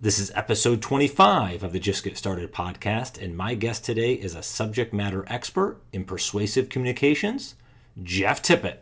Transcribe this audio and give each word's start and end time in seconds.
This 0.00 0.18
is 0.18 0.30
episode 0.34 0.82
25 0.82 1.62
of 1.62 1.72
the 1.72 1.78
Just 1.78 2.04
Get 2.04 2.18
Started 2.18 2.52
podcast, 2.52 3.22
and 3.22 3.36
my 3.36 3.54
guest 3.54 3.84
today 3.84 4.12
is 4.14 4.34
a 4.34 4.42
subject 4.42 4.92
matter 4.92 5.24
expert 5.28 5.78
in 5.92 6.04
persuasive 6.04 6.68
communications, 6.68 7.54
Jeff 8.02 8.42
Tippett. 8.42 8.78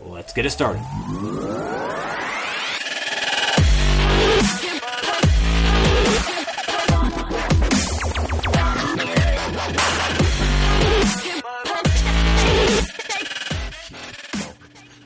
Let's 0.00 0.32
get 0.32 0.46
it 0.46 0.50
started. 0.50 0.82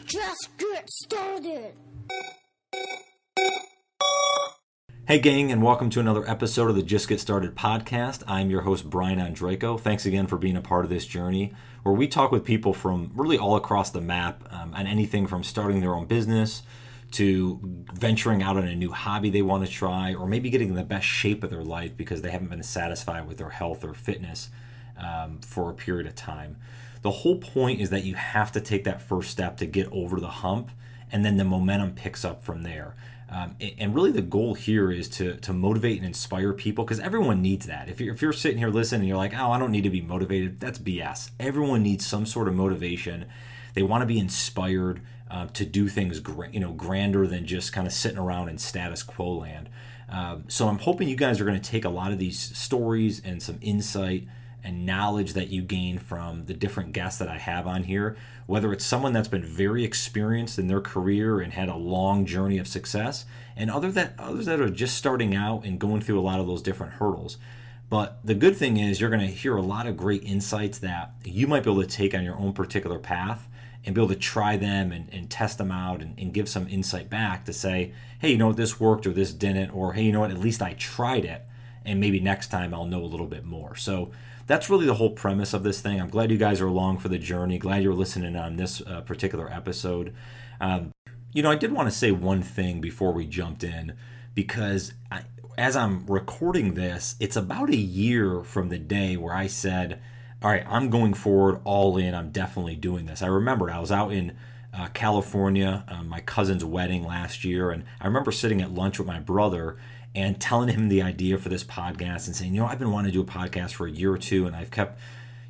Just 0.06 0.48
get 0.56 0.88
started. 0.88 1.74
Hey, 5.08 5.18
gang, 5.18 5.50
and 5.50 5.62
welcome 5.62 5.88
to 5.88 6.00
another 6.00 6.28
episode 6.28 6.68
of 6.68 6.76
the 6.76 6.82
Just 6.82 7.08
Get 7.08 7.18
Started 7.18 7.54
podcast. 7.54 8.22
I'm 8.28 8.50
your 8.50 8.60
host, 8.60 8.90
Brian 8.90 9.18
Andraco. 9.18 9.80
Thanks 9.80 10.04
again 10.04 10.26
for 10.26 10.36
being 10.36 10.54
a 10.54 10.60
part 10.60 10.84
of 10.84 10.90
this 10.90 11.06
journey 11.06 11.54
where 11.82 11.94
we 11.94 12.06
talk 12.06 12.30
with 12.30 12.44
people 12.44 12.74
from 12.74 13.10
really 13.14 13.38
all 13.38 13.56
across 13.56 13.88
the 13.88 14.02
map 14.02 14.46
um, 14.52 14.74
on 14.74 14.86
anything 14.86 15.26
from 15.26 15.42
starting 15.42 15.80
their 15.80 15.94
own 15.94 16.04
business 16.04 16.62
to 17.12 17.58
venturing 17.94 18.42
out 18.42 18.58
on 18.58 18.68
a 18.68 18.74
new 18.76 18.92
hobby 18.92 19.30
they 19.30 19.40
want 19.40 19.64
to 19.64 19.72
try, 19.72 20.12
or 20.12 20.26
maybe 20.26 20.50
getting 20.50 20.74
the 20.74 20.84
best 20.84 21.06
shape 21.06 21.42
of 21.42 21.48
their 21.48 21.64
life 21.64 21.96
because 21.96 22.20
they 22.20 22.30
haven't 22.30 22.50
been 22.50 22.62
satisfied 22.62 23.26
with 23.26 23.38
their 23.38 23.48
health 23.48 23.84
or 23.84 23.94
fitness 23.94 24.50
um, 24.98 25.40
for 25.40 25.70
a 25.70 25.74
period 25.74 26.06
of 26.06 26.16
time. 26.16 26.58
The 27.00 27.12
whole 27.12 27.38
point 27.38 27.80
is 27.80 27.88
that 27.88 28.04
you 28.04 28.14
have 28.14 28.52
to 28.52 28.60
take 28.60 28.84
that 28.84 29.00
first 29.00 29.30
step 29.30 29.56
to 29.56 29.64
get 29.64 29.90
over 29.90 30.20
the 30.20 30.28
hump, 30.28 30.70
and 31.10 31.24
then 31.24 31.38
the 31.38 31.44
momentum 31.44 31.94
picks 31.94 32.26
up 32.26 32.44
from 32.44 32.62
there. 32.62 32.94
Um, 33.30 33.56
and 33.78 33.94
really, 33.94 34.10
the 34.10 34.22
goal 34.22 34.54
here 34.54 34.90
is 34.90 35.08
to 35.10 35.36
to 35.36 35.52
motivate 35.52 35.98
and 35.98 36.06
inspire 36.06 36.52
people 36.54 36.84
because 36.84 37.00
everyone 37.00 37.42
needs 37.42 37.66
that. 37.66 37.88
If 37.88 38.00
you're, 38.00 38.14
if 38.14 38.22
you're 38.22 38.32
sitting 38.32 38.58
here 38.58 38.68
listening 38.68 39.06
you're 39.06 39.18
like, 39.18 39.34
oh, 39.38 39.50
I 39.50 39.58
don't 39.58 39.70
need 39.70 39.84
to 39.84 39.90
be 39.90 40.00
motivated, 40.00 40.60
that's 40.60 40.78
BS. 40.78 41.30
Everyone 41.38 41.82
needs 41.82 42.06
some 42.06 42.24
sort 42.24 42.48
of 42.48 42.54
motivation. 42.54 43.26
They 43.74 43.82
want 43.82 44.02
to 44.02 44.06
be 44.06 44.18
inspired 44.18 45.02
uh, 45.30 45.46
to 45.52 45.66
do 45.66 45.88
things, 45.88 46.20
gra- 46.20 46.50
you 46.50 46.60
know, 46.60 46.72
grander 46.72 47.26
than 47.26 47.46
just 47.46 47.72
kind 47.72 47.86
of 47.86 47.92
sitting 47.92 48.18
around 48.18 48.48
in 48.48 48.56
status 48.56 49.02
quo 49.02 49.38
land. 49.38 49.68
Um, 50.08 50.44
so 50.48 50.68
I'm 50.68 50.78
hoping 50.78 51.08
you 51.08 51.16
guys 51.16 51.38
are 51.40 51.44
going 51.44 51.60
to 51.60 51.70
take 51.70 51.84
a 51.84 51.90
lot 51.90 52.12
of 52.12 52.18
these 52.18 52.38
stories 52.38 53.20
and 53.24 53.42
some 53.42 53.58
insight 53.60 54.26
and 54.68 54.84
knowledge 54.84 55.32
that 55.32 55.48
you 55.48 55.62
gain 55.62 55.98
from 55.98 56.44
the 56.44 56.52
different 56.52 56.92
guests 56.92 57.18
that 57.18 57.28
I 57.28 57.38
have 57.38 57.66
on 57.66 57.84
here, 57.84 58.18
whether 58.44 58.70
it's 58.70 58.84
someone 58.84 59.14
that's 59.14 59.26
been 59.26 59.42
very 59.42 59.82
experienced 59.82 60.58
in 60.58 60.66
their 60.66 60.82
career 60.82 61.40
and 61.40 61.54
had 61.54 61.70
a 61.70 61.74
long 61.74 62.26
journey 62.26 62.58
of 62.58 62.68
success, 62.68 63.24
and 63.56 63.70
other 63.70 63.90
that 63.92 64.12
others 64.18 64.44
that 64.44 64.60
are 64.60 64.68
just 64.68 64.98
starting 64.98 65.34
out 65.34 65.64
and 65.64 65.80
going 65.80 66.02
through 66.02 66.20
a 66.20 66.28
lot 66.28 66.38
of 66.38 66.46
those 66.46 66.60
different 66.60 66.92
hurdles. 66.92 67.38
But 67.88 68.18
the 68.22 68.34
good 68.34 68.58
thing 68.58 68.76
is 68.76 69.00
you're 69.00 69.08
going 69.08 69.26
to 69.26 69.34
hear 69.34 69.56
a 69.56 69.62
lot 69.62 69.86
of 69.86 69.96
great 69.96 70.22
insights 70.22 70.78
that 70.80 71.14
you 71.24 71.46
might 71.46 71.64
be 71.64 71.70
able 71.70 71.80
to 71.80 71.88
take 71.88 72.14
on 72.14 72.22
your 72.22 72.36
own 72.36 72.52
particular 72.52 72.98
path 72.98 73.48
and 73.86 73.94
be 73.94 74.02
able 74.02 74.12
to 74.12 74.20
try 74.20 74.58
them 74.58 74.92
and, 74.92 75.08
and 75.10 75.30
test 75.30 75.56
them 75.56 75.72
out 75.72 76.02
and, 76.02 76.14
and 76.18 76.34
give 76.34 76.46
some 76.46 76.68
insight 76.68 77.08
back 77.08 77.46
to 77.46 77.54
say, 77.54 77.94
hey, 78.18 78.32
you 78.32 78.36
know 78.36 78.48
what, 78.48 78.58
this 78.58 78.78
worked 78.78 79.06
or 79.06 79.14
this 79.14 79.32
didn't, 79.32 79.70
or 79.70 79.94
hey, 79.94 80.02
you 80.02 80.12
know 80.12 80.20
what, 80.20 80.30
at 80.30 80.36
least 80.36 80.60
I 80.60 80.74
tried 80.74 81.24
it, 81.24 81.46
and 81.86 81.98
maybe 81.98 82.20
next 82.20 82.48
time 82.48 82.74
I'll 82.74 82.84
know 82.84 83.02
a 83.02 83.06
little 83.06 83.26
bit 83.26 83.46
more. 83.46 83.74
So 83.74 84.10
that's 84.48 84.70
really 84.70 84.86
the 84.86 84.94
whole 84.94 85.10
premise 85.10 85.52
of 85.52 85.62
this 85.62 85.80
thing. 85.80 86.00
I'm 86.00 86.08
glad 86.08 86.32
you 86.32 86.38
guys 86.38 86.60
are 86.60 86.66
along 86.66 86.98
for 86.98 87.08
the 87.08 87.18
journey. 87.18 87.58
Glad 87.58 87.82
you're 87.82 87.94
listening 87.94 88.34
on 88.34 88.56
this 88.56 88.80
uh, 88.80 89.02
particular 89.02 89.52
episode. 89.52 90.14
Um, 90.58 90.90
you 91.32 91.42
know, 91.42 91.50
I 91.50 91.56
did 91.56 91.70
want 91.70 91.88
to 91.88 91.94
say 91.94 92.10
one 92.10 92.42
thing 92.42 92.80
before 92.80 93.12
we 93.12 93.26
jumped 93.26 93.62
in 93.62 93.92
because 94.34 94.94
I, 95.12 95.24
as 95.58 95.76
I'm 95.76 96.06
recording 96.06 96.74
this, 96.74 97.14
it's 97.20 97.36
about 97.36 97.68
a 97.68 97.76
year 97.76 98.42
from 98.42 98.70
the 98.70 98.78
day 98.78 99.18
where 99.18 99.34
I 99.34 99.48
said, 99.48 100.00
All 100.42 100.50
right, 100.50 100.64
I'm 100.66 100.88
going 100.88 101.12
forward 101.12 101.60
all 101.64 101.98
in. 101.98 102.14
I'm 102.14 102.30
definitely 102.30 102.76
doing 102.76 103.04
this. 103.04 103.20
I 103.20 103.26
remember 103.26 103.70
I 103.70 103.80
was 103.80 103.92
out 103.92 104.12
in 104.12 104.34
uh, 104.72 104.88
California, 104.94 105.84
uh, 105.88 106.02
my 106.02 106.20
cousin's 106.20 106.64
wedding 106.64 107.04
last 107.04 107.44
year, 107.44 107.70
and 107.70 107.84
I 108.00 108.06
remember 108.06 108.32
sitting 108.32 108.62
at 108.62 108.72
lunch 108.72 108.98
with 108.98 109.08
my 109.08 109.20
brother 109.20 109.76
and 110.14 110.40
telling 110.40 110.68
him 110.68 110.88
the 110.88 111.02
idea 111.02 111.38
for 111.38 111.48
this 111.48 111.64
podcast 111.64 112.26
and 112.26 112.34
saying, 112.34 112.54
you 112.54 112.60
know, 112.60 112.66
I've 112.66 112.78
been 112.78 112.90
wanting 112.90 113.12
to 113.12 113.16
do 113.16 113.20
a 113.22 113.24
podcast 113.24 113.72
for 113.72 113.86
a 113.86 113.90
year 113.90 114.12
or 114.12 114.18
two 114.18 114.46
and 114.46 114.56
I've 114.56 114.70
kept, 114.70 114.98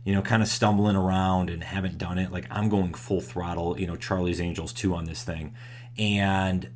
you 0.05 0.15
know, 0.15 0.23
kind 0.23 0.43
of 0.43 0.49
stumbling 0.49 0.97
around 0.97 1.51
and 1.51 1.63
haven't 1.63 1.99
done 1.99 2.19
it. 2.19 2.33
Like 2.33 2.47
I'm 2.51 2.69
going 2.69 2.95
full 2.95 3.21
throttle, 3.21 3.79
you 3.79 3.87
know, 3.87 3.97
Charlie's 3.97 4.41
Angels 4.41 4.73
2 4.73 4.95
on 4.95 5.05
this 5.05 5.23
thing. 5.23 5.55
And 5.97 6.71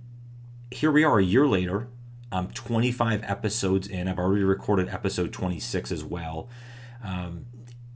here 0.71 0.91
we 0.91 1.05
are 1.05 1.19
a 1.19 1.25
year 1.25 1.47
later. 1.47 1.89
I'm 2.31 2.49
25 2.49 3.23
episodes 3.25 3.87
in. 3.87 4.09
I've 4.09 4.19
already 4.19 4.43
recorded 4.43 4.89
episode 4.89 5.33
26 5.33 5.93
as 5.93 6.03
well. 6.03 6.49
Um, 7.05 7.47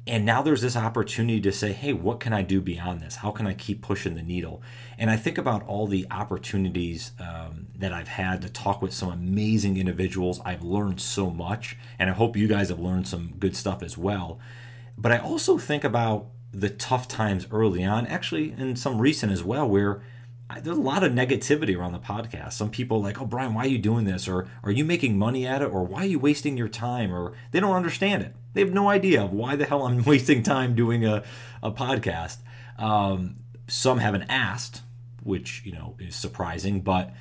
and 0.07 0.25
now 0.25 0.41
there's 0.41 0.63
this 0.63 0.77
opportunity 0.77 1.41
to 1.41 1.51
say, 1.51 1.73
hey, 1.73 1.93
what 1.93 2.21
can 2.21 2.33
I 2.33 2.43
do 2.43 2.61
beyond 2.61 3.01
this? 3.01 3.17
How 3.17 3.33
can 3.33 3.47
I 3.47 3.55
keep 3.55 3.83
pushing 3.83 4.15
the 4.15 4.23
needle? 4.23 4.63
And 4.99 5.11
I 5.11 5.17
think 5.17 5.37
about 5.37 5.67
all 5.67 5.89
the 5.89 6.07
opportunities 6.11 7.11
um, 7.19 7.67
that 7.77 7.93
I've 7.93 8.09
had 8.09 8.41
to 8.43 8.49
talk 8.49 8.81
with 8.81 8.95
some 8.95 9.11
amazing 9.11 9.77
individuals. 9.79 10.41
I've 10.45 10.63
learned 10.63 11.01
so 11.01 11.31
much, 11.31 11.77
and 11.99 12.09
I 12.09 12.13
hope 12.13 12.37
you 12.37 12.47
guys 12.47 12.69
have 12.69 12.79
learned 12.79 13.09
some 13.09 13.35
good 13.39 13.57
stuff 13.57 13.83
as 13.83 13.99
well. 13.99 14.39
But 14.97 15.11
I 15.11 15.19
also 15.19 15.59
think 15.59 15.83
about 15.83 16.29
the 16.53 16.71
tough 16.71 17.09
times 17.09 17.49
early 17.51 17.85
on, 17.85 18.07
actually, 18.07 18.53
and 18.53 18.79
some 18.79 19.01
recent 19.01 19.33
as 19.33 19.43
well, 19.43 19.69
where 19.69 20.03
there's 20.63 20.77
a 20.77 20.81
lot 20.81 21.03
of 21.03 21.13
negativity 21.13 21.77
around 21.77 21.93
the 21.93 21.99
podcast. 21.99 22.53
Some 22.53 22.71
people 22.71 23.03
like, 23.03 23.21
"Oh, 23.21 23.27
Brian, 23.27 23.55
why 23.55 23.65
are 23.65 23.69
you 23.69 23.79
doing 23.79 24.05
this?" 24.05 24.29
or 24.29 24.47
"Are 24.63 24.71
you 24.71 24.85
making 24.85 25.19
money 25.19 25.47
at 25.47 25.63
it?" 25.63 25.67
or 25.67 25.85
"Why 25.85 26.03
are 26.03 26.07
you 26.07 26.19
wasting 26.19 26.57
your 26.57 26.69
time?" 26.69 27.13
or 27.13 27.33
they 27.51 27.61
don't 27.61 27.75
understand 27.75 28.23
it. 28.23 28.35
They 28.55 28.61
have 28.61 28.73
no 28.73 28.89
idea 28.89 29.25
of 29.25 29.33
why 29.33 29.57
the 29.57 29.65
hell 29.65 29.83
I'm 29.83 30.03
wasting 30.05 30.43
time 30.43 30.75
doing 30.75 31.05
a, 31.05 31.25
a 31.63 31.73
podcast. 31.73 32.39
Um, 32.79 33.37
some 33.69 33.99
haven't 33.99 34.25
asked, 34.29 34.83
which 35.23 35.63
you 35.65 35.73
know 35.73 35.97
is 35.99 36.15
surprising, 36.15 36.81
but 36.81 37.13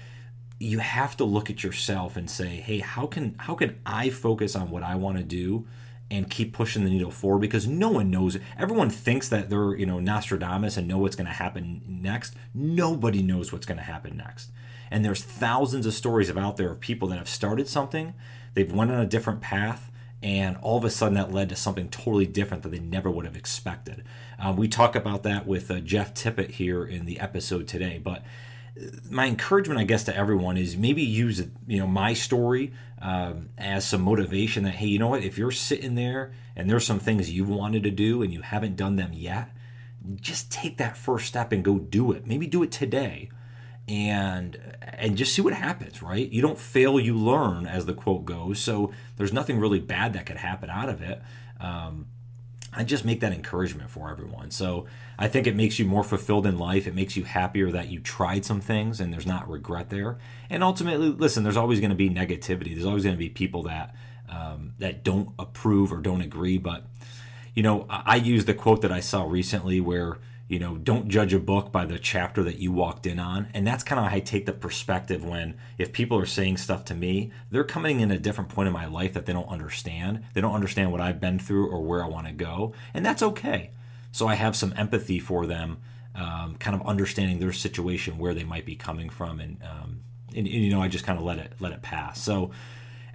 you 0.59 0.79
have 0.79 1.17
to 1.17 1.25
look 1.25 1.49
at 1.49 1.63
yourself 1.63 2.15
and 2.15 2.29
say, 2.29 2.57
"Hey, 2.57 2.79
how 2.79 3.07
can 3.07 3.35
how 3.39 3.55
can 3.55 3.79
I 3.85 4.09
focus 4.11 4.55
on 4.55 4.69
what 4.69 4.83
I 4.83 4.95
want 4.95 5.17
to 5.17 5.23
do?" 5.23 5.65
And 6.11 6.29
keep 6.29 6.53
pushing 6.53 6.83
the 6.83 6.89
needle 6.89 7.11
forward 7.11 7.39
because 7.39 7.67
no 7.67 7.89
one 7.89 8.11
knows. 8.11 8.37
Everyone 8.57 8.89
thinks 8.89 9.27
that 9.29 9.49
they're, 9.49 9.75
you 9.75 9.85
know, 9.85 9.99
Nostradamus 9.99 10.77
and 10.77 10.87
know 10.87 10.99
what's 10.99 11.15
going 11.15 11.25
to 11.27 11.33
happen 11.33 11.81
next. 11.87 12.35
Nobody 12.53 13.21
knows 13.23 13.51
what's 13.51 13.65
going 13.65 13.77
to 13.77 13.83
happen 13.83 14.17
next. 14.17 14.51
And 14.91 15.03
there's 15.03 15.23
thousands 15.23 15.85
of 15.85 15.93
stories 15.93 16.29
out 16.29 16.57
there 16.57 16.71
of 16.71 16.79
people 16.79 17.07
that 17.07 17.17
have 17.17 17.29
started 17.29 17.67
something, 17.67 18.13
they've 18.53 18.71
went 18.71 18.91
on 18.91 18.99
a 18.99 19.05
different 19.05 19.41
path, 19.41 19.91
and 20.21 20.57
all 20.57 20.77
of 20.77 20.85
a 20.85 20.89
sudden 20.89 21.15
that 21.15 21.31
led 21.31 21.49
to 21.49 21.55
something 21.55 21.89
totally 21.89 22.25
different 22.25 22.63
that 22.63 22.69
they 22.69 22.79
never 22.79 23.09
would 23.09 23.25
have 23.25 23.35
expected. 23.35 24.03
Um, 24.39 24.55
we 24.55 24.67
talk 24.67 24.95
about 24.95 25.23
that 25.23 25.45
with 25.45 25.69
uh, 25.69 25.79
Jeff 25.79 26.13
Tippett 26.13 26.51
here 26.51 26.85
in 26.85 27.05
the 27.05 27.19
episode 27.19 27.67
today, 27.67 27.99
but 28.03 28.23
my 29.09 29.25
encouragement, 29.25 29.79
I 29.79 29.83
guess, 29.83 30.03
to 30.05 30.15
everyone 30.15 30.57
is 30.57 30.75
maybe 30.75 31.01
use 31.01 31.43
you 31.67 31.79
know 31.79 31.87
my 31.87 32.13
story 32.13 32.73
um, 33.01 33.49
as 33.57 33.87
some 33.87 34.01
motivation 34.01 34.63
that 34.63 34.75
hey, 34.75 34.87
you 34.87 34.99
know 34.99 35.07
what? 35.07 35.23
If 35.23 35.37
you're 35.37 35.51
sitting 35.51 35.95
there 35.95 36.33
and 36.55 36.69
there's 36.69 36.85
some 36.85 36.99
things 36.99 37.31
you've 37.31 37.49
wanted 37.49 37.83
to 37.83 37.91
do 37.91 38.21
and 38.21 38.33
you 38.33 38.41
haven't 38.41 38.75
done 38.75 38.95
them 38.95 39.11
yet, 39.13 39.49
just 40.19 40.51
take 40.51 40.77
that 40.77 40.97
first 40.97 41.27
step 41.27 41.51
and 41.51 41.63
go 41.63 41.79
do 41.79 42.11
it. 42.11 42.27
Maybe 42.27 42.47
do 42.47 42.63
it 42.63 42.71
today, 42.71 43.29
and 43.87 44.59
and 44.81 45.15
just 45.17 45.33
see 45.33 45.41
what 45.41 45.53
happens. 45.53 46.01
Right? 46.01 46.29
You 46.29 46.41
don't 46.41 46.59
fail, 46.59 46.99
you 46.99 47.17
learn, 47.17 47.65
as 47.65 47.85
the 47.85 47.93
quote 47.93 48.25
goes. 48.25 48.59
So 48.59 48.91
there's 49.15 49.33
nothing 49.33 49.59
really 49.59 49.79
bad 49.79 50.13
that 50.13 50.25
could 50.25 50.37
happen 50.37 50.69
out 50.69 50.89
of 50.89 51.01
it. 51.01 51.21
Um, 51.59 52.07
I 52.75 52.83
just 52.83 53.05
make 53.05 53.21
that 53.21 53.31
encouragement 53.31 53.89
for 53.89 54.11
everyone. 54.11 54.51
So 54.51 54.85
I 55.17 55.27
think 55.27 55.47
it 55.47 55.55
makes 55.55 55.79
you 55.79 55.85
more 55.85 56.03
fulfilled 56.03 56.45
in 56.45 56.59
life. 56.59 56.87
It 56.87 56.93
makes 56.93 57.15
you 57.15 57.23
happier 57.23 57.71
that 57.71 57.87
you 57.87 57.99
tried 57.99 58.43
some 58.45 58.59
things 58.59 58.99
and 58.99 59.13
there's 59.13 59.25
not 59.25 59.49
regret 59.49 59.89
there. 59.89 60.17
And 60.49 60.63
ultimately, 60.63 61.09
listen, 61.09 61.43
there's 61.43 61.57
always 61.57 61.79
going 61.79 61.91
to 61.91 61.95
be 61.95 62.09
negativity. 62.09 62.73
There's 62.73 62.85
always 62.85 63.03
going 63.03 63.15
to 63.15 63.19
be 63.19 63.29
people 63.29 63.63
that 63.63 63.95
um, 64.27 64.73
that 64.79 65.03
don't 65.03 65.29
approve 65.37 65.93
or 65.93 65.97
don't 65.97 66.21
agree. 66.21 66.57
But 66.57 66.83
you 67.53 67.63
know, 67.63 67.85
I, 67.89 68.03
I 68.05 68.15
use 68.17 68.45
the 68.45 68.53
quote 68.53 68.81
that 68.81 68.91
I 68.91 68.99
saw 68.99 69.23
recently 69.23 69.79
where 69.79 70.17
you 70.47 70.59
know, 70.59 70.77
don't 70.77 71.09
judge 71.09 71.33
a 71.33 71.39
book 71.39 71.71
by 71.71 71.85
the 71.85 71.97
chapter 71.97 72.43
that 72.43 72.59
you 72.59 72.71
walked 72.71 73.07
in 73.07 73.17
on. 73.17 73.47
And 73.53 73.65
that's 73.65 73.83
kind 73.83 73.99
of 73.99 74.11
how 74.11 74.15
I 74.15 74.19
take 74.19 74.45
the 74.45 74.53
perspective 74.53 75.25
when 75.25 75.57
if 75.79 75.91
people 75.91 76.19
are 76.19 76.25
saying 76.27 76.57
stuff 76.57 76.85
to 76.85 76.93
me, 76.93 77.31
they're 77.49 77.63
coming 77.63 77.99
in 77.99 78.11
a 78.11 78.19
different 78.19 78.51
point 78.51 78.67
in 78.67 78.73
my 78.73 78.85
life 78.85 79.13
that 79.13 79.25
they 79.25 79.33
don't 79.33 79.49
understand. 79.49 80.23
They 80.33 80.41
don't 80.41 80.53
understand 80.53 80.91
what 80.91 81.01
I've 81.01 81.19
been 81.19 81.39
through 81.39 81.71
or 81.71 81.81
where 81.81 82.03
I 82.03 82.07
want 82.07 82.27
to 82.27 82.33
go. 82.33 82.73
And 82.93 83.03
that's 83.03 83.23
okay. 83.23 83.71
So 84.11 84.27
I 84.27 84.35
have 84.35 84.55
some 84.55 84.73
empathy 84.77 85.19
for 85.19 85.47
them, 85.47 85.77
um, 86.13 86.55
kind 86.59 86.79
of 86.79 86.87
understanding 86.87 87.39
their 87.39 87.51
situation, 87.51 88.19
where 88.19 88.35
they 88.35 88.43
might 88.43 88.65
be 88.65 88.75
coming 88.75 89.09
from. 89.09 89.39
And, 89.39 89.57
um, 89.63 90.01
and, 90.35 90.45
and, 90.45 90.47
you 90.47 90.69
know, 90.69 90.81
I 90.81 90.89
just 90.89 91.05
kind 91.05 91.17
of 91.17 91.25
let 91.25 91.39
it, 91.39 91.53
let 91.59 91.71
it 91.71 91.81
pass. 91.81 92.21
So 92.21 92.51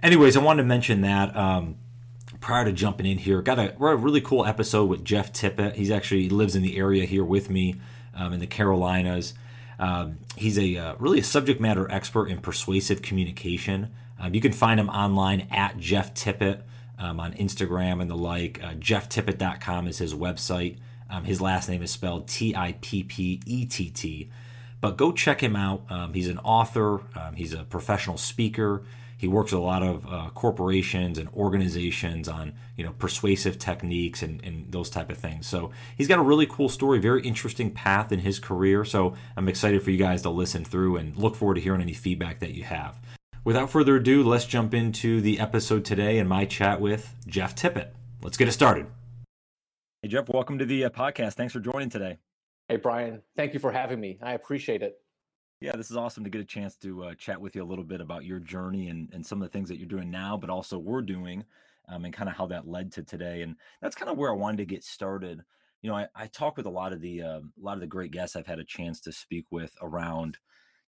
anyways, 0.03 0.35
I 0.35 0.41
wanted 0.41 0.63
to 0.63 0.67
mention 0.67 1.01
that, 1.01 1.35
um, 1.35 1.77
prior 2.41 2.65
to 2.65 2.73
jumping 2.73 3.05
in 3.05 3.19
here, 3.19 3.41
got 3.41 3.59
a, 3.59 3.81
a 3.81 3.95
really 3.95 4.19
cool 4.19 4.45
episode 4.45 4.85
with 4.85 5.05
Jeff 5.05 5.31
Tippett. 5.31 5.75
He's 5.75 5.91
actually 5.91 6.23
he 6.23 6.29
lives 6.29 6.55
in 6.55 6.63
the 6.63 6.75
area 6.75 7.05
here 7.05 7.23
with 7.23 7.49
me 7.49 7.75
um, 8.15 8.33
in 8.33 8.39
the 8.39 8.47
Carolinas. 8.47 9.35
Um, 9.79 10.17
he's 10.35 10.59
a 10.59 10.75
uh, 10.75 10.95
really 10.99 11.19
a 11.19 11.23
subject 11.23 11.61
matter 11.61 11.89
expert 11.89 12.27
in 12.27 12.39
persuasive 12.39 13.01
communication. 13.01 13.91
Um, 14.19 14.33
you 14.33 14.41
can 14.41 14.51
find 14.51 14.79
him 14.79 14.89
online 14.89 15.47
at 15.51 15.77
Jeff 15.77 16.13
Tippett 16.13 16.61
um, 16.99 17.19
on 17.19 17.33
Instagram 17.33 18.01
and 18.01 18.09
the 18.09 18.17
like. 18.17 18.61
Uh, 18.61 18.73
JeffTippett.com 18.73 19.87
is 19.87 19.99
his 19.99 20.13
website. 20.13 20.77
Um, 21.09 21.23
his 21.23 21.41
last 21.41 21.69
name 21.69 21.81
is 21.81 21.91
spelled 21.91 22.27
T 22.27 22.55
I 22.55 22.75
P 22.81 23.03
P 23.03 23.41
E 23.45 23.65
T 23.65 23.89
T. 23.89 24.29
But 24.79 24.97
go 24.97 25.11
check 25.11 25.41
him 25.41 25.55
out. 25.55 25.83
Um, 25.89 26.13
he's 26.13 26.27
an 26.27 26.39
author, 26.39 27.01
he's 27.35 27.53
a 27.53 27.63
professional 27.63 28.17
speaker. 28.17 28.83
He 29.21 29.27
works 29.27 29.51
with 29.51 29.61
a 29.61 29.63
lot 29.63 29.83
of 29.83 30.07
uh, 30.11 30.29
corporations 30.33 31.19
and 31.19 31.29
organizations 31.29 32.27
on 32.27 32.53
you 32.75 32.83
know 32.83 32.91
persuasive 32.93 33.59
techniques 33.59 34.23
and, 34.23 34.43
and 34.43 34.71
those 34.71 34.89
type 34.89 35.11
of 35.11 35.19
things. 35.19 35.45
So 35.45 35.69
he's 35.95 36.07
got 36.07 36.17
a 36.17 36.23
really 36.23 36.47
cool 36.47 36.69
story, 36.69 36.97
very 36.97 37.21
interesting 37.21 37.69
path 37.69 38.11
in 38.11 38.17
his 38.17 38.39
career. 38.39 38.83
So 38.83 39.13
I'm 39.37 39.47
excited 39.47 39.83
for 39.83 39.91
you 39.91 39.99
guys 39.99 40.23
to 40.23 40.31
listen 40.31 40.65
through 40.65 40.97
and 40.97 41.15
look 41.15 41.35
forward 41.35 41.53
to 41.53 41.61
hearing 41.61 41.81
any 41.81 41.93
feedback 41.93 42.39
that 42.39 42.55
you 42.55 42.63
have. 42.63 42.99
Without 43.43 43.69
further 43.69 43.97
ado, 43.97 44.23
let's 44.23 44.45
jump 44.45 44.73
into 44.73 45.21
the 45.21 45.39
episode 45.39 45.85
today 45.85 46.17
and 46.17 46.27
my 46.27 46.45
chat 46.45 46.81
with 46.81 47.15
Jeff 47.27 47.55
Tippett. 47.55 47.89
Let's 48.23 48.37
get 48.37 48.47
it 48.47 48.53
started. 48.53 48.87
Hey 50.01 50.07
Jeff, 50.07 50.29
welcome 50.29 50.57
to 50.57 50.65
the 50.65 50.85
uh, 50.85 50.89
podcast. 50.89 51.33
Thanks 51.33 51.53
for 51.53 51.59
joining 51.59 51.91
today. 51.91 52.17
Hey 52.67 52.77
Brian, 52.77 53.21
thank 53.35 53.53
you 53.53 53.59
for 53.59 53.71
having 53.71 53.99
me. 53.99 54.17
I 54.19 54.33
appreciate 54.33 54.81
it. 54.81 54.99
Yeah, 55.61 55.75
this 55.75 55.91
is 55.91 55.97
awesome 55.97 56.23
to 56.23 56.29
get 56.31 56.41
a 56.41 56.45
chance 56.45 56.75
to 56.77 57.03
uh, 57.03 57.13
chat 57.15 57.39
with 57.39 57.55
you 57.55 57.61
a 57.61 57.65
little 57.65 57.83
bit 57.83 58.01
about 58.01 58.25
your 58.25 58.39
journey 58.39 58.89
and, 58.89 59.09
and 59.13 59.23
some 59.23 59.39
of 59.39 59.47
the 59.47 59.51
things 59.55 59.69
that 59.69 59.77
you're 59.77 59.87
doing 59.87 60.09
now, 60.09 60.35
but 60.35 60.49
also 60.49 60.79
we're 60.79 61.03
doing 61.03 61.45
um, 61.87 62.03
and 62.03 62.13
kind 62.13 62.27
of 62.27 62.35
how 62.35 62.47
that 62.47 62.67
led 62.67 62.91
to 62.93 63.03
today. 63.03 63.43
And 63.43 63.55
that's 63.79 63.95
kind 63.95 64.09
of 64.09 64.17
where 64.17 64.31
I 64.31 64.35
wanted 64.35 64.57
to 64.57 64.65
get 64.65 64.83
started. 64.83 65.43
You 65.83 65.91
know, 65.91 65.95
I, 65.95 66.07
I 66.15 66.25
talk 66.25 66.57
with 66.57 66.65
a 66.65 66.71
lot 66.71 66.93
of 66.93 67.01
the 67.01 67.21
uh, 67.21 67.39
a 67.39 67.61
lot 67.61 67.75
of 67.75 67.79
the 67.79 67.87
great 67.87 68.11
guests 68.11 68.35
I've 68.35 68.47
had 68.47 68.57
a 68.57 68.63
chance 68.63 69.01
to 69.01 69.11
speak 69.11 69.45
with 69.51 69.75
around, 69.83 70.39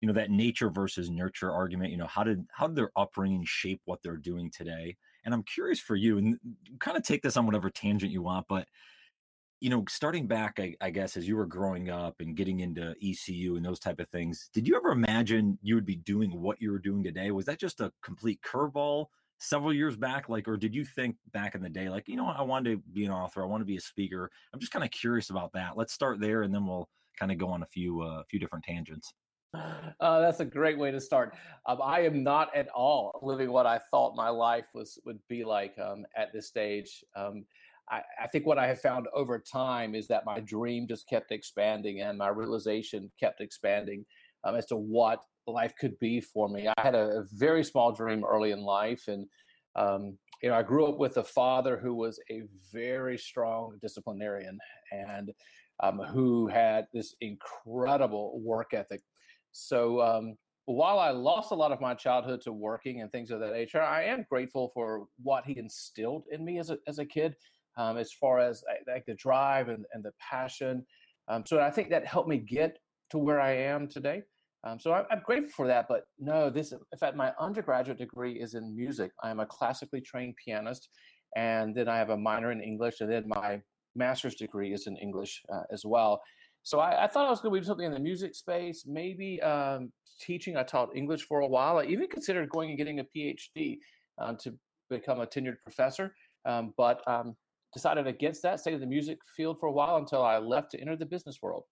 you 0.02 0.08
know, 0.08 0.14
that 0.14 0.32
nature 0.32 0.72
versus 0.72 1.10
nurture 1.10 1.52
argument. 1.52 1.92
You 1.92 1.98
know, 1.98 2.08
how 2.08 2.24
did 2.24 2.46
how 2.52 2.66
did 2.66 2.76
their 2.76 2.92
upbringing 2.96 3.44
shape 3.46 3.82
what 3.86 4.02
they're 4.02 4.18
doing 4.18 4.50
today? 4.50 4.98
And 5.24 5.36
I'm 5.36 5.44
curious 5.44 5.80
for 5.80 5.96
you, 5.96 6.18
and 6.18 6.40
kind 6.80 6.98
of 6.98 7.04
take 7.04 7.22
this 7.22 7.38
on 7.38 7.46
whatever 7.46 7.70
tangent 7.70 8.12
you 8.12 8.24
want, 8.24 8.48
but 8.50 8.68
you 9.64 9.70
know, 9.70 9.86
starting 9.88 10.28
back, 10.28 10.60
I, 10.60 10.76
I, 10.82 10.90
guess, 10.90 11.16
as 11.16 11.26
you 11.26 11.38
were 11.38 11.46
growing 11.46 11.90
up 11.90 12.20
and 12.20 12.36
getting 12.36 12.60
into 12.60 12.94
ECU 13.02 13.56
and 13.56 13.64
those 13.64 13.80
type 13.80 14.02
of 14.02 14.10
things, 14.10 14.50
did 14.54 14.68
you 14.68 14.76
ever 14.76 14.90
imagine 14.90 15.58
you 15.62 15.76
would 15.76 15.86
be 15.86 15.96
doing 15.96 16.42
what 16.42 16.62
you 16.62 16.70
were 16.70 16.80
doing 16.80 17.02
today? 17.02 17.32
Was 17.32 17.46
that 17.46 17.62
just 17.62 17.80
a 17.80 17.90
complete 18.04 18.42
curveball 18.42 19.06
several 19.38 19.74
years 19.74 19.96
back? 19.96 20.28
Like, 20.28 20.50
or 20.50 20.58
did 20.58 20.76
you 20.76 20.84
think 20.84 21.16
back 21.32 21.56
in 21.56 21.62
the 21.62 21.70
day, 21.70 21.88
like, 21.88 22.10
you 22.10 22.18
know, 22.18 22.28
I 22.28 22.42
wanted 22.42 22.72
to 22.72 22.84
be 22.92 23.06
an 23.06 23.12
author, 23.12 23.42
I 23.42 23.46
want 23.46 23.62
to 23.62 23.66
be 23.66 23.78
a 23.78 23.82
speaker. 23.82 24.30
I'm 24.54 24.60
just 24.60 24.74
kind 24.74 24.84
of 24.84 24.92
curious 24.92 25.30
about 25.30 25.54
that. 25.54 25.78
Let's 25.78 25.94
start 25.94 26.20
there, 26.20 26.42
and 26.42 26.54
then 26.54 26.68
we'll 26.68 26.90
kind 27.18 27.32
of 27.32 27.38
go 27.38 27.48
on 27.48 27.64
a 27.64 27.68
few, 27.68 28.02
uh, 28.02 28.06
a 28.06 28.20
uh, 28.20 28.24
few 28.30 28.40
different 28.40 28.66
tangents. 28.66 29.14
Uh, 29.54 30.20
that's 30.20 30.40
a 30.42 30.46
great 30.46 30.78
way 30.78 30.92
to 30.92 31.00
start. 31.00 31.36
Um, 31.68 31.80
I 31.82 32.02
am 32.02 32.24
not 32.24 32.54
at 32.56 32.68
all 32.70 33.18
living 33.22 33.52
what 33.52 33.66
I 33.66 33.80
thought 33.92 34.16
my 34.16 34.28
life 34.28 34.66
was 34.74 35.00
would 35.06 35.20
be 35.30 35.46
like 35.46 35.78
um, 35.80 36.06
at 36.18 36.34
this 36.34 36.48
stage. 36.48 37.04
Um, 37.16 37.46
I, 37.90 38.02
I, 38.24 38.28
think 38.28 38.46
what 38.46 38.58
I 38.58 38.68
have 38.68 38.82
found 38.82 39.08
over 39.14 39.40
time 39.40 39.94
is 39.94 40.08
that 40.08 40.26
my 40.26 40.40
dream 40.40 40.88
just 40.88 41.08
kept 41.08 41.32
expanding 41.32 42.02
and 42.02 42.18
my 42.18 42.30
realization 42.30 43.12
kept 43.20 43.42
expanding 43.42 44.06
um, 44.44 44.56
as 44.56 44.66
to 44.68 44.78
what 44.78 45.20
life 45.48 45.74
could 45.80 45.98
be 46.00 46.22
for 46.22 46.48
me. 46.48 46.68
I 46.68 46.82
had 46.82 46.96
a, 46.96 47.20
a 47.20 47.24
very 47.34 47.64
small 47.64 47.92
dream 47.92 48.24
early 48.24 48.52
in 48.52 48.62
life, 48.62 49.08
and 49.08 49.28
um, 49.76 50.18
you 50.42 50.50
know, 50.50 50.56
I 50.56 50.64
grew 50.64 50.86
up 50.86 50.98
with 50.98 51.18
a 51.18 51.24
father 51.24 51.78
who 51.78 51.94
was 51.94 52.20
a 52.30 52.44
very 52.72 53.18
strong 53.18 53.78
disciplinarian 53.82 54.60
and 54.92 55.32
um, 55.82 56.00
who 56.00 56.48
had 56.48 56.86
this 56.94 57.16
incredible 57.22 58.40
work 58.42 58.74
ethic. 58.74 59.02
So 59.52 60.02
um, 60.02 60.36
while 60.66 61.00
I 61.00 61.12
lost 61.12 61.52
a 61.52 61.56
lot 61.56 61.72
of 61.72 61.82
my 61.82 61.94
childhood 61.94 62.42
to 62.42 62.54
working 62.54 63.02
and 63.02 63.12
things 63.12 63.32
of 63.32 63.40
that 63.40 63.54
nature, 63.54 63.82
I 63.82 64.04
am 64.04 64.26
grateful 64.30 64.72
for 64.74 65.06
what 65.22 65.46
he 65.46 65.58
instilled 65.58 66.26
in 66.32 66.44
me 66.44 66.60
as 66.60 66.70
a, 66.70 66.78
as 66.88 67.00
a 67.00 67.06
kid 67.06 67.36
um, 67.78 67.98
as 67.98 68.12
far 68.12 68.40
as 68.40 68.64
like 68.88 69.06
the 69.06 69.16
drive 69.16 69.70
and, 69.70 69.86
and 69.94 70.04
the 70.04 70.12
passion. 70.20 70.86
Um, 71.28 71.44
so 71.46 71.60
I 71.60 71.72
think 71.72 71.90
that 71.90 72.06
helped 72.06 72.30
me 72.30 72.38
get 72.38 72.78
to 73.12 73.18
where 73.18 73.40
I 73.40 73.52
am 73.52 73.88
today. 73.88 74.24
Um, 74.66 74.80
so 74.80 74.92
I, 74.92 75.04
I'm 75.12 75.22
grateful 75.26 75.52
for 75.52 75.68
that. 75.68 75.88
But 75.90 76.04
no, 76.20 76.50
this 76.50 76.72
in 76.72 76.98
fact 77.00 77.16
my 77.16 77.32
undergraduate 77.40 77.98
degree 77.98 78.34
is 78.34 78.54
in 78.54 78.76
music. 78.76 79.12
I 79.24 79.30
am 79.30 79.40
a 79.40 79.46
classically 79.46 80.02
trained 80.02 80.36
pianist, 80.44 80.90
and 81.36 81.76
then 81.76 81.88
I 81.88 81.98
have 81.98 82.10
a 82.10 82.18
minor 82.18 82.52
in 82.52 82.62
English, 82.62 83.02
and 83.02 83.12
then 83.12 83.24
my 83.28 83.62
master's 83.96 84.36
degree 84.36 84.74
is 84.74 84.88
in 84.88 84.98
English 84.98 85.42
uh, 85.54 85.64
as 85.72 85.84
well. 85.86 86.22
So 86.64 86.80
I, 86.80 87.04
I, 87.04 87.08
thought 87.08 87.28
I 87.28 87.30
was 87.30 87.42
going 87.42 87.54
to 87.54 87.60
do 87.60 87.66
something 87.66 87.86
in 87.86 87.92
the 87.92 88.00
music 88.00 88.36
space, 88.36 88.86
maybe 88.88 89.42
um, 89.42 89.92
teaching. 90.22 90.56
I 90.56 90.64
taught 90.64 90.96
English 90.96 91.24
for 91.24 91.42
a 91.42 91.48
while. 91.48 91.80
I 91.80 91.84
even 91.86 92.08
considered 92.08 92.50
going 92.50 92.70
and 92.70 92.78
getting 92.78 93.00
a 93.02 93.06
PhD 93.16 93.80
uh, 94.18 94.34
to 94.40 94.54
become 94.90 95.20
a 95.20 95.28
tenured 95.28 95.58
professor. 95.62 96.16
Um, 96.46 96.74
but 96.78 97.02
um, 97.06 97.36
decided 97.74 98.08
against 98.08 98.42
that, 98.44 98.60
stayed 98.60 98.76
in 98.76 98.80
the 98.80 98.86
music 98.86 99.20
field 99.36 99.60
for 99.60 99.68
a 99.68 99.72
while 99.72 99.98
until 99.98 100.24
I 100.24 100.38
left 100.38 100.72
to 100.72 100.80
enter 100.80 100.96
the 100.96 101.06
business 101.06 101.42
world. 101.42 101.64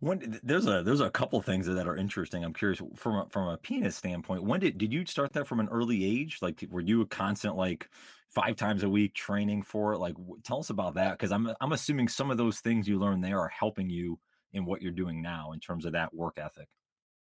When 0.00 0.38
there's 0.42 0.66
a 0.66 0.82
there's 0.82 1.00
a 1.00 1.10
couple 1.10 1.40
things 1.40 1.66
that 1.66 1.86
are 1.86 1.96
interesting. 1.96 2.44
I'm 2.44 2.52
curious 2.52 2.80
from 2.96 3.14
a, 3.16 3.26
from 3.30 3.48
a 3.48 3.56
pianist 3.56 3.98
standpoint. 3.98 4.42
When 4.42 4.60
did 4.60 4.78
did 4.78 4.92
you 4.92 5.06
start 5.06 5.32
that 5.34 5.46
from 5.46 5.60
an 5.60 5.68
early 5.68 6.04
age? 6.04 6.38
Like, 6.42 6.64
were 6.70 6.80
you 6.80 7.00
a 7.02 7.06
constant 7.06 7.56
like 7.56 7.88
five 8.28 8.56
times 8.56 8.82
a 8.82 8.88
week 8.88 9.14
training 9.14 9.62
for 9.62 9.94
it? 9.94 9.98
Like, 9.98 10.14
tell 10.44 10.58
us 10.58 10.70
about 10.70 10.94
that 10.94 11.12
because 11.12 11.32
I'm 11.32 11.50
I'm 11.60 11.72
assuming 11.72 12.08
some 12.08 12.30
of 12.30 12.36
those 12.36 12.60
things 12.60 12.86
you 12.86 12.98
learned 12.98 13.24
there 13.24 13.40
are 13.40 13.48
helping 13.48 13.88
you 13.88 14.18
in 14.52 14.64
what 14.64 14.82
you're 14.82 14.92
doing 14.92 15.22
now 15.22 15.52
in 15.52 15.60
terms 15.60 15.86
of 15.86 15.92
that 15.92 16.12
work 16.14 16.38
ethic. 16.38 16.68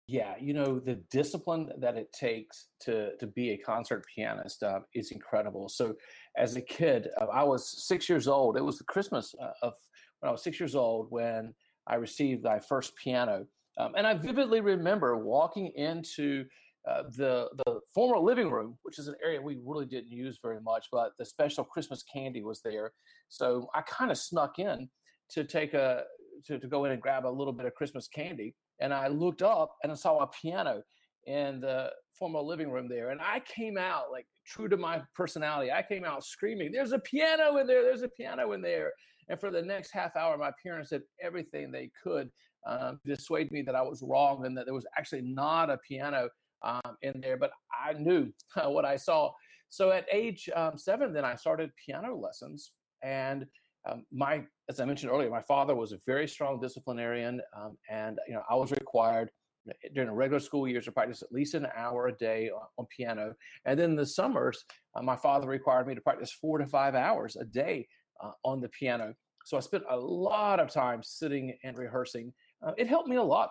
Yeah, 0.08 0.34
you 0.40 0.54
know 0.54 0.78
the 0.78 0.94
discipline 1.10 1.68
that 1.78 1.96
it 1.96 2.12
takes 2.12 2.68
to 2.82 3.16
to 3.16 3.26
be 3.26 3.50
a 3.50 3.58
concert 3.58 4.04
pianist 4.14 4.62
uh, 4.62 4.80
is 4.94 5.10
incredible. 5.10 5.68
So, 5.68 5.96
as 6.36 6.54
a 6.54 6.60
kid, 6.60 7.08
uh, 7.20 7.26
I 7.26 7.42
was 7.42 7.84
six 7.88 8.08
years 8.08 8.28
old. 8.28 8.56
It 8.56 8.62
was 8.62 8.78
the 8.78 8.84
Christmas 8.84 9.34
uh, 9.42 9.50
of 9.62 9.74
when 10.20 10.28
I 10.28 10.32
was 10.32 10.44
six 10.44 10.60
years 10.60 10.76
old 10.76 11.08
when 11.10 11.52
I 11.88 11.96
received 11.96 12.44
my 12.44 12.60
first 12.60 12.94
piano, 12.94 13.46
um, 13.78 13.94
and 13.96 14.06
I 14.06 14.14
vividly 14.14 14.60
remember 14.60 15.16
walking 15.16 15.72
into 15.74 16.44
uh, 16.88 17.02
the 17.16 17.48
the 17.66 17.80
former 17.92 18.20
living 18.20 18.48
room, 18.48 18.78
which 18.84 19.00
is 19.00 19.08
an 19.08 19.16
area 19.24 19.42
we 19.42 19.58
really 19.64 19.86
didn't 19.86 20.12
use 20.12 20.38
very 20.40 20.60
much, 20.60 20.86
but 20.92 21.14
the 21.18 21.24
special 21.24 21.64
Christmas 21.64 22.04
candy 22.04 22.42
was 22.42 22.60
there. 22.62 22.92
So 23.28 23.68
I 23.74 23.82
kind 23.82 24.12
of 24.12 24.18
snuck 24.18 24.60
in 24.60 24.88
to 25.30 25.42
take 25.42 25.74
a 25.74 26.04
to, 26.44 26.60
to 26.60 26.68
go 26.68 26.84
in 26.84 26.92
and 26.92 27.02
grab 27.02 27.26
a 27.26 27.28
little 27.28 27.52
bit 27.52 27.66
of 27.66 27.74
Christmas 27.74 28.06
candy 28.06 28.54
and 28.80 28.92
I 28.92 29.08
looked 29.08 29.42
up 29.42 29.76
and 29.82 29.92
I 29.92 29.94
saw 29.94 30.18
a 30.18 30.26
piano 30.26 30.82
in 31.26 31.60
the 31.60 31.90
former 32.18 32.40
living 32.40 32.70
room 32.70 32.88
there. 32.88 33.10
And 33.10 33.20
I 33.20 33.40
came 33.40 33.76
out 33.76 34.10
like 34.10 34.26
true 34.46 34.68
to 34.68 34.76
my 34.76 35.02
personality. 35.14 35.72
I 35.72 35.82
came 35.82 36.04
out 36.04 36.24
screaming, 36.24 36.72
There's 36.72 36.92
a 36.92 36.98
piano 36.98 37.58
in 37.58 37.66
there, 37.66 37.82
there's 37.82 38.02
a 38.02 38.08
piano 38.08 38.52
in 38.52 38.62
there. 38.62 38.92
And 39.28 39.38
for 39.38 39.50
the 39.50 39.62
next 39.62 39.90
half 39.90 40.14
hour, 40.16 40.38
my 40.38 40.52
parents 40.62 40.90
did 40.90 41.02
everything 41.20 41.70
they 41.70 41.90
could 42.02 42.30
um, 42.66 42.98
to 43.04 43.14
dissuade 43.14 43.50
me 43.50 43.62
that 43.62 43.74
I 43.74 43.82
was 43.82 44.02
wrong 44.02 44.46
and 44.46 44.56
that 44.56 44.66
there 44.66 44.74
was 44.74 44.86
actually 44.96 45.22
not 45.22 45.70
a 45.70 45.78
piano 45.78 46.28
um, 46.62 46.96
in 47.02 47.20
there. 47.20 47.36
But 47.36 47.50
I 47.72 47.94
knew 47.94 48.32
what 48.64 48.84
I 48.84 48.96
saw. 48.96 49.32
So 49.68 49.90
at 49.90 50.06
age 50.12 50.48
um, 50.54 50.78
seven, 50.78 51.12
then 51.12 51.24
I 51.24 51.34
started 51.34 51.70
piano 51.84 52.16
lessons. 52.16 52.72
And 53.02 53.46
um, 53.88 54.04
my, 54.12 54.42
as 54.68 54.80
I 54.80 54.84
mentioned 54.84 55.12
earlier, 55.12 55.30
my 55.30 55.42
father 55.42 55.74
was 55.74 55.92
a 55.92 55.98
very 56.06 56.26
strong 56.26 56.60
disciplinarian, 56.60 57.40
um, 57.56 57.76
and 57.90 58.18
you 58.26 58.34
know 58.34 58.42
I 58.50 58.54
was 58.54 58.70
required 58.70 59.30
during 59.94 60.08
the 60.08 60.14
regular 60.14 60.40
school 60.40 60.68
years 60.68 60.84
to 60.84 60.92
practice 60.92 61.22
at 61.22 61.32
least 61.32 61.54
an 61.54 61.66
hour 61.76 62.08
a 62.08 62.12
day 62.12 62.50
on, 62.50 62.62
on 62.78 62.86
piano. 62.86 63.34
And 63.64 63.78
then 63.78 63.96
the 63.96 64.06
summers, 64.06 64.64
uh, 64.94 65.02
my 65.02 65.16
father 65.16 65.48
required 65.48 65.86
me 65.86 65.94
to 65.94 66.00
practice 66.00 66.32
four 66.32 66.58
to 66.58 66.66
five 66.66 66.94
hours 66.94 67.36
a 67.36 67.44
day 67.44 67.88
uh, 68.22 68.32
on 68.44 68.60
the 68.60 68.68
piano. 68.68 69.14
So 69.44 69.56
I 69.56 69.60
spent 69.60 69.84
a 69.88 69.96
lot 69.96 70.60
of 70.60 70.70
time 70.70 71.02
sitting 71.02 71.56
and 71.64 71.78
rehearsing. 71.78 72.32
Uh, 72.66 72.72
it 72.76 72.88
helped 72.88 73.08
me 73.08 73.16
a 73.16 73.22
lot. 73.22 73.50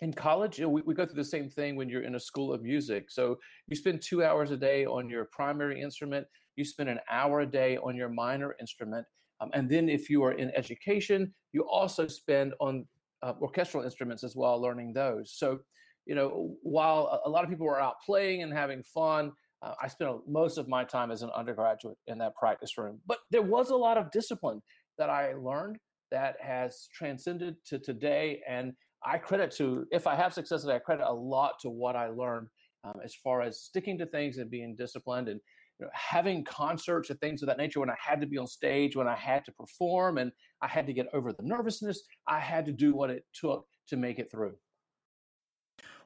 In 0.00 0.12
college, 0.12 0.58
you 0.58 0.64
know, 0.64 0.70
we, 0.70 0.82
we 0.82 0.94
go 0.94 1.06
through 1.06 1.14
the 1.14 1.24
same 1.24 1.48
thing 1.48 1.76
when 1.76 1.88
you're 1.88 2.02
in 2.02 2.16
a 2.16 2.20
school 2.20 2.52
of 2.52 2.62
music. 2.62 3.10
So 3.10 3.38
you 3.68 3.76
spend 3.76 4.02
two 4.02 4.24
hours 4.24 4.50
a 4.50 4.56
day 4.56 4.84
on 4.86 5.08
your 5.08 5.26
primary 5.26 5.80
instrument, 5.80 6.26
you 6.56 6.64
spend 6.64 6.88
an 6.88 6.98
hour 7.10 7.40
a 7.40 7.46
day 7.46 7.76
on 7.76 7.94
your 7.96 8.08
minor 8.08 8.56
instrument, 8.60 9.06
um, 9.40 9.50
and 9.52 9.68
then 9.68 9.88
if 9.88 10.08
you 10.08 10.22
are 10.24 10.32
in 10.32 10.50
education, 10.54 11.34
you 11.52 11.62
also 11.62 12.06
spend 12.06 12.54
on 12.60 12.86
uh, 13.22 13.32
orchestral 13.40 13.82
instruments 13.82 14.22
as 14.22 14.36
well, 14.36 14.60
learning 14.60 14.92
those. 14.92 15.32
So, 15.36 15.60
you 16.06 16.14
know, 16.14 16.56
while 16.62 17.20
a 17.24 17.30
lot 17.30 17.44
of 17.44 17.50
people 17.50 17.66
are 17.66 17.80
out 17.80 17.96
playing 18.04 18.42
and 18.42 18.52
having 18.52 18.82
fun, 18.82 19.32
uh, 19.62 19.74
I 19.82 19.88
spent 19.88 20.10
most 20.28 20.58
of 20.58 20.68
my 20.68 20.84
time 20.84 21.10
as 21.10 21.22
an 21.22 21.30
undergraduate 21.34 21.96
in 22.06 22.18
that 22.18 22.34
practice 22.36 22.76
room. 22.76 23.00
But 23.06 23.18
there 23.30 23.42
was 23.42 23.70
a 23.70 23.76
lot 23.76 23.96
of 23.96 24.10
discipline 24.10 24.60
that 24.98 25.08
I 25.08 25.34
learned 25.34 25.78
that 26.10 26.36
has 26.40 26.88
transcended 26.94 27.56
to 27.66 27.78
today. 27.78 28.42
And 28.48 28.74
I 29.04 29.18
credit 29.18 29.50
to, 29.52 29.86
if 29.90 30.06
I 30.06 30.14
have 30.14 30.34
success, 30.34 30.66
I 30.66 30.78
credit 30.78 31.08
a 31.08 31.12
lot 31.12 31.54
to 31.60 31.70
what 31.70 31.96
I 31.96 32.08
learned 32.08 32.48
um, 32.84 32.94
as 33.02 33.14
far 33.14 33.40
as 33.40 33.62
sticking 33.62 33.98
to 33.98 34.06
things 34.06 34.36
and 34.36 34.50
being 34.50 34.76
disciplined 34.76 35.28
and 35.28 35.40
you 35.78 35.86
know, 35.86 35.90
having 35.92 36.44
concerts 36.44 37.10
and 37.10 37.20
things 37.20 37.42
of 37.42 37.48
that 37.48 37.58
nature 37.58 37.80
when 37.80 37.90
I 37.90 37.96
had 37.98 38.20
to 38.20 38.26
be 38.26 38.38
on 38.38 38.46
stage, 38.46 38.96
when 38.96 39.08
I 39.08 39.16
had 39.16 39.44
to 39.46 39.52
perform, 39.52 40.18
and 40.18 40.32
I 40.62 40.68
had 40.68 40.86
to 40.86 40.92
get 40.92 41.06
over 41.12 41.32
the 41.32 41.42
nervousness. 41.42 42.02
I 42.26 42.40
had 42.40 42.66
to 42.66 42.72
do 42.72 42.94
what 42.94 43.10
it 43.10 43.24
took 43.32 43.66
to 43.88 43.96
make 43.96 44.18
it 44.18 44.30
through. 44.30 44.54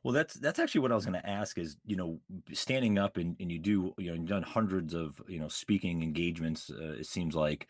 Well, 0.02 0.14
that's 0.14 0.34
that's 0.34 0.58
actually 0.58 0.82
what 0.82 0.92
I 0.92 0.94
was 0.94 1.04
going 1.04 1.20
to 1.20 1.28
ask. 1.28 1.58
Is 1.58 1.76
you 1.84 1.96
know, 1.96 2.20
standing 2.52 2.98
up 2.98 3.16
and, 3.16 3.36
and 3.40 3.50
you 3.50 3.58
do 3.58 3.94
you 3.98 4.08
know 4.08 4.14
you've 4.14 4.28
done 4.28 4.42
hundreds 4.42 4.94
of 4.94 5.20
you 5.28 5.38
know 5.38 5.48
speaking 5.48 6.02
engagements. 6.02 6.70
Uh, 6.70 6.92
it 6.92 7.06
seems 7.06 7.34
like 7.34 7.68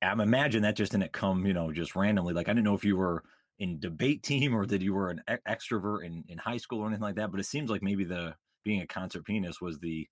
I'm 0.00 0.20
imagine 0.20 0.62
that 0.62 0.76
just 0.76 0.92
didn't 0.92 1.12
come 1.12 1.46
you 1.46 1.52
know 1.52 1.72
just 1.72 1.96
randomly. 1.96 2.32
Like 2.32 2.48
I 2.48 2.52
didn't 2.52 2.64
know 2.64 2.74
if 2.74 2.84
you 2.84 2.96
were 2.96 3.24
in 3.58 3.80
debate 3.80 4.22
team 4.22 4.54
or 4.54 4.66
that 4.66 4.82
you 4.82 4.94
were 4.94 5.10
an 5.10 5.22
extrovert 5.48 6.04
in, 6.04 6.24
in 6.28 6.38
high 6.38 6.56
school 6.58 6.80
or 6.80 6.86
anything 6.86 7.02
like 7.02 7.16
that. 7.16 7.30
But 7.30 7.40
it 7.40 7.46
seems 7.46 7.70
like 7.70 7.82
maybe 7.82 8.04
the 8.04 8.34
being 8.64 8.80
a 8.80 8.86
concert 8.86 9.24
pianist 9.24 9.60
was 9.60 9.78
the 9.78 10.06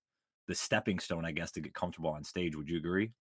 the 0.47 0.55
stepping 0.55 0.99
stone, 0.99 1.25
I 1.25 1.31
guess, 1.31 1.51
to 1.51 1.61
get 1.61 1.73
comfortable 1.73 2.09
on 2.09 2.23
stage. 2.23 2.55
Would 2.55 2.69
you 2.69 2.77
agree? 2.77 3.11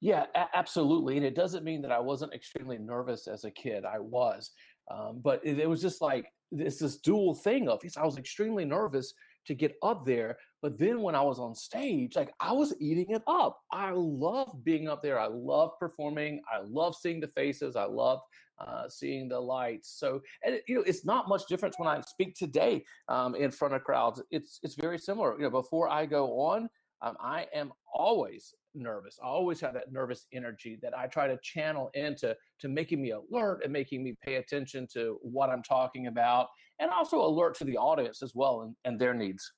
Yeah, 0.00 0.26
a- 0.34 0.56
absolutely. 0.56 1.16
And 1.16 1.26
it 1.26 1.34
doesn't 1.34 1.64
mean 1.64 1.82
that 1.82 1.92
I 1.92 2.00
wasn't 2.00 2.34
extremely 2.34 2.78
nervous 2.78 3.26
as 3.26 3.44
a 3.44 3.50
kid. 3.50 3.84
I 3.84 3.98
was, 3.98 4.50
um, 4.90 5.20
but 5.22 5.40
it, 5.44 5.58
it, 5.58 5.68
was 5.68 5.80
just 5.80 6.00
like 6.00 6.26
this 6.50 6.78
this 6.78 6.98
dual 6.98 7.34
thing 7.34 7.68
of 7.68 7.80
I 7.96 8.04
was 8.04 8.18
extremely 8.18 8.64
nervous 8.64 9.14
to 9.46 9.54
get 9.54 9.76
up 9.82 10.06
there, 10.06 10.38
but 10.62 10.78
then 10.78 11.02
when 11.02 11.14
I 11.14 11.20
was 11.20 11.38
on 11.38 11.54
stage, 11.54 12.16
like 12.16 12.32
I 12.40 12.52
was 12.52 12.74
eating 12.80 13.10
it 13.10 13.22
up. 13.26 13.60
I 13.70 13.90
love 13.94 14.64
being 14.64 14.88
up 14.88 15.02
there. 15.02 15.18
I 15.18 15.26
love 15.26 15.72
performing. 15.78 16.40
I 16.50 16.60
love 16.64 16.96
seeing 16.96 17.20
the 17.20 17.28
faces. 17.28 17.76
I 17.76 17.84
love 17.84 18.20
uh, 18.58 18.88
seeing 18.88 19.28
the 19.28 19.40
lights. 19.40 19.96
So, 19.98 20.20
and 20.44 20.54
it, 20.56 20.64
you 20.68 20.76
know, 20.76 20.82
it's 20.86 21.04
not 21.04 21.28
much 21.28 21.46
difference 21.46 21.78
when 21.78 21.88
I 21.88 22.00
speak 22.02 22.34
today 22.34 22.84
um, 23.08 23.34
in 23.34 23.50
front 23.50 23.74
of 23.74 23.84
crowds. 23.84 24.22
It's 24.30 24.60
it's 24.62 24.74
very 24.74 24.98
similar. 24.98 25.36
You 25.36 25.44
know, 25.44 25.50
before 25.50 25.88
I 25.88 26.06
go 26.06 26.40
on, 26.40 26.68
um, 27.02 27.16
I 27.20 27.46
am 27.54 27.72
always 27.92 28.54
nervous. 28.74 29.18
I 29.22 29.26
always 29.26 29.60
have 29.60 29.74
that 29.74 29.92
nervous 29.92 30.26
energy 30.32 30.78
that 30.82 30.96
I 30.96 31.06
try 31.06 31.28
to 31.28 31.38
channel 31.42 31.90
into 31.94 32.36
to 32.60 32.68
making 32.68 33.00
me 33.02 33.10
alert 33.10 33.60
and 33.62 33.72
making 33.72 34.02
me 34.02 34.16
pay 34.24 34.36
attention 34.36 34.86
to 34.94 35.18
what 35.22 35.50
I'm 35.50 35.62
talking 35.62 36.06
about, 36.06 36.48
and 36.78 36.90
also 36.90 37.20
alert 37.20 37.56
to 37.58 37.64
the 37.64 37.76
audience 37.76 38.22
as 38.22 38.34
well 38.34 38.62
and, 38.62 38.74
and 38.84 38.98
their 38.98 39.14
needs. 39.14 39.52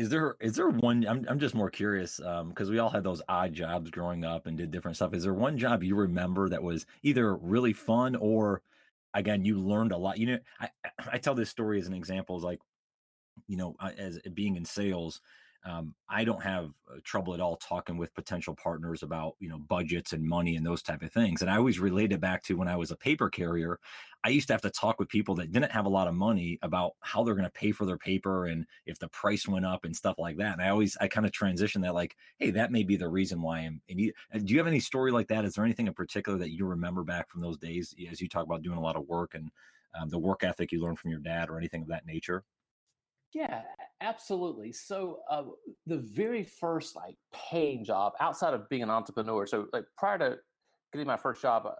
Is 0.00 0.08
there 0.08 0.34
is 0.40 0.56
there 0.56 0.70
one? 0.70 1.06
I'm 1.06 1.26
I'm 1.28 1.38
just 1.38 1.54
more 1.54 1.68
curious 1.68 2.16
because 2.16 2.68
um, 2.68 2.70
we 2.70 2.78
all 2.78 2.88
had 2.88 3.04
those 3.04 3.20
odd 3.28 3.52
jobs 3.52 3.90
growing 3.90 4.24
up 4.24 4.46
and 4.46 4.56
did 4.56 4.70
different 4.70 4.96
stuff. 4.96 5.12
Is 5.12 5.24
there 5.24 5.34
one 5.34 5.58
job 5.58 5.82
you 5.82 5.94
remember 5.94 6.48
that 6.48 6.62
was 6.62 6.86
either 7.02 7.36
really 7.36 7.74
fun 7.74 8.16
or 8.16 8.62
again 9.12 9.44
you 9.44 9.60
learned 9.60 9.92
a 9.92 9.98
lot? 9.98 10.16
You 10.16 10.26
know, 10.26 10.38
I 10.58 10.70
I 11.12 11.18
tell 11.18 11.34
this 11.34 11.50
story 11.50 11.78
as 11.78 11.86
an 11.86 11.92
example, 11.92 12.38
is 12.38 12.42
like 12.42 12.60
you 13.46 13.58
know 13.58 13.76
as 13.98 14.18
being 14.32 14.56
in 14.56 14.64
sales 14.64 15.20
um, 15.64 15.94
I 16.08 16.24
don't 16.24 16.42
have 16.42 16.70
uh, 16.90 16.98
trouble 17.04 17.34
at 17.34 17.40
all 17.40 17.56
talking 17.56 17.98
with 17.98 18.14
potential 18.14 18.54
partners 18.54 19.02
about 19.02 19.34
you 19.40 19.48
know 19.48 19.58
budgets 19.58 20.12
and 20.12 20.22
money 20.24 20.56
and 20.56 20.64
those 20.64 20.82
type 20.82 21.02
of 21.02 21.12
things. 21.12 21.42
And 21.42 21.50
I 21.50 21.56
always 21.56 21.78
relate 21.78 22.12
it 22.12 22.20
back 22.20 22.42
to 22.44 22.56
when 22.56 22.68
I 22.68 22.76
was 22.76 22.90
a 22.90 22.96
paper 22.96 23.28
carrier. 23.28 23.78
I 24.24 24.30
used 24.30 24.48
to 24.48 24.54
have 24.54 24.62
to 24.62 24.70
talk 24.70 24.98
with 24.98 25.08
people 25.08 25.34
that 25.36 25.52
didn't 25.52 25.72
have 25.72 25.86
a 25.86 25.90
lot 25.90 26.08
of 26.08 26.14
money 26.14 26.58
about 26.62 26.92
how 27.00 27.22
they're 27.22 27.34
going 27.34 27.46
to 27.46 27.50
pay 27.50 27.72
for 27.72 27.86
their 27.86 27.96
paper 27.96 28.46
and 28.46 28.66
if 28.86 28.98
the 28.98 29.08
price 29.08 29.48
went 29.48 29.64
up 29.64 29.84
and 29.84 29.96
stuff 29.96 30.18
like 30.18 30.36
that. 30.38 30.54
And 30.54 30.62
I 30.62 30.70
always 30.70 30.96
I 31.00 31.08
kind 31.08 31.26
of 31.26 31.32
transition 31.32 31.82
that 31.82 31.94
like, 31.94 32.16
hey, 32.38 32.50
that 32.52 32.72
may 32.72 32.82
be 32.82 32.96
the 32.96 33.08
reason 33.08 33.42
why 33.42 33.60
I'm. 33.60 33.82
In 33.88 34.12
uh, 34.34 34.38
Do 34.38 34.52
you 34.52 34.58
have 34.58 34.66
any 34.66 34.80
story 34.80 35.12
like 35.12 35.28
that? 35.28 35.44
Is 35.44 35.54
there 35.54 35.64
anything 35.64 35.86
in 35.88 35.94
particular 35.94 36.38
that 36.38 36.52
you 36.52 36.66
remember 36.66 37.04
back 37.04 37.28
from 37.28 37.42
those 37.42 37.58
days 37.58 37.94
as 38.10 38.20
you 38.20 38.28
talk 38.28 38.44
about 38.44 38.62
doing 38.62 38.78
a 38.78 38.82
lot 38.82 38.96
of 38.96 39.06
work 39.08 39.34
and 39.34 39.50
um, 40.00 40.08
the 40.08 40.18
work 40.18 40.42
ethic 40.44 40.72
you 40.72 40.80
learned 40.80 40.98
from 40.98 41.10
your 41.10 41.20
dad 41.20 41.50
or 41.50 41.58
anything 41.58 41.82
of 41.82 41.88
that 41.88 42.06
nature? 42.06 42.44
Yeah, 43.32 43.62
absolutely. 44.00 44.72
So 44.72 45.20
uh, 45.30 45.44
the 45.86 45.98
very 45.98 46.44
first 46.44 46.96
like 46.96 47.16
paying 47.32 47.84
job 47.84 48.12
outside 48.20 48.54
of 48.54 48.68
being 48.68 48.82
an 48.82 48.90
entrepreneur. 48.90 49.46
So 49.46 49.66
like 49.72 49.84
prior 49.96 50.18
to 50.18 50.36
getting 50.92 51.06
my 51.06 51.16
first 51.16 51.40
job, 51.40 51.64
uh, 51.66 51.70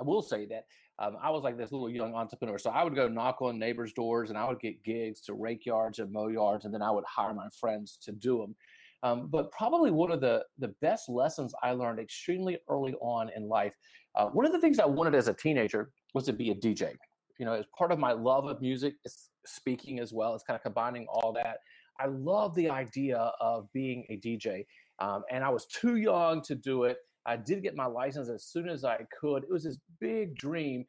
I 0.00 0.02
will 0.02 0.22
say 0.22 0.46
that 0.46 0.66
um, 0.98 1.16
I 1.22 1.30
was 1.30 1.44
like 1.44 1.56
this 1.56 1.70
little 1.70 1.88
young 1.88 2.14
entrepreneur. 2.14 2.58
So 2.58 2.70
I 2.70 2.82
would 2.82 2.96
go 2.96 3.06
knock 3.08 3.40
on 3.42 3.58
neighbors' 3.58 3.92
doors 3.92 4.30
and 4.30 4.38
I 4.38 4.48
would 4.48 4.60
get 4.60 4.82
gigs 4.82 5.20
to 5.22 5.34
rake 5.34 5.64
yards 5.66 6.00
and 6.00 6.12
mow 6.12 6.28
yards, 6.28 6.64
and 6.64 6.74
then 6.74 6.82
I 6.82 6.90
would 6.90 7.04
hire 7.06 7.32
my 7.32 7.48
friends 7.60 7.96
to 8.02 8.12
do 8.12 8.38
them. 8.38 8.56
Um, 9.04 9.28
but 9.28 9.50
probably 9.50 9.90
one 9.90 10.12
of 10.12 10.20
the 10.20 10.44
the 10.58 10.68
best 10.80 11.08
lessons 11.08 11.54
I 11.62 11.72
learned 11.72 11.98
extremely 11.98 12.58
early 12.68 12.94
on 13.00 13.30
in 13.36 13.48
life. 13.48 13.74
Uh, 14.14 14.26
one 14.26 14.46
of 14.46 14.52
the 14.52 14.60
things 14.60 14.78
I 14.78 14.86
wanted 14.86 15.14
as 15.14 15.28
a 15.28 15.34
teenager 15.34 15.90
was 16.14 16.24
to 16.26 16.32
be 16.32 16.50
a 16.50 16.54
DJ 16.54 16.94
you 17.38 17.46
know, 17.46 17.54
as 17.54 17.64
part 17.76 17.90
of 17.90 17.98
my 17.98 18.12
love 18.12 18.44
of 18.46 18.60
music, 18.60 18.94
it's 19.04 19.30
speaking 19.46 20.00
as 20.00 20.12
well. 20.12 20.34
It's 20.34 20.44
kind 20.44 20.56
of 20.56 20.62
combining 20.62 21.06
all 21.08 21.32
that. 21.34 21.58
I 22.00 22.06
love 22.06 22.54
the 22.54 22.70
idea 22.70 23.18
of 23.40 23.68
being 23.72 24.04
a 24.10 24.16
DJ, 24.16 24.64
um, 24.98 25.22
and 25.30 25.44
I 25.44 25.50
was 25.50 25.66
too 25.66 25.96
young 25.96 26.42
to 26.42 26.54
do 26.54 26.84
it. 26.84 26.98
I 27.26 27.36
did 27.36 27.62
get 27.62 27.76
my 27.76 27.86
license 27.86 28.28
as 28.28 28.44
soon 28.44 28.68
as 28.68 28.84
I 28.84 28.98
could. 29.20 29.44
It 29.44 29.50
was 29.50 29.64
this 29.64 29.78
big 30.00 30.36
dream, 30.36 30.84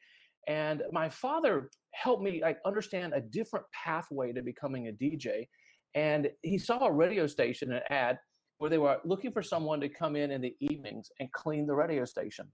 and 0.48 0.82
my 0.92 1.10
father 1.10 1.70
helped 1.94 2.24
me 2.24 2.42
like 2.42 2.58
understand 2.66 3.14
a 3.14 3.22
different 3.22 3.66
pathway 3.74 4.34
to 4.34 4.42
becoming 4.42 4.88
a 4.88 4.92
DJ. 4.92 5.48
And 5.96 6.30
he 6.42 6.58
saw 6.58 6.86
a 6.86 6.92
radio 6.92 7.28
station 7.28 7.72
an 7.72 7.82
ad 7.90 8.18
where 8.58 8.70
they 8.70 8.78
were 8.78 8.98
looking 9.06 9.32
for 9.32 9.44
someone 9.44 9.80
to 9.82 9.90
come 9.90 10.16
in 10.16 10.32
in 10.32 10.42
the 10.42 10.56
evenings 10.60 11.10
and 11.20 11.32
clean 11.34 11.68
the 11.68 11.76
radio 11.76 12.06
station. 12.06 12.48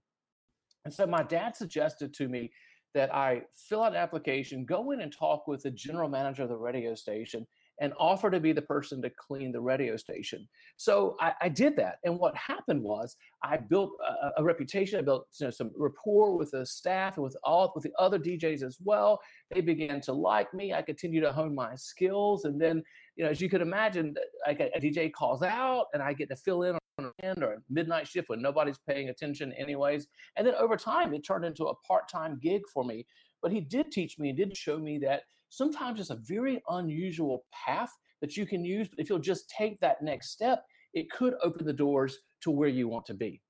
And 0.84 0.92
so 0.92 1.06
my 1.06 1.22
dad 1.22 1.56
suggested 1.56 2.14
to 2.14 2.28
me 2.28 2.50
that 2.94 3.14
I 3.14 3.42
fill 3.54 3.82
out 3.82 3.92
an 3.92 3.98
application, 3.98 4.64
go 4.64 4.90
in 4.90 5.00
and 5.00 5.12
talk 5.12 5.46
with 5.46 5.62
the 5.62 5.70
general 5.70 6.08
manager 6.08 6.42
of 6.42 6.48
the 6.48 6.56
radio 6.56 6.94
station, 6.94 7.46
and 7.80 7.94
offer 7.98 8.30
to 8.30 8.38
be 8.38 8.52
the 8.52 8.62
person 8.62 9.00
to 9.00 9.10
clean 9.10 9.52
the 9.52 9.60
radio 9.60 9.96
station. 9.96 10.46
So 10.76 11.16
I, 11.18 11.32
I 11.40 11.48
did 11.48 11.76
that, 11.76 11.96
and 12.04 12.18
what 12.18 12.36
happened 12.36 12.82
was 12.82 13.16
I 13.42 13.56
built 13.56 13.92
a, 14.06 14.40
a 14.40 14.44
reputation. 14.44 14.98
I 14.98 15.02
built 15.02 15.26
you 15.38 15.46
know, 15.46 15.50
some 15.50 15.70
rapport 15.76 16.36
with 16.36 16.50
the 16.50 16.66
staff 16.66 17.16
and 17.16 17.24
with 17.24 17.36
all 17.42 17.72
with 17.74 17.84
the 17.84 17.92
other 17.98 18.18
DJs 18.18 18.62
as 18.62 18.76
well. 18.84 19.20
They 19.50 19.62
began 19.62 20.00
to 20.02 20.12
like 20.12 20.52
me. 20.52 20.74
I 20.74 20.82
continued 20.82 21.22
to 21.22 21.32
hone 21.32 21.54
my 21.54 21.74
skills, 21.74 22.44
and 22.44 22.60
then 22.60 22.82
you 23.20 23.26
know, 23.26 23.30
as 23.32 23.38
you 23.42 23.50
could 23.50 23.60
imagine, 23.60 24.14
like 24.46 24.60
a, 24.60 24.74
a 24.74 24.80
DJ 24.80 25.12
calls 25.12 25.42
out, 25.42 25.88
and 25.92 26.02
I 26.02 26.14
get 26.14 26.30
to 26.30 26.36
fill 26.36 26.62
in 26.62 26.78
on 26.98 27.12
end 27.22 27.42
or 27.42 27.52
a 27.52 27.58
midnight 27.68 28.08
shift 28.08 28.30
when 28.30 28.40
nobody's 28.40 28.78
paying 28.88 29.10
attention 29.10 29.52
anyways 29.58 30.06
and 30.36 30.46
then 30.46 30.54
over 30.56 30.76
time 30.76 31.14
it 31.14 31.24
turned 31.24 31.44
into 31.44 31.64
a 31.64 31.74
part-time 31.86 32.38
gig 32.42 32.62
for 32.72 32.84
me. 32.84 33.06
But 33.42 33.52
he 33.52 33.60
did 33.60 33.90
teach 33.90 34.18
me 34.18 34.30
and 34.30 34.38
did 34.38 34.54
show 34.56 34.78
me 34.78 34.98
that 34.98 35.22
sometimes 35.48 36.00
it's 36.00 36.10
a 36.10 36.18
very 36.22 36.62
unusual 36.68 37.44
path 37.52 37.90
that 38.20 38.36
you 38.36 38.46
can 38.46 38.64
use 38.64 38.88
but 38.88 38.98
if 38.98 39.08
you'll 39.08 39.18
just 39.18 39.50
take 39.50 39.80
that 39.80 40.02
next 40.02 40.30
step 40.30 40.64
it 40.92 41.10
could 41.10 41.34
open 41.42 41.66
the 41.66 41.72
doors 41.72 42.18
to 42.42 42.50
where 42.50 42.68
you 42.68 42.88
want 42.88 43.06
to 43.06 43.14
be. 43.14 43.42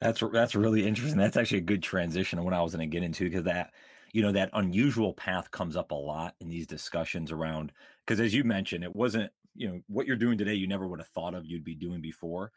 That's 0.00 0.22
that's 0.32 0.54
really 0.54 0.86
interesting. 0.86 1.18
That's 1.18 1.36
actually 1.36 1.58
a 1.58 1.62
good 1.62 1.82
transition 1.82 2.38
of 2.38 2.44
what 2.44 2.54
i 2.54 2.62
was 2.62 2.74
going 2.74 2.88
to 2.88 2.92
get 2.92 3.04
into 3.04 3.24
because 3.24 3.44
that 3.44 3.72
you 4.12 4.22
know 4.22 4.32
that 4.32 4.50
unusual 4.54 5.12
path 5.14 5.50
comes 5.50 5.76
up 5.76 5.90
a 5.90 5.94
lot 5.94 6.34
in 6.40 6.48
these 6.48 6.66
discussions 6.66 7.32
around 7.32 7.72
because 8.04 8.20
as 8.20 8.34
you 8.34 8.44
mentioned 8.44 8.84
it 8.84 8.94
wasn't 8.94 9.30
you 9.54 9.68
know 9.68 9.80
what 9.88 10.06
you're 10.06 10.16
doing 10.16 10.38
today 10.38 10.54
you 10.54 10.66
never 10.66 10.86
would 10.86 11.00
have 11.00 11.08
thought 11.08 11.34
of 11.34 11.46
you'd 11.46 11.64
be 11.64 11.74
doing 11.74 12.00
before 12.00 12.52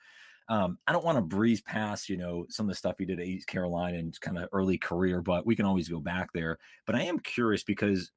um, 0.49 0.77
i 0.87 0.91
don't 0.91 1.05
want 1.05 1.17
to 1.17 1.21
breeze 1.21 1.61
past 1.61 2.09
you 2.09 2.17
know 2.17 2.45
some 2.49 2.65
of 2.65 2.69
the 2.69 2.75
stuff 2.75 2.95
you 2.99 3.05
did 3.05 3.19
at 3.19 3.25
east 3.25 3.47
carolina 3.47 3.97
and 3.97 4.19
kind 4.21 4.37
of 4.37 4.49
early 4.51 4.77
career 4.77 5.21
but 5.21 5.45
we 5.45 5.55
can 5.55 5.65
always 5.65 5.87
go 5.87 5.99
back 5.99 6.31
there 6.33 6.57
but 6.85 6.95
i 6.95 7.01
am 7.01 7.19
curious 7.19 7.63
because 7.63 8.11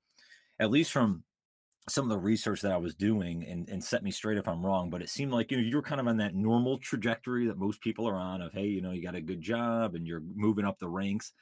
at 0.59 0.71
least 0.71 0.93
from 0.93 1.23
some 1.89 2.05
of 2.05 2.11
the 2.11 2.19
research 2.19 2.63
that 2.63 2.73
I 2.73 2.77
was 2.77 2.95
doing 2.95 3.47
and, 3.47 3.69
and 3.69 3.83
set 3.83 4.03
me 4.03 4.11
straight 4.11 4.39
if 4.39 4.49
I'm 4.49 4.65
wrong, 4.65 4.91
but 4.91 5.03
it 5.03 5.09
seemed 5.09 5.33
like 5.33 5.51
you 5.51 5.57
know 5.57 5.63
you 5.63 5.77
were 5.77 5.83
kind 5.83 6.01
of 6.01 6.09
on 6.09 6.17
that 6.17 6.35
normal 6.35 6.79
trajectory 6.79 7.47
that 7.47 7.59
most 7.59 7.81
people 7.81 8.09
are 8.09 8.17
on 8.17 8.43
of 8.43 8.53
hey, 8.53 8.67
you 8.67 8.81
know, 8.83 8.91
you 8.91 9.03
got 9.03 9.15
a 9.15 9.21
good 9.21 9.41
job 9.41 9.95
and 9.95 10.07
you're 10.07 10.23
moving 10.35 10.65
up 10.65 10.79
the 10.79 10.89
ranks. 10.89 11.33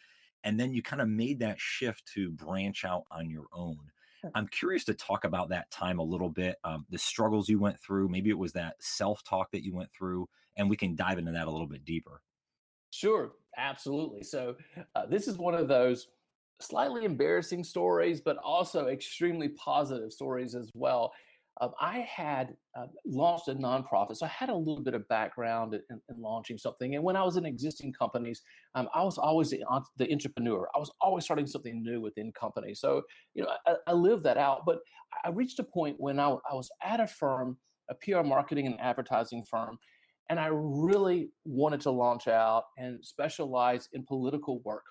And 0.44 0.60
then 0.60 0.72
you 0.72 0.82
kind 0.82 1.02
of 1.02 1.08
made 1.08 1.40
that 1.40 1.60
shift 1.60 2.06
to 2.14 2.30
branch 2.30 2.84
out 2.84 3.04
on 3.10 3.30
your 3.30 3.46
own. 3.52 3.90
I'm 4.34 4.48
curious 4.48 4.84
to 4.86 4.94
talk 4.94 5.24
about 5.24 5.48
that 5.50 5.70
time 5.70 5.98
a 5.98 6.04
little 6.04 6.30
bit, 6.30 6.58
um, 6.64 6.86
the 6.88 6.98
struggles 6.98 7.48
you 7.48 7.58
went 7.58 7.80
through. 7.80 8.08
Maybe 8.08 8.30
it 8.30 8.38
was 8.38 8.52
that 8.52 8.82
self 8.82 9.22
talk 9.24 9.50
that 9.52 9.64
you 9.64 9.74
went 9.74 9.92
through, 9.92 10.28
and 10.56 10.70
we 10.70 10.76
can 10.76 10.96
dive 10.96 11.18
into 11.18 11.32
that 11.32 11.46
a 11.48 11.50
little 11.50 11.66
bit 11.68 11.84
deeper. 11.84 12.22
Sure, 12.90 13.34
absolutely. 13.56 14.22
So, 14.22 14.56
uh, 14.94 15.06
this 15.06 15.26
is 15.26 15.36
one 15.36 15.54
of 15.54 15.68
those 15.68 16.08
slightly 16.60 17.04
embarrassing 17.04 17.64
stories, 17.64 18.20
but 18.20 18.36
also 18.38 18.86
extremely 18.86 19.48
positive 19.50 20.12
stories 20.12 20.54
as 20.54 20.70
well. 20.74 21.12
Um, 21.60 21.70
I 21.80 22.00
had 22.00 22.56
uh, 22.76 22.86
launched 23.06 23.46
a 23.48 23.54
nonprofit, 23.54 24.16
so 24.16 24.26
I 24.26 24.28
had 24.28 24.48
a 24.48 24.56
little 24.56 24.82
bit 24.82 24.94
of 24.94 25.06
background 25.08 25.74
in, 25.74 26.00
in 26.08 26.20
launching 26.20 26.58
something. 26.58 26.96
And 26.96 27.04
when 27.04 27.16
I 27.16 27.22
was 27.22 27.36
in 27.36 27.46
existing 27.46 27.92
companies, 27.92 28.42
um, 28.74 28.88
I 28.92 29.04
was 29.04 29.18
always 29.18 29.50
the, 29.50 29.62
the, 29.96 30.10
entrepreneur. 30.12 30.68
I 30.74 30.78
was 30.78 30.90
always 31.00 31.24
starting 31.24 31.46
something 31.46 31.80
new 31.82 32.00
within 32.00 32.32
companies. 32.32 32.80
So 32.80 33.02
you 33.34 33.44
know, 33.44 33.50
I, 33.66 33.74
I 33.86 33.92
lived 33.92 34.24
that 34.24 34.36
out. 34.36 34.62
But 34.66 34.78
I 35.24 35.28
reached 35.28 35.60
a 35.60 35.64
point 35.64 35.96
when 35.98 36.18
I, 36.18 36.30
I 36.30 36.54
was 36.54 36.70
at 36.82 36.98
a 36.98 37.06
firm, 37.06 37.56
a 37.88 37.94
PR 37.94 38.22
marketing 38.22 38.66
and 38.66 38.80
advertising 38.80 39.44
firm, 39.48 39.78
and 40.30 40.40
I 40.40 40.48
really 40.50 41.30
wanted 41.44 41.82
to 41.82 41.90
launch 41.90 42.26
out 42.26 42.64
and 42.78 42.98
specialize 43.04 43.88
in 43.92 44.04
political 44.04 44.60
work. 44.64 44.84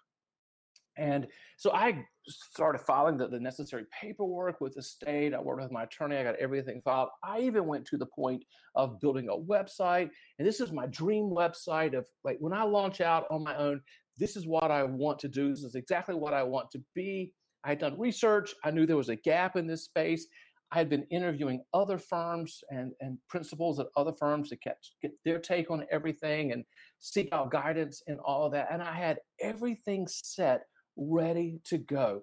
And 0.97 1.27
so 1.57 1.71
I 1.71 2.05
started 2.27 2.79
filing 2.79 3.17
the, 3.17 3.27
the 3.27 3.39
necessary 3.39 3.85
paperwork 3.99 4.61
with 4.61 4.75
the 4.75 4.81
state. 4.81 5.33
I 5.33 5.41
worked 5.41 5.61
with 5.61 5.71
my 5.71 5.83
attorney. 5.83 6.17
I 6.17 6.23
got 6.23 6.35
everything 6.35 6.81
filed. 6.83 7.09
I 7.23 7.39
even 7.39 7.65
went 7.65 7.85
to 7.87 7.97
the 7.97 8.05
point 8.05 8.43
of 8.75 8.99
building 8.99 9.29
a 9.29 9.37
website. 9.37 10.09
And 10.37 10.47
this 10.47 10.59
is 10.59 10.71
my 10.71 10.87
dream 10.87 11.33
website 11.35 11.97
of 11.97 12.05
like 12.23 12.37
when 12.39 12.53
I 12.53 12.63
launch 12.63 13.01
out 13.01 13.25
on 13.31 13.43
my 13.43 13.55
own, 13.57 13.81
this 14.17 14.35
is 14.35 14.45
what 14.45 14.71
I 14.71 14.83
want 14.83 15.19
to 15.19 15.27
do. 15.27 15.49
This 15.49 15.63
is 15.63 15.75
exactly 15.75 16.15
what 16.15 16.33
I 16.33 16.43
want 16.43 16.69
to 16.71 16.81
be. 16.93 17.33
I 17.63 17.69
had 17.69 17.79
done 17.79 17.99
research. 17.99 18.53
I 18.63 18.71
knew 18.71 18.85
there 18.85 18.97
was 18.97 19.09
a 19.09 19.15
gap 19.15 19.55
in 19.55 19.67
this 19.67 19.85
space. 19.85 20.27
I 20.73 20.77
had 20.77 20.89
been 20.89 21.05
interviewing 21.11 21.63
other 21.75 21.99
firms 21.99 22.63
and, 22.71 22.93
and 22.99 23.19
principals 23.29 23.79
at 23.79 23.87
other 23.95 24.11
firms 24.11 24.49
to 24.49 24.55
get, 24.55 24.77
get 25.03 25.11
their 25.23 25.37
take 25.37 25.69
on 25.69 25.85
everything 25.91 26.51
and 26.51 26.63
seek 26.99 27.29
out 27.31 27.51
guidance 27.51 28.01
and 28.07 28.19
all 28.19 28.47
of 28.47 28.53
that. 28.53 28.69
And 28.71 28.81
I 28.81 28.93
had 28.93 29.19
everything 29.39 30.07
set, 30.07 30.63
ready 30.95 31.59
to 31.65 31.77
go. 31.77 32.21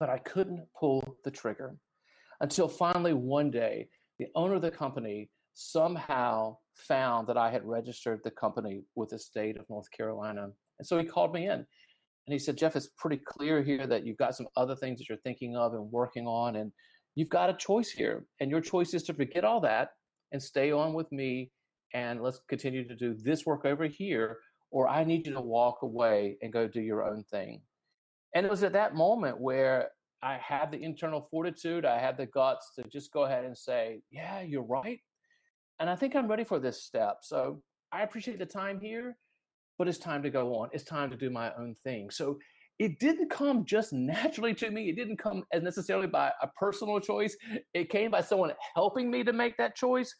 But 0.00 0.10
I 0.10 0.18
couldn't 0.18 0.66
pull 0.78 1.16
the 1.24 1.30
trigger 1.30 1.76
until 2.40 2.68
finally 2.68 3.14
one 3.14 3.50
day, 3.50 3.88
the 4.18 4.26
owner 4.34 4.54
of 4.54 4.62
the 4.62 4.70
company 4.70 5.30
somehow 5.54 6.56
found 6.76 7.26
that 7.26 7.36
I 7.36 7.50
had 7.50 7.64
registered 7.64 8.20
the 8.22 8.30
company 8.30 8.82
with 8.94 9.10
the 9.10 9.18
state 9.18 9.58
of 9.58 9.68
North 9.68 9.90
Carolina. 9.90 10.48
And 10.78 10.86
so 10.86 10.98
he 10.98 11.04
called 11.04 11.34
me 11.34 11.46
in 11.46 11.52
and 12.28 12.34
he 12.34 12.38
said, 12.38 12.56
Jeff, 12.56 12.76
it's 12.76 12.90
pretty 12.98 13.20
clear 13.26 13.62
here 13.62 13.86
that 13.86 14.06
you've 14.06 14.18
got 14.18 14.36
some 14.36 14.46
other 14.56 14.76
things 14.76 14.98
that 14.98 15.08
you're 15.08 15.18
thinking 15.18 15.56
of 15.56 15.74
and 15.74 15.90
working 15.90 16.26
on. 16.26 16.56
And 16.56 16.70
you've 17.14 17.28
got 17.28 17.50
a 17.50 17.54
choice 17.54 17.90
here. 17.90 18.26
And 18.40 18.50
your 18.50 18.60
choice 18.60 18.94
is 18.94 19.02
to 19.04 19.14
forget 19.14 19.44
all 19.44 19.60
that 19.62 19.90
and 20.30 20.42
stay 20.42 20.70
on 20.70 20.92
with 20.92 21.10
me. 21.10 21.50
And 21.94 22.22
let's 22.22 22.40
continue 22.48 22.86
to 22.86 22.94
do 22.94 23.14
this 23.14 23.46
work 23.46 23.64
over 23.64 23.86
here. 23.86 24.38
Or 24.70 24.88
I 24.88 25.04
need 25.04 25.26
you 25.26 25.32
to 25.32 25.40
walk 25.40 25.82
away 25.82 26.36
and 26.42 26.52
go 26.52 26.68
do 26.68 26.80
your 26.80 27.02
own 27.02 27.24
thing. 27.24 27.62
And 28.34 28.44
it 28.44 28.50
was 28.50 28.62
at 28.62 28.74
that 28.74 28.94
moment 28.94 29.40
where 29.40 29.90
I 30.22 30.36
had 30.36 30.70
the 30.70 30.82
internal 30.82 31.26
fortitude, 31.30 31.84
I 31.84 31.98
had 31.98 32.16
the 32.16 32.26
guts 32.26 32.72
to 32.76 32.84
just 32.88 33.12
go 33.12 33.24
ahead 33.24 33.44
and 33.44 33.56
say, 33.56 34.02
Yeah, 34.10 34.42
you're 34.42 34.62
right 34.62 35.00
and 35.80 35.88
I 35.88 35.96
think 35.96 36.16
I'm 36.16 36.28
ready 36.28 36.44
for 36.44 36.58
this 36.58 36.82
step. 36.82 37.18
So 37.22 37.62
I 37.92 38.02
appreciate 38.02 38.38
the 38.38 38.46
time 38.46 38.80
here, 38.80 39.16
but 39.78 39.88
it's 39.88 39.98
time 39.98 40.22
to 40.24 40.30
go 40.30 40.54
on. 40.56 40.70
It's 40.72 40.84
time 40.84 41.10
to 41.10 41.16
do 41.16 41.30
my 41.30 41.52
own 41.54 41.74
thing. 41.84 42.10
So 42.10 42.38
it 42.78 42.98
didn't 42.98 43.30
come 43.30 43.64
just 43.64 43.92
naturally 43.92 44.54
to 44.54 44.70
me. 44.70 44.88
It 44.88 44.96
didn't 44.96 45.18
come 45.18 45.44
as 45.52 45.62
necessarily 45.62 46.06
by 46.06 46.32
a 46.42 46.48
personal 46.58 47.00
choice. 47.00 47.36
It 47.74 47.90
came 47.90 48.10
by 48.10 48.22
someone 48.22 48.52
helping 48.74 49.10
me 49.10 49.22
to 49.24 49.32
make 49.32 49.56
that 49.58 49.76
choice. 49.76 50.14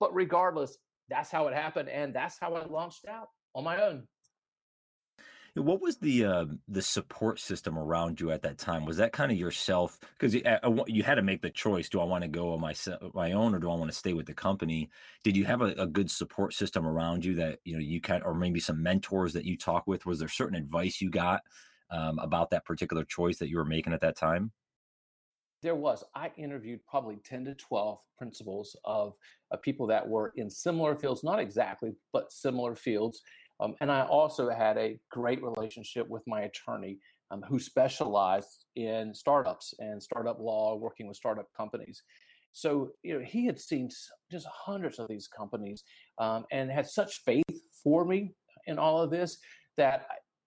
But 0.00 0.14
regardless, 0.14 0.76
that's 1.08 1.30
how 1.30 1.46
it 1.46 1.54
happened. 1.54 1.88
And 1.88 2.14
that's 2.14 2.38
how 2.40 2.54
I 2.54 2.66
launched 2.66 3.06
out 3.08 3.28
on 3.54 3.64
my 3.64 3.80
own. 3.80 4.06
What 5.56 5.80
was 5.80 5.98
the 5.98 6.24
uh, 6.24 6.44
the 6.66 6.82
support 6.82 7.38
system 7.38 7.78
around 7.78 8.20
you 8.20 8.32
at 8.32 8.42
that 8.42 8.58
time? 8.58 8.84
Was 8.84 8.96
that 8.96 9.12
kind 9.12 9.30
of 9.30 9.38
yourself? 9.38 10.00
Because 10.18 10.34
you, 10.34 10.42
you, 10.88 11.04
had 11.04 11.14
to 11.14 11.22
make 11.22 11.42
the 11.42 11.50
choice: 11.50 11.88
Do 11.88 12.00
I 12.00 12.04
want 12.04 12.22
to 12.22 12.28
go 12.28 12.54
on 12.54 12.60
my 12.60 12.74
my 13.14 13.32
own, 13.32 13.54
or 13.54 13.60
do 13.60 13.70
I 13.70 13.76
want 13.76 13.88
to 13.88 13.96
stay 13.96 14.14
with 14.14 14.26
the 14.26 14.34
company? 14.34 14.90
Did 15.22 15.36
you 15.36 15.44
have 15.44 15.62
a, 15.62 15.66
a, 15.78 15.86
good 15.86 16.10
support 16.10 16.54
system 16.54 16.84
around 16.84 17.24
you 17.24 17.36
that 17.36 17.60
you 17.64 17.74
know 17.74 17.80
you 17.80 18.00
kind, 18.00 18.24
or 18.24 18.34
maybe 18.34 18.58
some 18.58 18.82
mentors 18.82 19.32
that 19.34 19.44
you 19.44 19.56
talk 19.56 19.86
with? 19.86 20.06
Was 20.06 20.18
there 20.18 20.26
certain 20.26 20.56
advice 20.56 21.00
you 21.00 21.08
got 21.08 21.42
um, 21.88 22.18
about 22.18 22.50
that 22.50 22.64
particular 22.64 23.04
choice 23.04 23.38
that 23.38 23.48
you 23.48 23.56
were 23.56 23.64
making 23.64 23.92
at 23.92 24.00
that 24.00 24.16
time? 24.16 24.50
There 25.62 25.76
was. 25.76 26.02
I 26.16 26.32
interviewed 26.36 26.84
probably 26.84 27.18
ten 27.24 27.44
to 27.44 27.54
twelve 27.54 28.00
principals 28.18 28.76
of, 28.84 29.14
of 29.52 29.62
people 29.62 29.86
that 29.86 30.08
were 30.08 30.32
in 30.36 30.50
similar 30.50 30.96
fields, 30.96 31.22
not 31.22 31.38
exactly, 31.38 31.94
but 32.12 32.32
similar 32.32 32.74
fields 32.74 33.22
um, 33.60 33.74
and 33.80 33.90
I 33.90 34.02
also 34.02 34.50
had 34.50 34.76
a 34.76 34.98
great 35.10 35.42
relationship 35.42 36.08
with 36.08 36.22
my 36.26 36.42
attorney 36.42 36.98
um, 37.30 37.42
who 37.48 37.58
specialized 37.58 38.66
in 38.76 39.14
startups 39.14 39.74
and 39.78 40.02
startup 40.02 40.38
law, 40.40 40.76
working 40.76 41.06
with 41.06 41.16
startup 41.16 41.46
companies. 41.56 42.02
So, 42.52 42.90
you 43.02 43.18
know, 43.18 43.24
he 43.24 43.46
had 43.46 43.58
seen 43.58 43.88
just 44.30 44.46
hundreds 44.46 44.98
of 44.98 45.08
these 45.08 45.26
companies 45.26 45.82
um, 46.18 46.44
and 46.52 46.70
had 46.70 46.86
such 46.86 47.24
faith 47.24 47.42
for 47.82 48.04
me 48.04 48.32
in 48.66 48.78
all 48.78 49.00
of 49.00 49.10
this 49.10 49.38
that 49.76 50.06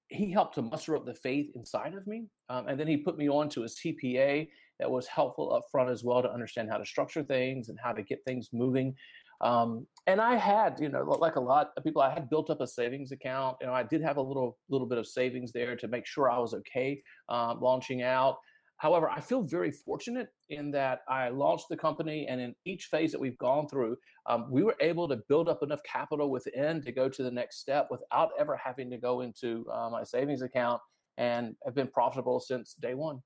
he 0.09 0.31
helped 0.31 0.55
to 0.55 0.61
muster 0.61 0.95
up 0.95 1.05
the 1.05 1.13
faith 1.13 1.51
inside 1.55 1.93
of 1.93 2.07
me. 2.07 2.27
Um, 2.49 2.67
and 2.67 2.79
then 2.79 2.87
he 2.87 2.95
put 2.97 3.17
me 3.17 3.27
on 3.27 3.49
to 3.49 3.63
a 3.63 3.67
CPA 3.67 4.47
that 4.79 4.89
was 4.89 5.07
helpful 5.07 5.53
up 5.53 5.63
front 5.71 5.89
as 5.89 6.03
well 6.03 6.21
to 6.21 6.31
understand 6.31 6.69
how 6.69 6.77
to 6.77 6.85
structure 6.85 7.23
things 7.23 7.67
and 7.69 7.77
how 7.83 7.91
to 7.91 8.03
get 8.03 8.23
things 8.25 8.49
moving. 8.53 8.95
Um, 9.41 9.85
and 10.07 10.19
I 10.21 10.35
had, 10.35 10.79
you 10.79 10.89
know, 10.89 11.03
like 11.03 11.35
a 11.35 11.41
lot 11.41 11.71
of 11.75 11.83
people, 11.83 12.01
I 12.01 12.13
had 12.13 12.29
built 12.29 12.49
up 12.49 12.61
a 12.61 12.67
savings 12.67 13.11
account. 13.11 13.57
You 13.61 13.67
know, 13.67 13.73
I 13.73 13.83
did 13.83 14.01
have 14.01 14.17
a 14.17 14.21
little 14.21 14.57
little 14.69 14.87
bit 14.87 14.97
of 14.97 15.05
savings 15.05 15.51
there 15.51 15.75
to 15.75 15.87
make 15.87 16.05
sure 16.07 16.29
I 16.29 16.39
was 16.39 16.53
okay 16.53 17.01
um, 17.29 17.59
launching 17.61 18.01
out. 18.01 18.37
However, 18.77 19.09
I 19.09 19.19
feel 19.19 19.41
very 19.41 19.71
fortunate 19.71 20.29
in 20.49 20.69
that 20.71 20.99
I 21.09 21.29
launched 21.29 21.65
the 21.69 21.77
company, 21.77 22.27
and 22.27 22.39
in 22.39 22.55
each 22.65 22.85
phase 22.85 23.11
that 23.11 23.19
we've 23.19 23.37
gone 23.39 23.67
through, 23.67 23.97
um, 24.27 24.47
we 24.51 24.63
were 24.63 24.75
able 24.79 25.07
to 25.07 25.17
build 25.27 25.49
up 25.49 25.63
enough 25.63 25.81
capital 25.83 26.29
within 26.29 26.81
to 26.83 26.91
go 26.91 27.09
to 27.09 27.23
the 27.23 27.31
next 27.31 27.59
step 27.59 27.87
without 27.89 28.29
ever 28.39 28.55
having 28.63 28.89
to 28.91 28.97
go 28.97 29.21
into 29.21 29.65
uh, 29.73 29.89
my 29.89 30.03
savings 30.03 30.43
account, 30.43 30.79
and 31.17 31.55
have 31.65 31.73
been 31.73 31.87
profitable 31.87 32.39
since 32.39 32.75
day 32.75 32.93
one. 32.93 33.19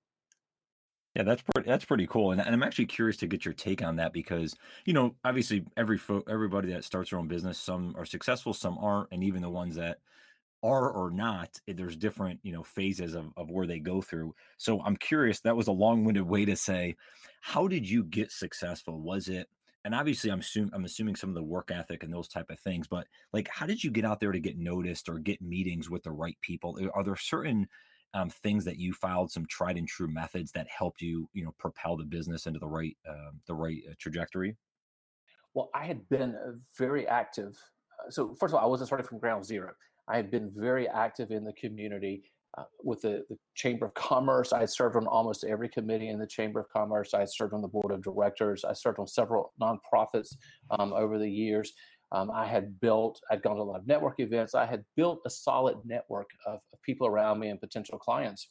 Yeah, 1.15 1.23
that's 1.23 1.41
pretty. 1.41 1.67
That's 1.69 1.83
pretty 1.83 2.07
cool, 2.07 2.31
and, 2.31 2.39
and 2.39 2.53
I'm 2.55 2.63
actually 2.63 2.85
curious 2.85 3.17
to 3.17 3.27
get 3.27 3.43
your 3.43 3.53
take 3.53 3.83
on 3.83 3.97
that 3.97 4.13
because 4.13 4.55
you 4.85 4.93
know, 4.93 5.15
obviously, 5.25 5.65
every 5.75 5.97
fo- 5.97 6.23
everybody 6.29 6.69
that 6.71 6.85
starts 6.85 7.09
their 7.09 7.19
own 7.19 7.27
business, 7.27 7.59
some 7.59 7.93
are 7.97 8.05
successful, 8.05 8.53
some 8.53 8.77
aren't, 8.77 9.09
and 9.11 9.21
even 9.23 9.41
the 9.41 9.49
ones 9.49 9.75
that 9.75 9.97
are 10.63 10.91
or 10.91 11.11
not, 11.11 11.59
eh, 11.67 11.73
there's 11.75 11.97
different 11.97 12.39
you 12.43 12.53
know 12.53 12.63
phases 12.63 13.15
of 13.15 13.33
of 13.37 13.51
where 13.51 13.67
they 13.67 13.79
go 13.79 14.01
through. 14.01 14.35
So 14.57 14.81
I'm 14.83 14.97
curious. 14.97 15.41
That 15.41 15.57
was 15.57 15.67
a 15.67 15.71
long-winded 15.73 16.23
way 16.23 16.45
to 16.45 16.55
say, 16.57 16.95
how 17.41 17.67
did 17.67 17.89
you 17.89 18.03
get 18.03 18.31
successful? 18.31 19.01
Was 19.01 19.29
it 19.29 19.49
and 19.85 19.95
obviously 19.95 20.31
I'm 20.31 20.41
assuming 20.41 20.71
I'm 20.73 20.85
assuming 20.85 21.15
some 21.17 21.29
of 21.29 21.35
the 21.35 21.43
work 21.43 21.71
ethic 21.71 22.03
and 22.03 22.13
those 22.13 22.27
type 22.29 22.49
of 22.51 22.59
things, 22.59 22.87
but 22.87 23.07
like 23.33 23.49
how 23.49 23.65
did 23.67 23.83
you 23.83 23.91
get 23.91 24.05
out 24.05 24.19
there 24.19 24.31
to 24.31 24.39
get 24.39 24.57
noticed 24.57 25.09
or 25.09 25.19
get 25.19 25.41
meetings 25.41 25.89
with 25.89 26.03
the 26.03 26.11
right 26.11 26.37
people? 26.41 26.77
Are 26.93 27.03
there 27.03 27.15
certain 27.17 27.67
um, 28.13 28.29
things 28.29 28.65
that 28.65 28.77
you 28.77 28.93
filed, 28.93 29.31
some 29.31 29.45
tried 29.47 29.77
and 29.77 29.87
true 29.87 30.07
methods 30.07 30.51
that 30.51 30.67
helped 30.67 31.01
you, 31.01 31.29
you 31.33 31.43
know, 31.43 31.53
propel 31.57 31.95
the 31.95 32.03
business 32.03 32.45
into 32.45 32.59
the 32.59 32.67
right, 32.67 32.97
uh, 33.09 33.31
the 33.47 33.53
right 33.53 33.81
uh, 33.89 33.93
trajectory? 33.99 34.55
Well, 35.53 35.69
I 35.73 35.85
had 35.85 36.07
been 36.09 36.35
uh, 36.35 36.53
very 36.77 37.07
active. 37.07 37.57
Uh, 37.99 38.09
so 38.09 38.35
first 38.39 38.53
of 38.53 38.59
all, 38.59 38.65
I 38.65 38.69
wasn't 38.69 38.87
starting 38.87 39.07
from 39.07 39.19
ground 39.19 39.45
zero. 39.45 39.71
I 40.07 40.15
had 40.15 40.31
been 40.31 40.51
very 40.55 40.87
active 40.87 41.31
in 41.31 41.43
the 41.43 41.53
community 41.53 42.23
uh, 42.57 42.63
with 42.83 43.01
the, 43.01 43.23
the, 43.29 43.37
Chamber 43.55 43.85
of 43.85 43.93
Commerce. 43.93 44.51
I 44.51 44.65
served 44.65 44.95
on 44.95 45.07
almost 45.07 45.45
every 45.45 45.69
committee 45.69 46.09
in 46.09 46.19
the 46.19 46.27
Chamber 46.27 46.59
of 46.59 46.69
Commerce. 46.69 47.13
I 47.13 47.25
served 47.25 47.53
on 47.53 47.61
the 47.61 47.67
board 47.67 47.91
of 47.91 48.03
directors. 48.03 48.65
I 48.65 48.73
served 48.73 48.99
on 48.99 49.07
several 49.07 49.53
nonprofits 49.61 50.35
um, 50.71 50.93
over 50.93 51.17
the 51.17 51.29
years. 51.29 51.73
Um, 52.11 52.29
I 52.31 52.45
had 52.45 52.79
built, 52.79 53.21
I'd 53.29 53.41
gone 53.41 53.55
to 53.55 53.61
a 53.61 53.63
lot 53.63 53.79
of 53.79 53.87
network 53.87 54.19
events. 54.19 54.53
I 54.53 54.65
had 54.65 54.83
built 54.95 55.21
a 55.25 55.29
solid 55.29 55.77
network 55.85 56.29
of, 56.45 56.59
of 56.73 56.81
people 56.81 57.07
around 57.07 57.39
me 57.39 57.49
and 57.49 57.59
potential 57.59 57.97
clients. 57.97 58.49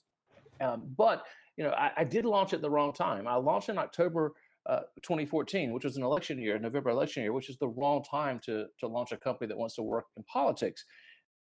Um, 0.60 0.82
but, 0.96 1.24
you 1.56 1.64
know, 1.64 1.70
I, 1.70 1.90
I, 1.98 2.04
did 2.04 2.24
launch 2.24 2.52
at 2.52 2.62
the 2.62 2.70
wrong 2.70 2.92
time. 2.92 3.26
I 3.26 3.36
launched 3.36 3.68
in 3.68 3.78
October 3.78 4.34
uh, 4.66 4.80
2014, 5.02 5.72
which 5.72 5.84
was 5.84 5.96
an 5.96 6.02
election 6.02 6.38
year, 6.38 6.58
November 6.58 6.90
election 6.90 7.22
year, 7.22 7.32
which 7.32 7.50
is 7.50 7.58
the 7.58 7.68
wrong 7.68 8.02
time 8.02 8.40
to, 8.44 8.66
to 8.78 8.86
launch 8.86 9.12
a 9.12 9.16
company 9.16 9.48
that 9.48 9.56
wants 9.56 9.74
to 9.76 9.82
work 9.82 10.06
in 10.16 10.22
politics. 10.24 10.84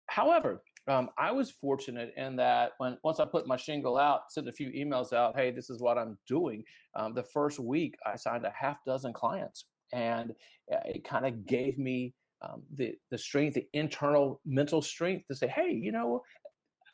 However, 0.08 0.62
um, 0.88 1.10
I 1.18 1.32
was 1.32 1.52
fortunate 1.52 2.14
in 2.18 2.36
that 2.38 2.72
when 2.78 2.98
once 3.04 3.22
I 3.22 3.26
put 3.26 3.48
my 3.48 3.56
shingle 3.56 3.98
out, 3.98 4.32
sent 4.32 4.50
a 4.50 4.52
few 4.52 4.70
emails 4.72 5.14
out, 5.14 5.38
hey, 5.38 5.52
this 5.52 5.70
is 5.70 5.82
what 5.82 5.98
I'm 5.98 6.18
doing. 6.28 6.64
Um, 6.96 7.14
the 7.14 7.24
first 7.24 7.60
week, 7.60 7.96
I 8.06 8.18
signed 8.18 8.46
a 8.46 8.54
half 8.58 8.84
dozen 8.86 9.14
clients 9.14 9.66
and 9.94 10.32
uh, 10.72 10.80
it 10.86 11.04
kind 11.04 11.26
of 11.26 11.46
gave 11.46 11.78
me 11.78 12.14
um, 12.42 12.64
the 12.76 12.94
the 13.12 13.18
strength, 13.18 13.54
the 13.54 13.68
internal 13.74 14.42
mental 14.46 14.82
strength 14.82 15.28
to 15.28 15.36
say, 15.36 15.48
hey, 15.48 15.72
you 15.72 15.92
know, 15.92 16.22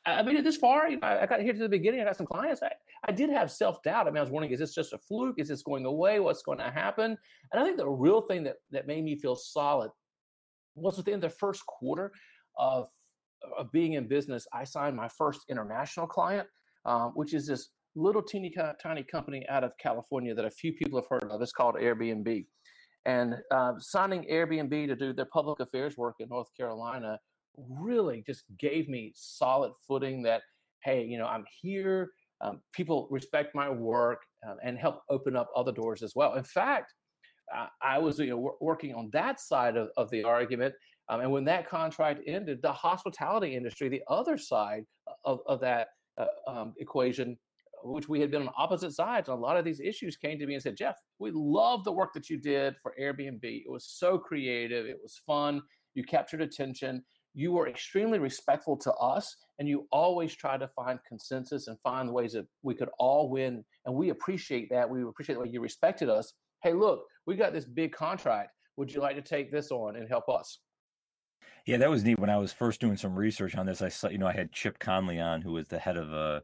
I 0.05 0.21
made 0.21 0.35
it 0.35 0.43
this 0.43 0.57
far. 0.57 0.89
You 0.89 0.99
know, 0.99 1.07
I 1.07 1.25
got 1.25 1.41
here 1.41 1.53
to 1.53 1.59
the 1.59 1.69
beginning. 1.69 2.01
I 2.01 2.05
got 2.05 2.17
some 2.17 2.25
clients. 2.27 2.61
I, 2.61 2.71
I 3.07 3.11
did 3.11 3.29
have 3.29 3.51
self 3.51 3.81
doubt. 3.83 4.07
I 4.07 4.11
mean, 4.11 4.17
I 4.17 4.21
was 4.21 4.29
wondering, 4.29 4.53
is 4.53 4.59
this 4.59 4.75
just 4.75 4.93
a 4.93 4.97
fluke? 4.97 5.35
Is 5.37 5.47
this 5.47 5.63
going 5.63 5.85
away? 5.85 6.19
What's 6.19 6.43
going 6.43 6.59
to 6.59 6.69
happen? 6.69 7.17
And 7.51 7.61
I 7.61 7.63
think 7.63 7.77
the 7.77 7.89
real 7.89 8.21
thing 8.21 8.43
that 8.43 8.55
that 8.71 8.87
made 8.87 9.03
me 9.03 9.17
feel 9.17 9.35
solid 9.35 9.91
was 10.75 10.97
within 10.97 11.19
the 11.19 11.29
first 11.29 11.65
quarter 11.65 12.11
of 12.57 12.87
of 13.57 13.71
being 13.71 13.93
in 13.93 14.07
business. 14.07 14.45
I 14.53 14.65
signed 14.65 14.95
my 14.95 15.07
first 15.17 15.41
international 15.49 16.07
client, 16.07 16.47
um, 16.85 17.11
which 17.15 17.33
is 17.33 17.47
this 17.47 17.69
little 17.95 18.21
teeny 18.21 18.53
tiny 18.81 19.03
company 19.03 19.45
out 19.49 19.63
of 19.63 19.73
California 19.77 20.33
that 20.35 20.45
a 20.45 20.49
few 20.49 20.73
people 20.73 20.99
have 20.99 21.07
heard 21.09 21.29
of. 21.31 21.41
It's 21.41 21.51
called 21.51 21.75
Airbnb. 21.75 22.45
And 23.05 23.35
uh, 23.51 23.73
signing 23.79 24.25
Airbnb 24.29 24.87
to 24.87 24.95
do 24.95 25.13
their 25.13 25.25
public 25.25 25.59
affairs 25.59 25.97
work 25.97 26.15
in 26.19 26.29
North 26.29 26.49
Carolina 26.55 27.19
really 27.57 28.23
just 28.25 28.43
gave 28.57 28.87
me 28.89 29.11
solid 29.15 29.71
footing 29.87 30.21
that, 30.23 30.41
hey, 30.83 31.03
you 31.03 31.17
know, 31.17 31.25
I'm 31.25 31.45
here. 31.61 32.11
Um, 32.41 32.61
people 32.73 33.07
respect 33.11 33.53
my 33.53 33.69
work 33.69 34.21
um, 34.47 34.57
and 34.63 34.77
help 34.77 35.01
open 35.09 35.35
up 35.35 35.49
other 35.55 35.71
doors 35.71 36.03
as 36.03 36.13
well. 36.15 36.35
In 36.35 36.43
fact, 36.43 36.93
uh, 37.55 37.67
I 37.81 37.97
was 37.97 38.19
you 38.19 38.27
know, 38.27 38.35
w- 38.35 38.57
working 38.61 38.93
on 38.93 39.09
that 39.11 39.39
side 39.39 39.75
of, 39.75 39.89
of 39.97 40.09
the 40.11 40.23
argument. 40.23 40.73
Um, 41.09 41.21
and 41.21 41.31
when 41.31 41.43
that 41.45 41.67
contract 41.67 42.21
ended, 42.27 42.61
the 42.61 42.71
hospitality 42.71 43.55
industry, 43.55 43.89
the 43.89 44.03
other 44.07 44.37
side 44.37 44.85
of, 45.25 45.39
of 45.47 45.59
that 45.61 45.87
uh, 46.17 46.27
um, 46.47 46.73
equation, 46.77 47.37
which 47.83 48.09
we 48.09 48.19
had 48.19 48.31
been 48.31 48.43
on 48.43 48.53
opposite 48.57 48.93
sides. 48.93 49.29
And 49.29 49.37
a 49.37 49.41
lot 49.41 49.57
of 49.57 49.65
these 49.65 49.79
issues 49.79 50.17
came 50.17 50.39
to 50.39 50.45
me 50.45 50.53
and 50.53 50.63
said, 50.63 50.77
Jeff, 50.77 50.97
we 51.19 51.31
love 51.33 51.83
the 51.83 51.91
work 51.91 52.13
that 52.13 52.29
you 52.29 52.37
did 52.37 52.75
for 52.81 52.93
Airbnb. 52.99 53.39
It 53.43 53.71
was 53.71 53.85
so 53.85 54.17
creative, 54.17 54.85
it 54.85 54.97
was 55.01 55.19
fun, 55.25 55.61
you 55.93 56.03
captured 56.03 56.41
attention, 56.41 57.03
you 57.33 57.51
were 57.51 57.67
extremely 57.67 58.19
respectful 58.19 58.75
to 58.77 58.91
us 58.93 59.35
and 59.59 59.67
you 59.67 59.87
always 59.91 60.33
try 60.35 60.57
to 60.57 60.67
find 60.69 60.99
consensus 61.07 61.67
and 61.67 61.77
find 61.81 62.11
ways 62.11 62.33
that 62.33 62.47
we 62.63 62.73
could 62.73 62.89
all 62.97 63.29
win. 63.29 63.63
And 63.85 63.95
we 63.95 64.09
appreciate 64.09 64.69
that. 64.71 64.89
We 64.89 65.03
appreciate 65.03 65.35
the 65.35 65.41
way 65.41 65.49
you 65.49 65.61
respected 65.61 66.09
us. 66.09 66.33
Hey, 66.63 66.73
look, 66.73 67.03
we 67.25 67.35
got 67.35 67.53
this 67.53 67.65
big 67.65 67.91
contract. 67.91 68.51
Would 68.77 68.91
you 68.93 69.01
like 69.01 69.15
to 69.15 69.21
take 69.21 69.51
this 69.51 69.71
on 69.71 69.95
and 69.95 70.07
help 70.09 70.27
us? 70.29 70.59
Yeah, 71.65 71.77
that 71.77 71.89
was 71.89 72.03
neat. 72.03 72.19
When 72.19 72.29
I 72.29 72.37
was 72.37 72.51
first 72.51 72.81
doing 72.81 72.97
some 72.97 73.15
research 73.15 73.55
on 73.55 73.65
this, 73.65 73.81
I 73.81 73.89
saw, 73.89 74.09
you 74.09 74.17
know, 74.17 74.27
I 74.27 74.33
had 74.33 74.51
Chip 74.51 74.79
Conley 74.79 75.19
on, 75.19 75.41
who 75.41 75.51
was 75.51 75.67
the 75.67 75.79
head 75.79 75.97
of 75.97 76.13
uh, 76.13 76.39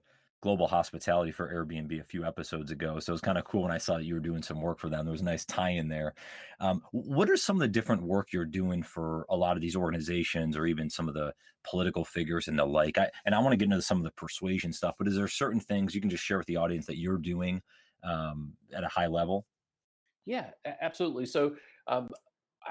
global 0.45 0.67
hospitality 0.67 1.31
for 1.31 1.51
Airbnb 1.51 1.99
a 1.99 2.03
few 2.03 2.23
episodes 2.23 2.69
ago. 2.69 2.99
So 2.99 3.11
it 3.11 3.15
was 3.15 3.21
kind 3.21 3.39
of 3.39 3.45
cool 3.45 3.63
when 3.63 3.71
I 3.71 3.79
saw 3.79 3.97
that 3.97 4.03
you 4.03 4.13
were 4.13 4.19
doing 4.19 4.43
some 4.43 4.61
work 4.61 4.77
for 4.77 4.89
them. 4.89 5.03
There 5.03 5.11
was 5.11 5.21
a 5.21 5.25
nice 5.25 5.43
tie 5.43 5.71
in 5.71 5.87
there. 5.87 6.13
Um, 6.59 6.83
what 6.91 7.31
are 7.31 7.35
some 7.35 7.55
of 7.55 7.61
the 7.61 7.67
different 7.67 8.03
work 8.03 8.31
you're 8.31 8.45
doing 8.45 8.83
for 8.83 9.25
a 9.31 9.35
lot 9.35 9.55
of 9.55 9.61
these 9.63 9.75
organizations 9.75 10.55
or 10.55 10.67
even 10.67 10.87
some 10.87 11.07
of 11.07 11.15
the 11.15 11.33
political 11.63 12.05
figures 12.05 12.47
and 12.47 12.59
the 12.59 12.65
like? 12.65 12.99
I, 12.99 13.09
and 13.25 13.33
I 13.33 13.39
want 13.39 13.53
to 13.53 13.57
get 13.57 13.71
into 13.71 13.81
some 13.81 13.97
of 13.97 14.03
the 14.03 14.11
persuasion 14.11 14.71
stuff, 14.71 14.93
but 14.99 15.07
is 15.07 15.15
there 15.15 15.27
certain 15.27 15.59
things 15.59 15.95
you 15.95 16.01
can 16.01 16.11
just 16.11 16.23
share 16.23 16.37
with 16.37 16.45
the 16.45 16.57
audience 16.57 16.85
that 16.85 16.99
you're 16.99 17.17
doing 17.17 17.63
um, 18.03 18.53
at 18.71 18.83
a 18.83 18.87
high 18.87 19.07
level? 19.07 19.47
Yeah, 20.27 20.51
absolutely. 20.79 21.25
So 21.25 21.55
um, 21.87 22.09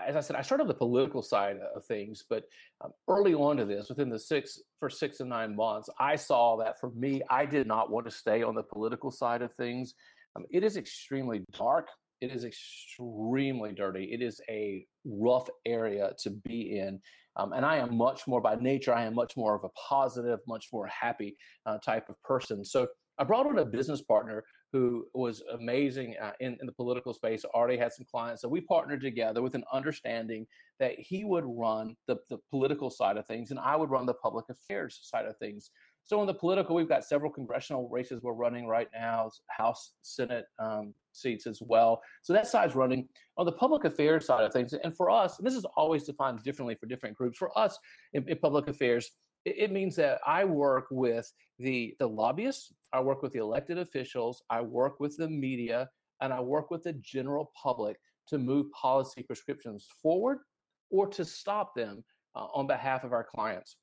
as 0.06 0.16
I 0.16 0.20
said, 0.20 0.36
I 0.36 0.42
started 0.42 0.64
on 0.64 0.68
the 0.68 0.74
political 0.74 1.22
side 1.22 1.58
of 1.74 1.84
things, 1.84 2.24
but 2.28 2.44
um, 2.82 2.92
early 3.08 3.34
on 3.34 3.56
to 3.58 3.64
this, 3.64 3.88
within 3.88 4.08
the 4.08 4.18
six 4.18 4.60
for 4.80 4.90
six 4.90 5.20
and 5.20 5.28
nine 5.28 5.54
months, 5.54 5.88
I 5.98 6.16
saw 6.16 6.56
that 6.58 6.80
for 6.80 6.90
me, 6.90 7.22
I 7.30 7.46
did 7.46 7.66
not 7.66 7.90
want 7.90 8.06
to 8.06 8.10
stay 8.10 8.42
on 8.42 8.54
the 8.54 8.62
political 8.62 9.10
side 9.10 9.42
of 9.42 9.52
things. 9.54 9.94
Um, 10.36 10.44
it 10.50 10.64
is 10.64 10.76
extremely 10.76 11.44
dark. 11.56 11.88
It 12.20 12.32
is 12.32 12.44
extremely 12.44 13.72
dirty. 13.72 14.04
It 14.12 14.22
is 14.22 14.40
a 14.48 14.86
rough 15.04 15.48
area 15.66 16.12
to 16.22 16.30
be 16.30 16.78
in. 16.78 17.00
Um, 17.36 17.52
and 17.52 17.66
I 17.66 17.76
am 17.76 17.96
much 17.96 18.26
more 18.26 18.40
by 18.40 18.54
nature, 18.56 18.94
I 18.94 19.04
am 19.04 19.14
much 19.14 19.36
more 19.36 19.54
of 19.54 19.64
a 19.64 19.68
positive, 19.70 20.38
much 20.46 20.68
more 20.72 20.86
happy 20.86 21.36
uh, 21.66 21.78
type 21.78 22.08
of 22.08 22.20
person. 22.22 22.64
So 22.64 22.86
I 23.18 23.24
brought 23.24 23.46
on 23.46 23.58
a 23.58 23.64
business 23.64 24.00
partner 24.02 24.44
who 24.74 25.06
was 25.14 25.40
amazing 25.52 26.16
uh, 26.20 26.32
in, 26.40 26.58
in 26.60 26.66
the 26.66 26.72
political 26.72 27.14
space, 27.14 27.44
already 27.44 27.76
had 27.76 27.92
some 27.92 28.04
clients. 28.10 28.42
So 28.42 28.48
we 28.48 28.60
partnered 28.60 29.02
together 29.02 29.40
with 29.40 29.54
an 29.54 29.62
understanding 29.72 30.48
that 30.80 30.98
he 30.98 31.24
would 31.24 31.44
run 31.46 31.94
the, 32.08 32.16
the 32.28 32.38
political 32.50 32.90
side 32.90 33.16
of 33.16 33.24
things 33.24 33.52
and 33.52 33.60
I 33.60 33.76
would 33.76 33.88
run 33.88 34.04
the 34.04 34.14
public 34.14 34.46
affairs 34.50 34.98
side 35.00 35.26
of 35.26 35.36
things. 35.36 35.70
So 36.02 36.20
in 36.22 36.26
the 36.26 36.34
political, 36.34 36.74
we've 36.74 36.88
got 36.88 37.04
several 37.04 37.30
congressional 37.30 37.88
races 37.88 38.20
we're 38.20 38.32
running 38.32 38.66
right 38.66 38.88
now, 38.92 39.30
House, 39.46 39.92
Senate 40.02 40.46
um, 40.58 40.92
seats 41.12 41.46
as 41.46 41.60
well. 41.62 42.02
So 42.22 42.32
that 42.32 42.48
side's 42.48 42.74
running. 42.74 43.08
On 43.38 43.46
the 43.46 43.52
public 43.52 43.84
affairs 43.84 44.26
side 44.26 44.44
of 44.44 44.52
things, 44.52 44.74
and 44.74 44.94
for 44.96 45.08
us, 45.08 45.38
and 45.38 45.46
this 45.46 45.54
is 45.54 45.64
always 45.76 46.02
defined 46.02 46.42
differently 46.42 46.74
for 46.74 46.86
different 46.86 47.16
groups. 47.16 47.38
For 47.38 47.56
us 47.56 47.78
in, 48.12 48.28
in 48.28 48.38
public 48.38 48.68
affairs, 48.68 49.12
it 49.44 49.70
means 49.70 49.96
that 49.96 50.20
I 50.26 50.44
work 50.44 50.86
with 50.90 51.30
the 51.58 51.94
the 51.98 52.06
lobbyists, 52.06 52.72
I 52.92 53.00
work 53.00 53.22
with 53.22 53.32
the 53.32 53.40
elected 53.40 53.78
officials, 53.78 54.42
I 54.50 54.60
work 54.60 55.00
with 55.00 55.16
the 55.16 55.28
media, 55.28 55.88
and 56.20 56.32
I 56.32 56.40
work 56.40 56.70
with 56.70 56.82
the 56.82 56.94
general 56.94 57.52
public 57.60 57.98
to 58.28 58.38
move 58.38 58.70
policy 58.72 59.22
prescriptions 59.22 59.86
forward 60.02 60.38
or 60.90 61.06
to 61.08 61.24
stop 61.24 61.74
them 61.74 62.04
uh, 62.34 62.46
on 62.54 62.66
behalf 62.66 63.04
of 63.04 63.12
our 63.12 63.24
clients. 63.24 63.76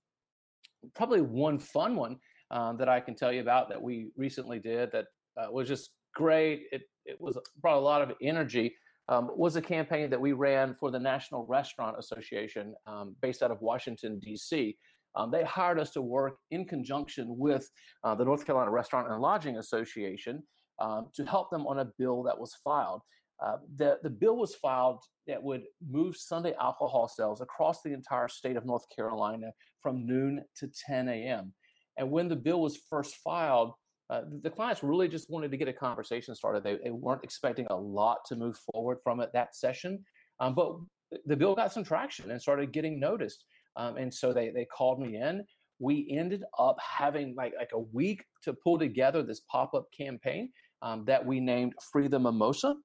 Probably 0.95 1.21
one 1.21 1.60
fun 1.60 1.95
one 1.95 2.17
um, 2.50 2.78
that 2.78 2.89
I 2.89 3.00
can 3.00 3.15
tell 3.15 3.32
you 3.32 3.41
about 3.41 3.69
that 3.69 3.82
we 3.82 4.10
recently 4.17 4.60
did 4.60 4.91
that 4.91 5.06
uh, 5.38 5.52
was 5.52 5.67
just 5.67 5.91
great. 6.15 6.63
It 6.71 6.84
it 7.06 7.19
was 7.19 7.38
brought 7.62 7.78
a 7.78 7.80
lot 7.80 8.02
of 8.02 8.13
energy. 8.21 8.76
Um, 9.10 9.30
was 9.36 9.58
a 9.58 9.62
campaign 9.62 10.10
that 10.10 10.21
we 10.21 10.32
ran 10.32 10.74
for 10.80 10.89
the 10.89 11.00
National 11.00 11.45
Restaurant 11.45 11.97
Association 12.00 12.74
um, 12.88 13.15
based 13.21 13.43
out 13.43 13.52
of 13.52 13.60
Washington, 13.60 14.19
D.C. 14.19 14.78
Um, 15.15 15.32
they 15.32 15.43
hired 15.43 15.80
us 15.80 15.91
to 15.91 16.02
work 16.02 16.38
in 16.52 16.65
conjunction 16.65 17.38
with 17.38 17.69
uh, 18.04 18.15
the 18.15 18.26
North 18.26 18.45
Carolina 18.45 18.71
Restaurant 18.71 19.12
and 19.12 19.21
Lodging 19.21 19.58
Association 19.58 20.41
um, 20.80 21.08
to 21.15 21.26
help 21.26 21.50
them 21.52 21.67
on 21.67 21.80
a 21.80 21.91
bill 21.97 22.24
that 22.24 22.39
was 22.39 22.56
filed. 22.63 23.02
Uh, 23.43 23.58
the, 23.76 23.97
the 24.04 24.10
bill 24.10 24.38
was 24.38 24.56
filed 24.56 25.04
that 25.28 25.41
would 25.41 25.63
move 25.89 26.15
Sunday 26.15 26.54
alcohol 26.62 27.08
sales 27.08 27.41
across 27.41 27.82
the 27.82 27.91
entire 27.91 28.28
state 28.28 28.56
of 28.56 28.65
North 28.65 28.86
Carolina 28.95 29.52
from 29.82 30.06
noon 30.06 30.43
to 30.58 30.69
10 30.88 31.10
a.m. 31.10 31.54
And 31.97 32.12
when 32.12 32.28
the 32.28 32.36
bill 32.36 32.62
was 32.62 32.80
first 32.89 33.15
filed, 33.24 33.74
uh, 34.12 34.21
the 34.43 34.50
clients 34.50 34.84
really 34.84 35.08
just 35.08 35.30
wanted 35.30 35.52
to 35.52 35.58
get 35.58 35.67
a 35.67 35.74
conversation 35.74 36.36
started. 36.36 36.63
They, 36.63 36.78
they, 36.84 36.91
weren't 36.91 37.24
expecting 37.24 37.65
a 37.69 37.76
lot 37.76 38.17
to 38.28 38.36
move 38.36 38.58
forward 38.71 38.97
from 39.04 39.21
it 39.21 39.30
that 39.34 39.56
session, 39.56 40.04
um, 40.41 40.54
but 40.54 40.76
the 41.26 41.36
bill 41.36 41.56
got 41.56 41.71
some 41.71 41.84
traction 41.84 42.30
and 42.30 42.41
started 42.41 42.74
getting 42.74 43.00
noticed. 43.00 43.45
Um, 43.75 43.97
and 43.97 44.13
so 44.13 44.34
they 44.34 44.49
they 44.49 44.65
called 44.65 44.99
me 44.99 45.17
in. 45.17 45.43
We 45.79 46.07
ended 46.12 46.43
up 46.60 46.77
having 46.79 47.36
like 47.36 47.53
like 47.57 47.71
a 47.73 47.79
week 47.79 48.23
to 48.43 48.53
pull 48.53 48.77
together 48.77 49.23
this 49.23 49.41
pop 49.51 49.73
up 49.73 49.88
campaign 49.97 50.51
um, 50.81 51.05
that 51.05 51.25
we 51.25 51.39
named 51.39 51.73
Free 51.91 52.07
the 52.07 52.19
Mimosa, 52.19 52.75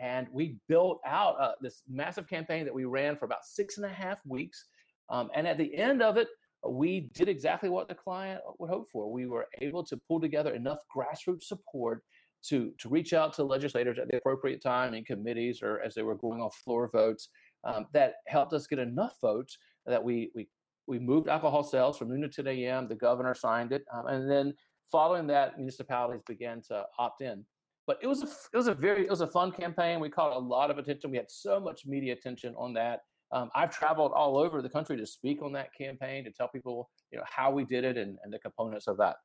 and 0.00 0.26
we 0.32 0.56
built 0.68 1.00
out 1.06 1.40
uh, 1.40 1.52
this 1.60 1.82
massive 1.88 2.28
campaign 2.28 2.64
that 2.64 2.74
we 2.74 2.84
ran 2.84 3.16
for 3.16 3.24
about 3.24 3.44
six 3.44 3.76
and 3.76 3.86
a 3.86 3.90
half 3.90 4.20
weeks. 4.26 4.66
Um, 5.08 5.30
and 5.34 5.46
at 5.46 5.58
the 5.58 5.74
end 5.76 6.02
of 6.02 6.16
it, 6.16 6.28
we 6.68 7.10
did 7.14 7.28
exactly 7.28 7.68
what 7.68 7.88
the 7.88 7.94
client 7.94 8.40
would 8.58 8.70
hope 8.70 8.88
for. 8.90 9.10
We 9.10 9.26
were 9.26 9.46
able 9.60 9.84
to 9.84 9.96
pull 10.08 10.20
together 10.20 10.54
enough 10.54 10.78
grassroots 10.94 11.44
support 11.44 12.02
to 12.48 12.72
to 12.78 12.88
reach 12.88 13.12
out 13.12 13.32
to 13.34 13.44
legislators 13.44 13.98
at 13.98 14.08
the 14.08 14.16
appropriate 14.16 14.62
time 14.62 14.94
in 14.94 15.04
committees 15.04 15.60
or 15.62 15.80
as 15.80 15.94
they 15.94 16.02
were 16.02 16.14
going 16.14 16.40
off 16.40 16.54
floor 16.64 16.88
votes 16.88 17.28
um, 17.64 17.86
that 17.92 18.14
helped 18.28 18.52
us 18.52 18.66
get 18.66 18.78
enough 18.78 19.16
votes 19.20 19.58
that 19.86 20.02
we 20.02 20.30
we 20.34 20.48
we 20.86 20.98
moved 20.98 21.28
alcohol 21.28 21.64
sales 21.64 21.98
from 21.98 22.08
noon 22.08 22.22
to 22.22 22.28
10 22.28 22.46
a.m. 22.46 22.88
The 22.88 22.94
governor 22.94 23.34
signed 23.34 23.72
it, 23.72 23.84
um, 23.92 24.06
and 24.06 24.30
then 24.30 24.54
following 24.90 25.26
that, 25.28 25.56
municipalities 25.56 26.22
began 26.26 26.62
to 26.68 26.84
opt 26.98 27.22
in. 27.22 27.44
But 27.86 27.98
it 28.02 28.06
was 28.06 28.22
a 28.22 28.26
it 28.26 28.56
was 28.56 28.66
a 28.66 28.74
very 28.74 29.04
it 29.04 29.10
was 29.10 29.20
a 29.20 29.26
fun 29.26 29.52
campaign. 29.52 30.00
We 30.00 30.08
caught 30.08 30.36
a 30.36 30.38
lot 30.38 30.70
of 30.70 30.78
attention. 30.78 31.10
We 31.10 31.16
had 31.16 31.30
so 31.30 31.60
much 31.60 31.86
media 31.86 32.12
attention 32.12 32.54
on 32.56 32.72
that. 32.74 33.00
Um, 33.32 33.50
I've 33.54 33.70
traveled 33.70 34.12
all 34.14 34.38
over 34.38 34.62
the 34.62 34.68
country 34.68 34.96
to 34.96 35.06
speak 35.06 35.42
on 35.42 35.52
that 35.52 35.74
campaign 35.74 36.24
to 36.24 36.30
tell 36.30 36.48
people 36.48 36.90
you 37.10 37.18
know 37.18 37.24
how 37.28 37.50
we 37.50 37.64
did 37.64 37.84
it 37.84 37.96
and, 37.96 38.18
and 38.22 38.32
the 38.32 38.38
components 38.38 38.86
of 38.86 38.96
that. 38.98 39.16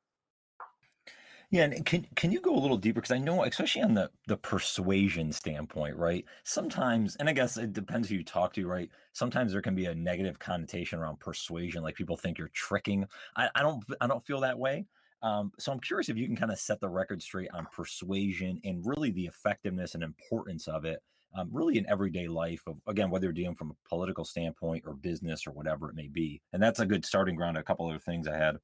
Yeah, 1.52 1.64
and 1.64 1.84
can 1.86 2.06
can 2.16 2.32
you 2.32 2.40
go 2.40 2.56
a 2.56 2.58
little 2.58 2.78
deeper? 2.78 3.00
Because 3.02 3.10
I 3.14 3.18
know, 3.18 3.44
especially 3.44 3.82
on 3.82 3.94
the 3.94 4.10
the 4.26 4.38
persuasion 4.38 5.32
standpoint, 5.32 5.96
right? 5.96 6.24
Sometimes, 6.44 7.14
and 7.16 7.28
I 7.28 7.34
guess 7.34 7.58
it 7.58 7.74
depends 7.74 8.08
who 8.08 8.16
you 8.16 8.24
talk 8.24 8.54
to, 8.54 8.66
right? 8.66 8.90
Sometimes 9.12 9.52
there 9.52 9.62
can 9.62 9.74
be 9.74 9.84
a 9.86 9.94
negative 9.94 10.38
connotation 10.38 10.98
around 10.98 11.20
persuasion, 11.20 11.82
like 11.82 11.94
people 11.94 12.16
think 12.16 12.38
you're 12.38 12.48
tricking. 12.54 13.06
I, 13.36 13.50
I 13.54 13.62
don't 13.62 13.84
I 14.00 14.06
don't 14.08 14.26
feel 14.26 14.40
that 14.40 14.58
way. 14.58 14.86
Um, 15.22 15.52
so 15.58 15.70
I'm 15.72 15.80
curious 15.80 16.08
if 16.08 16.16
you 16.16 16.26
can 16.26 16.36
kind 16.36 16.50
of 16.52 16.58
set 16.58 16.80
the 16.80 16.88
record 16.88 17.22
straight 17.22 17.50
on 17.54 17.66
persuasion 17.70 18.60
and 18.64 18.84
really 18.86 19.10
the 19.12 19.26
effectiveness 19.26 19.94
and 19.94 20.02
importance 20.02 20.66
of 20.68 20.84
it, 20.86 21.00
um, 21.36 21.48
really 21.52 21.78
in 21.78 21.88
everyday 21.88 22.28
life. 22.28 22.62
Of 22.66 22.78
again, 22.88 23.10
whether 23.10 23.26
you're 23.26 23.32
dealing 23.34 23.54
from 23.56 23.72
a 23.72 23.88
political 23.88 24.24
standpoint 24.24 24.84
or 24.86 24.94
business 24.94 25.46
or 25.46 25.52
whatever 25.52 25.90
it 25.90 25.96
may 25.96 26.08
be, 26.08 26.42
and 26.54 26.62
that's 26.62 26.80
a 26.80 26.86
good 26.86 27.04
starting 27.04 27.36
ground. 27.36 27.58
A 27.58 27.62
couple 27.62 27.88
other 27.88 27.98
things 28.00 28.26
I 28.26 28.38
had. 28.38 28.56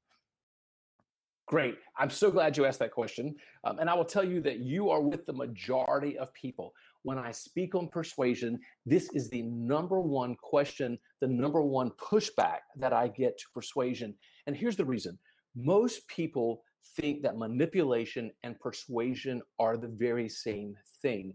Great. 1.49 1.79
I'm 1.97 2.11
so 2.11 2.29
glad 2.29 2.55
you 2.55 2.65
asked 2.65 2.77
that 2.77 2.91
question. 2.91 3.35
Um, 3.63 3.79
and 3.79 3.89
I 3.89 3.95
will 3.95 4.05
tell 4.05 4.23
you 4.23 4.39
that 4.41 4.59
you 4.59 4.91
are 4.91 5.01
with 5.01 5.25
the 5.25 5.33
majority 5.33 6.15
of 6.15 6.31
people. 6.35 6.75
When 7.01 7.17
I 7.17 7.31
speak 7.31 7.73
on 7.73 7.87
persuasion, 7.87 8.59
this 8.85 9.09
is 9.15 9.31
the 9.31 9.41
number 9.41 9.99
one 9.99 10.35
question, 10.35 10.99
the 11.21 11.27
number 11.27 11.63
one 11.63 11.89
pushback 11.99 12.59
that 12.75 12.93
I 12.93 13.07
get 13.07 13.39
to 13.39 13.45
persuasion. 13.51 14.13
And 14.45 14.55
here's 14.55 14.75
the 14.75 14.85
reason 14.85 15.17
most 15.55 16.07
people 16.07 16.61
think 16.95 17.23
that 17.23 17.39
manipulation 17.39 18.29
and 18.43 18.59
persuasion 18.59 19.41
are 19.57 19.75
the 19.75 19.87
very 19.87 20.29
same 20.29 20.75
thing 21.01 21.33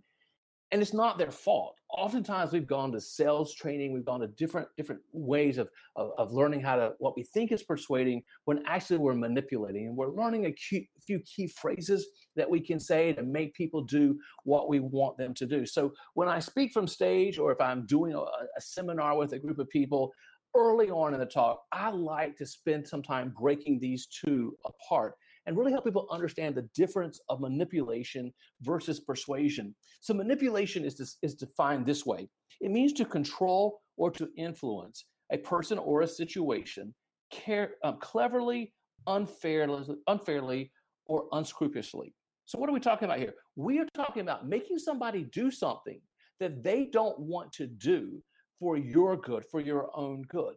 and 0.73 0.83
it's 0.83 0.95
not 0.95 1.19
their 1.19 1.31
fault. 1.31 1.77
Oftentimes 1.91 2.53
we've 2.53 2.67
gone 2.67 2.91
to 2.93 3.01
sales 3.01 3.55
training 3.55 3.93
we've 3.93 4.05
gone 4.05 4.21
to 4.21 4.27
different 4.27 4.67
different 4.77 5.01
ways 5.13 5.59
of, 5.59 5.69
of, 5.95 6.11
of 6.19 6.33
learning 6.33 6.61
how 6.61 6.77
to 6.77 6.93
what 6.99 7.17
we 7.17 7.23
think 7.23 7.53
is 7.53 7.63
persuading 7.63 8.23
when 8.47 8.63
actually 8.67 8.99
we're 8.99 9.15
manipulating 9.15 9.87
and 9.87 9.97
we're 9.97 10.11
learning 10.11 10.47
a 10.47 10.53
key, 10.53 10.89
few 11.07 11.21
key 11.21 11.47
phrases 11.47 12.07
that 12.35 12.51
we 12.51 12.59
can 12.59 12.81
say 12.81 13.13
to 13.13 13.23
make 13.23 13.55
people 13.55 13.83
do 13.83 14.19
what 14.43 14.69
we 14.69 14.81
want 14.81 15.17
them 15.17 15.35
to 15.35 15.47
do. 15.47 15.65
So 15.65 15.93
when 16.15 16.29
i 16.29 16.39
speak 16.39 16.73
from 16.73 16.87
stage 16.87 17.39
or 17.39 17.53
if 17.53 17.61
i'm 17.61 17.87
doing 17.87 18.15
a, 18.15 18.19
a 18.19 18.61
seminar 18.61 19.17
with 19.17 19.33
a 19.33 19.39
group 19.39 19.59
of 19.59 19.69
people 19.69 20.13
early 20.57 20.91
on 20.91 21.15
in 21.15 21.21
the 21.21 21.27
talk 21.27 21.63
i 21.73 21.91
like 21.91 22.37
to 22.37 22.47
spend 22.47 22.87
some 22.87 23.03
time 23.03 23.35
breaking 23.39 23.79
these 23.79 24.07
two 24.07 24.57
apart 24.65 25.15
and 25.47 25.57
really 25.57 25.73
help 25.73 25.85
people 25.85 26.07
understand 26.11 26.55
the 26.55 26.69
difference 26.75 27.21
of 27.29 27.41
manipulation 27.41 28.33
versus 28.63 29.01
persuasion. 29.01 29.75
So, 30.01 30.15
manipulation 30.15 30.85
is, 30.85 31.17
is 31.23 31.35
defined 31.35 31.87
this 31.87 32.07
way 32.07 32.29
it 32.61 32.71
means 32.71 32.93
to 32.95 33.05
control 33.05 33.81
or 33.97 34.11
to 34.13 34.29
influence 34.37 35.05
a 35.33 35.39
person 35.39 35.79
or 35.79 36.03
a 36.03 36.07
situation 36.07 36.95
care, 37.31 37.73
um, 37.83 37.99
cleverly, 38.01 38.73
unfairly, 39.07 39.85
unfairly, 40.07 40.71
or 41.07 41.27
unscrupulously. 41.33 42.15
So, 42.47 42.59
what 42.59 42.69
are 42.69 42.73
we 42.73 42.81
talking 42.81 43.07
about 43.07 43.19
here? 43.19 43.35
We 43.57 43.79
are 43.81 43.87
talking 43.95 44.23
about 44.23 44.49
making 44.49 44.79
somebody 44.79 45.25
do 45.33 45.51
something 45.51 46.01
that 46.41 46.63
they 46.63 46.87
don't 46.87 47.19
want 47.19 47.53
to 47.53 47.67
do 47.67 48.23
for 48.59 48.77
your 48.77 49.17
good, 49.17 49.45
for 49.51 49.61
your 49.61 49.91
own 49.95 50.23
good. 50.29 50.55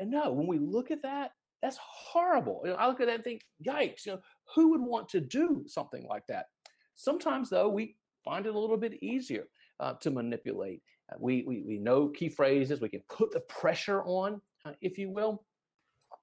And 0.00 0.10
no, 0.10 0.32
when 0.32 0.46
we 0.46 0.58
look 0.58 0.90
at 0.90 1.02
that, 1.02 1.32
That's 1.62 1.78
horrible. 1.82 2.62
You 2.64 2.70
know, 2.70 2.76
I 2.76 2.86
look 2.86 3.00
at 3.00 3.06
that 3.06 3.16
and 3.16 3.24
think, 3.24 3.42
yikes, 3.66 4.06
you 4.06 4.12
know, 4.12 4.20
who 4.54 4.70
would 4.70 4.80
want 4.80 5.08
to 5.10 5.20
do 5.20 5.64
something 5.66 6.06
like 6.08 6.26
that? 6.28 6.46
Sometimes, 6.94 7.50
though, 7.50 7.68
we 7.68 7.96
find 8.24 8.46
it 8.46 8.54
a 8.54 8.58
little 8.58 8.76
bit 8.76 9.02
easier 9.02 9.44
uh, 9.80 9.94
to 9.94 10.10
manipulate. 10.10 10.82
Uh, 11.12 11.16
we, 11.18 11.44
we, 11.46 11.62
we 11.66 11.78
know 11.78 12.08
key 12.08 12.28
phrases, 12.28 12.80
we 12.80 12.88
can 12.88 13.02
put 13.08 13.32
the 13.32 13.40
pressure 13.40 14.02
on, 14.04 14.40
uh, 14.64 14.72
if 14.80 14.98
you 14.98 15.10
will. 15.10 15.44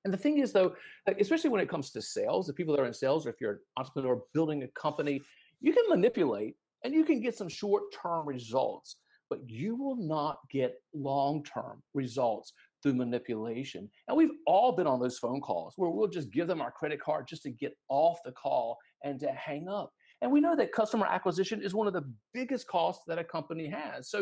And 0.03 0.13
the 0.13 0.17
thing 0.17 0.39
is, 0.39 0.51
though, 0.51 0.75
especially 1.19 1.49
when 1.49 1.61
it 1.61 1.69
comes 1.69 1.91
to 1.91 2.01
sales, 2.01 2.47
the 2.47 2.53
people 2.53 2.75
that 2.75 2.81
are 2.81 2.87
in 2.87 2.93
sales, 2.93 3.25
or 3.25 3.29
if 3.29 3.41
you're 3.41 3.51
an 3.53 3.59
entrepreneur 3.77 4.21
building 4.33 4.63
a 4.63 4.67
company, 4.69 5.21
you 5.61 5.73
can 5.73 5.83
manipulate 5.89 6.55
and 6.83 6.93
you 6.93 7.03
can 7.03 7.21
get 7.21 7.35
some 7.35 7.49
short 7.49 7.83
term 7.91 8.27
results, 8.27 8.97
but 9.29 9.39
you 9.47 9.75
will 9.75 9.95
not 9.95 10.37
get 10.51 10.75
long 10.93 11.43
term 11.43 11.81
results 11.93 12.53
through 12.85 12.93
manipulation. 12.93 13.89
And 14.07 14.15
we've 14.15 14.29
all 14.45 14.71
been 14.71 14.85
on 14.85 14.99
those 14.99 15.17
phone 15.17 15.41
calls 15.41 15.73
where 15.75 15.89
we'll 15.89 16.07
just 16.07 16.29
give 16.29 16.47
them 16.47 16.61
our 16.61 16.69
credit 16.71 17.01
card 17.01 17.27
just 17.27 17.41
to 17.43 17.49
get 17.49 17.73
off 17.89 18.19
the 18.23 18.31
call 18.31 18.77
and 19.03 19.19
to 19.21 19.31
hang 19.31 19.67
up. 19.67 19.91
And 20.21 20.31
we 20.31 20.39
know 20.39 20.55
that 20.55 20.71
customer 20.71 21.07
acquisition 21.07 21.63
is 21.63 21.73
one 21.73 21.87
of 21.87 21.93
the 21.93 22.07
biggest 22.31 22.67
costs 22.67 23.03
that 23.07 23.17
a 23.17 23.23
company 23.23 23.67
has. 23.67 24.11
So, 24.11 24.19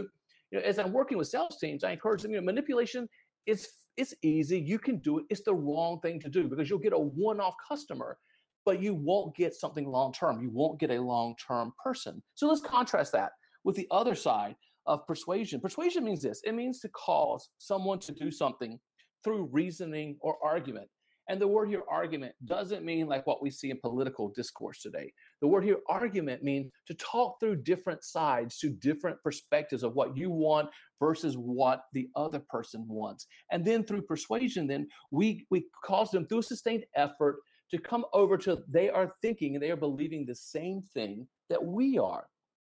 you 0.51 0.59
know, 0.59 0.61
as 0.61 0.79
I'm 0.79 0.93
working 0.93 1.17
with 1.17 1.27
sales 1.27 1.57
teams, 1.59 1.83
I 1.83 1.91
encourage 1.91 2.21
them, 2.21 2.31
you 2.31 2.37
know, 2.37 2.45
manipulation 2.45 3.09
is 3.45 3.67
it's 3.97 4.13
easy. 4.23 4.59
You 4.59 4.79
can 4.79 4.99
do 4.99 5.19
it. 5.19 5.25
It's 5.29 5.43
the 5.43 5.53
wrong 5.53 5.99
thing 5.99 6.21
to 6.21 6.29
do 6.29 6.47
because 6.47 6.69
you'll 6.69 6.79
get 6.79 6.93
a 6.93 6.97
one-off 6.97 7.55
customer, 7.67 8.17
but 8.65 8.81
you 8.81 8.95
won't 8.95 9.35
get 9.35 9.53
something 9.53 9.85
long-term. 9.85 10.41
You 10.41 10.49
won't 10.51 10.79
get 10.79 10.89
a 10.89 11.01
long-term 11.01 11.73
person. 11.83 12.23
So 12.33 12.47
let's 12.47 12.61
contrast 12.61 13.11
that 13.11 13.33
with 13.65 13.75
the 13.75 13.87
other 13.91 14.15
side 14.15 14.55
of 14.85 15.05
persuasion. 15.07 15.59
Persuasion 15.59 16.03
means 16.03 16.21
this 16.21 16.41
it 16.43 16.53
means 16.53 16.79
to 16.81 16.89
cause 16.89 17.49
someone 17.57 17.99
to 17.99 18.11
do 18.11 18.31
something 18.31 18.79
through 19.23 19.49
reasoning 19.51 20.17
or 20.21 20.37
argument. 20.43 20.87
And 21.29 21.39
the 21.39 21.47
word 21.47 21.69
here, 21.69 21.83
argument, 21.89 22.33
doesn't 22.43 22.83
mean 22.83 23.07
like 23.07 23.25
what 23.25 23.41
we 23.41 23.49
see 23.49 23.69
in 23.69 23.79
political 23.79 24.33
discourse 24.35 24.81
today. 24.81 25.13
The 25.41 25.47
word 25.47 25.63
here, 25.63 25.77
argument, 25.87 26.43
means 26.43 26.69
to 26.87 26.93
talk 26.95 27.39
through 27.39 27.63
different 27.63 28.03
sides 28.03 28.57
to 28.59 28.69
different 28.69 29.17
perspectives 29.23 29.83
of 29.83 29.93
what 29.93 30.17
you 30.17 30.29
want 30.29 30.69
versus 30.99 31.35
what 31.35 31.83
the 31.93 32.09
other 32.17 32.41
person 32.49 32.85
wants. 32.89 33.27
And 33.51 33.63
then 33.63 33.85
through 33.85 34.01
persuasion, 34.01 34.67
then 34.67 34.87
we 35.11 35.45
we 35.49 35.67
cause 35.85 36.11
them 36.11 36.27
through 36.27 36.41
sustained 36.41 36.83
effort 36.95 37.37
to 37.71 37.77
come 37.77 38.05
over 38.13 38.37
to 38.37 38.61
they 38.69 38.89
are 38.89 39.13
thinking 39.21 39.55
and 39.55 39.63
they 39.63 39.71
are 39.71 39.77
believing 39.77 40.25
the 40.25 40.35
same 40.35 40.81
thing 40.93 41.27
that 41.49 41.63
we 41.63 41.97
are 41.97 42.27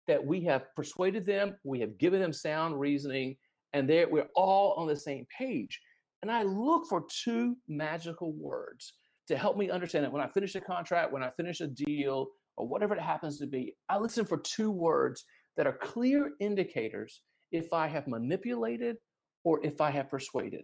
that 0.08 0.24
we 0.24 0.42
have 0.44 0.74
persuaded 0.74 1.26
them, 1.26 1.56
we 1.64 1.80
have 1.80 1.98
given 1.98 2.20
them 2.20 2.32
sound 2.32 2.78
reasoning, 2.78 3.36
and 3.72 3.88
we're 3.88 4.28
all 4.34 4.74
on 4.76 4.86
the 4.86 4.96
same 4.96 5.26
page. 5.36 5.80
And 6.22 6.30
I 6.30 6.42
look 6.42 6.86
for 6.88 7.04
two 7.24 7.56
magical 7.68 8.32
words 8.32 8.92
to 9.28 9.36
help 9.36 9.56
me 9.56 9.70
understand 9.70 10.04
that 10.04 10.12
when 10.12 10.22
I 10.22 10.28
finish 10.28 10.54
a 10.54 10.60
contract, 10.60 11.12
when 11.12 11.22
I 11.22 11.30
finish 11.30 11.60
a 11.60 11.66
deal, 11.66 12.28
or 12.56 12.66
whatever 12.68 12.94
it 12.94 13.00
happens 13.00 13.38
to 13.38 13.46
be, 13.46 13.74
I 13.88 13.98
listen 13.98 14.24
for 14.24 14.38
two 14.38 14.70
words 14.70 15.24
that 15.56 15.66
are 15.66 15.72
clear 15.72 16.32
indicators 16.40 17.22
if 17.50 17.72
I 17.72 17.86
have 17.86 18.06
manipulated 18.06 18.96
or 19.44 19.64
if 19.64 19.80
I 19.80 19.90
have 19.90 20.10
persuaded. 20.10 20.62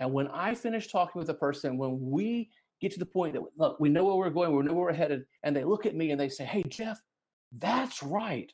And 0.00 0.12
when 0.12 0.28
I 0.28 0.54
finish 0.54 0.88
talking 0.88 1.18
with 1.18 1.30
a 1.30 1.34
person, 1.34 1.78
when 1.78 1.98
we 2.00 2.50
get 2.80 2.92
to 2.92 2.98
the 2.98 3.06
point 3.06 3.34
that 3.34 3.42
look, 3.56 3.78
we 3.80 3.88
know 3.88 4.04
where 4.04 4.16
we're 4.16 4.30
going, 4.30 4.54
we 4.54 4.62
know 4.62 4.74
where 4.74 4.86
we're 4.86 4.92
headed, 4.92 5.24
and 5.42 5.54
they 5.54 5.64
look 5.64 5.86
at 5.86 5.94
me 5.94 6.10
and 6.10 6.20
they 6.20 6.28
say, 6.28 6.44
Hey, 6.44 6.64
Jeff, 6.68 7.00
that's 7.52 8.02
right. 8.02 8.52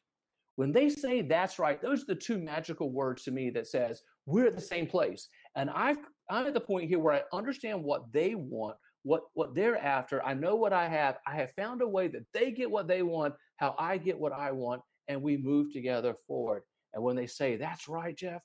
When 0.57 0.73
they 0.73 0.89
say 0.89 1.23
that's 1.23 1.59
right, 1.59 1.81
those 1.81 2.03
are 2.03 2.07
the 2.09 2.15
two 2.15 2.39
magical 2.39 2.91
words 2.91 3.23
to 3.25 3.31
me 3.31 3.51
that 3.51 3.67
says 3.67 4.03
we're 4.27 4.47
at 4.47 4.55
the 4.55 4.61
same 4.61 4.87
place. 4.87 5.29
And 5.57 5.71
I've 5.71 5.99
I'm 6.29 6.47
at 6.47 6.55
the 6.55 6.61
point 6.61 6.89
here 6.89 6.99
where 6.99 7.15
I 7.15 7.37
understand 7.37 7.83
what 7.83 8.13
they 8.13 8.35
want, 8.35 8.77
what 9.03 9.23
what 9.35 9.55
they're 9.55 9.79
after. 9.79 10.25
I 10.25 10.35
know 10.35 10.57
what 10.57 10.73
I 10.73 10.89
have. 10.89 11.19
I 11.27 11.37
have 11.37 11.53
found 11.53 11.83
a 11.83 11.89
way 11.89 12.09
that 12.09 12.27
they 12.35 12.51
get 12.51 12.71
what 12.71 12.89
they 12.89 13.03
want, 13.03 13.35
how 13.57 13.75
I 13.79 13.97
get 13.97 14.19
what 14.19 14.33
I 14.33 14.53
want, 14.53 14.83
and 15.09 15.23
we 15.23 15.37
move 15.37 15.73
together 15.73 16.15
forward. 16.27 16.63
And 16.95 17.03
when 17.03 17.17
they 17.17 17.27
say 17.27 17.57
that's 17.57 17.89
right, 17.89 18.17
Jeff, 18.17 18.43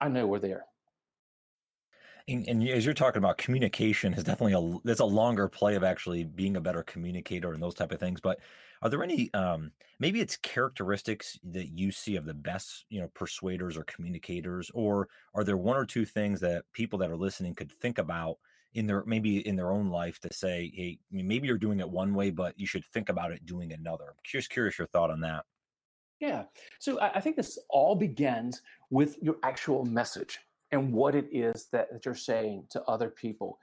I 0.00 0.08
know 0.08 0.26
we're 0.26 0.38
there. 0.38 0.64
And, 2.26 2.48
and, 2.48 2.66
as 2.66 2.86
you're 2.86 2.94
talking 2.94 3.18
about 3.18 3.36
communication 3.36 4.14
is 4.14 4.24
definitely 4.24 4.54
a 4.54 4.78
that's 4.84 5.00
a 5.00 5.04
longer 5.04 5.46
play 5.46 5.74
of 5.74 5.84
actually 5.84 6.24
being 6.24 6.56
a 6.56 6.60
better 6.60 6.82
communicator 6.82 7.52
and 7.52 7.62
those 7.62 7.74
type 7.74 7.92
of 7.92 8.00
things 8.00 8.18
but 8.18 8.40
are 8.80 8.88
there 8.88 9.02
any 9.02 9.32
um 9.34 9.72
maybe 9.98 10.20
it's 10.20 10.38
characteristics 10.38 11.38
that 11.44 11.68
you 11.68 11.92
see 11.92 12.16
of 12.16 12.24
the 12.24 12.32
best 12.32 12.86
you 12.88 12.98
know 12.98 13.08
persuaders 13.08 13.76
or 13.76 13.84
communicators 13.84 14.70
or 14.72 15.08
are 15.34 15.44
there 15.44 15.58
one 15.58 15.76
or 15.76 15.84
two 15.84 16.06
things 16.06 16.40
that 16.40 16.64
people 16.72 16.98
that 16.98 17.10
are 17.10 17.16
listening 17.16 17.54
could 17.54 17.70
think 17.70 17.98
about 17.98 18.38
in 18.74 18.86
their 18.86 19.04
maybe 19.04 19.46
in 19.46 19.56
their 19.56 19.70
own 19.70 19.88
life 19.88 20.18
to 20.20 20.32
say 20.32 20.70
hey 20.74 20.98
maybe 21.10 21.46
you're 21.46 21.58
doing 21.58 21.80
it 21.80 21.88
one 21.88 22.14
way 22.14 22.30
but 22.30 22.58
you 22.58 22.66
should 22.66 22.84
think 22.86 23.08
about 23.08 23.32
it 23.32 23.46
doing 23.46 23.72
another. 23.72 24.06
I'm 24.08 24.14
just 24.24 24.50
curious 24.50 24.78
your 24.78 24.88
thought 24.88 25.10
on 25.10 25.20
that. 25.20 25.44
Yeah. 26.20 26.44
So 26.78 27.00
i 27.00 27.20
think 27.20 27.36
this 27.36 27.58
all 27.68 27.94
begins 27.94 28.62
with 28.90 29.16
your 29.22 29.36
actual 29.42 29.84
message 29.84 30.38
and 30.74 30.92
what 30.92 31.14
it 31.14 31.26
is 31.32 31.68
that, 31.72 31.88
that 31.92 32.04
you're 32.04 32.14
saying 32.14 32.64
to 32.70 32.82
other 32.82 33.08
people. 33.08 33.58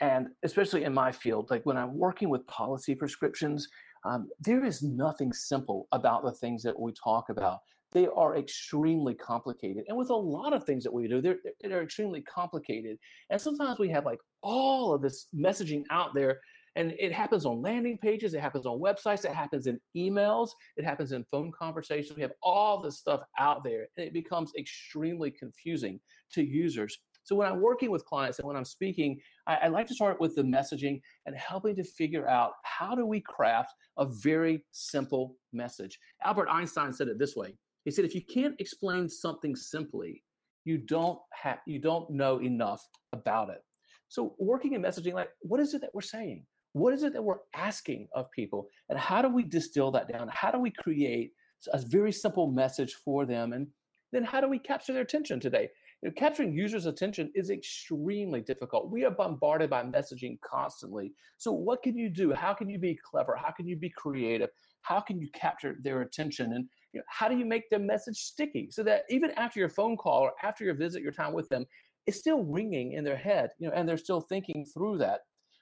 And 0.00 0.28
especially 0.42 0.84
in 0.84 0.92
my 0.92 1.10
field, 1.10 1.48
like 1.50 1.64
when 1.64 1.76
I'm 1.76 1.96
working 1.96 2.28
with 2.28 2.46
policy 2.46 2.94
prescriptions, 2.94 3.68
um, 4.04 4.28
there 4.40 4.64
is 4.64 4.82
nothing 4.82 5.32
simple 5.32 5.88
about 5.92 6.22
the 6.22 6.32
things 6.32 6.62
that 6.64 6.78
we 6.78 6.92
talk 6.92 7.30
about. 7.30 7.60
They 7.92 8.08
are 8.08 8.36
extremely 8.36 9.14
complicated. 9.14 9.84
And 9.88 9.96
with 9.96 10.10
a 10.10 10.14
lot 10.14 10.52
of 10.52 10.64
things 10.64 10.84
that 10.84 10.92
we 10.92 11.08
do, 11.08 11.22
they're, 11.22 11.38
they're 11.62 11.82
extremely 11.82 12.20
complicated. 12.22 12.98
And 13.30 13.40
sometimes 13.40 13.78
we 13.78 13.88
have 13.90 14.04
like 14.04 14.20
all 14.42 14.92
of 14.92 15.00
this 15.00 15.28
messaging 15.34 15.84
out 15.90 16.14
there 16.14 16.40
and 16.76 16.94
it 16.98 17.12
happens 17.12 17.46
on 17.46 17.62
landing 17.62 17.98
pages, 17.98 18.34
it 18.34 18.40
happens 18.40 18.66
on 18.66 18.78
websites, 18.78 19.24
it 19.24 19.32
happens 19.32 19.66
in 19.66 19.80
emails, 19.96 20.50
it 20.76 20.84
happens 20.84 21.12
in 21.12 21.24
phone 21.24 21.50
conversations. 21.50 22.14
We 22.14 22.22
have 22.22 22.34
all 22.42 22.80
this 22.80 22.98
stuff 22.98 23.22
out 23.38 23.64
there, 23.64 23.88
and 23.96 24.06
it 24.06 24.12
becomes 24.12 24.52
extremely 24.56 25.30
confusing 25.30 25.98
to 26.32 26.44
users. 26.44 26.98
So 27.24 27.34
when 27.34 27.48
I'm 27.48 27.60
working 27.60 27.90
with 27.90 28.04
clients 28.04 28.38
and 28.38 28.46
when 28.46 28.56
I'm 28.56 28.64
speaking, 28.64 29.18
I, 29.48 29.56
I, 29.56 29.66
like 29.66 29.88
to 29.88 29.94
start 29.94 30.20
with 30.20 30.36
the 30.36 30.42
messaging 30.42 31.00
and 31.24 31.34
helping 31.34 31.74
to 31.74 31.82
figure 31.82 32.28
out 32.28 32.52
how 32.62 32.94
do 32.94 33.04
we 33.04 33.20
craft 33.20 33.74
a 33.98 34.06
very 34.06 34.64
simple 34.70 35.34
message. 35.52 35.98
Albert 36.24 36.48
Einstein 36.48 36.92
said 36.92 37.08
it 37.08 37.18
this 37.18 37.34
way. 37.34 37.56
He 37.84 37.90
said, 37.90 38.04
if 38.04 38.14
you 38.14 38.22
can't 38.24 38.54
explain 38.60 39.08
something 39.08 39.56
simply, 39.56 40.22
you 40.64 40.78
don't 40.78 41.18
have 41.32 41.58
you 41.66 41.80
don't 41.80 42.10
know 42.10 42.38
enough 42.38 42.86
about 43.12 43.50
it. 43.50 43.62
So 44.08 44.36
working 44.38 44.74
in 44.74 44.82
messaging, 44.82 45.14
like 45.14 45.30
what 45.40 45.58
is 45.58 45.74
it 45.74 45.80
that 45.80 45.94
we're 45.94 46.02
saying? 46.02 46.44
What 46.76 46.92
is 46.92 47.04
it 47.04 47.14
that 47.14 47.24
we're 47.24 47.38
asking 47.54 48.06
of 48.14 48.30
people? 48.32 48.68
And 48.90 48.98
how 48.98 49.22
do 49.22 49.30
we 49.30 49.44
distill 49.44 49.90
that 49.92 50.12
down? 50.12 50.28
How 50.30 50.50
do 50.50 50.58
we 50.58 50.70
create 50.70 51.32
a 51.72 51.78
very 51.78 52.12
simple 52.12 52.48
message 52.48 52.92
for 53.02 53.24
them? 53.24 53.54
And 53.54 53.68
then 54.12 54.24
how 54.24 54.42
do 54.42 54.48
we 54.50 54.58
capture 54.58 54.92
their 54.92 55.00
attention 55.00 55.40
today? 55.40 55.70
You 56.02 56.10
know, 56.10 56.14
capturing 56.18 56.52
users' 56.52 56.84
attention 56.84 57.32
is 57.34 57.48
extremely 57.48 58.42
difficult. 58.42 58.90
We 58.90 59.06
are 59.06 59.10
bombarded 59.10 59.70
by 59.70 59.84
messaging 59.84 60.38
constantly. 60.42 61.14
So, 61.38 61.50
what 61.50 61.82
can 61.82 61.96
you 61.96 62.10
do? 62.10 62.34
How 62.34 62.52
can 62.52 62.68
you 62.68 62.78
be 62.78 62.98
clever? 63.10 63.36
How 63.42 63.52
can 63.52 63.66
you 63.66 63.76
be 63.76 63.88
creative? 63.88 64.50
How 64.82 65.00
can 65.00 65.18
you 65.18 65.30
capture 65.32 65.76
their 65.82 66.02
attention? 66.02 66.52
And 66.52 66.66
you 66.92 67.00
know, 67.00 67.04
how 67.08 67.28
do 67.28 67.38
you 67.38 67.46
make 67.46 67.70
the 67.70 67.78
message 67.78 68.18
sticky 68.18 68.68
so 68.70 68.82
that 68.82 69.04
even 69.08 69.30
after 69.38 69.58
your 69.60 69.70
phone 69.70 69.96
call 69.96 70.20
or 70.20 70.32
after 70.42 70.62
your 70.62 70.74
visit, 70.74 71.00
your 71.00 71.12
time 71.12 71.32
with 71.32 71.48
them, 71.48 71.64
it's 72.06 72.18
still 72.18 72.44
ringing 72.44 72.92
in 72.92 73.02
their 73.02 73.16
head, 73.16 73.48
you 73.58 73.66
know, 73.66 73.74
and 73.74 73.88
they're 73.88 73.96
still 73.96 74.20
thinking 74.20 74.66
through 74.74 74.98
that. 74.98 75.20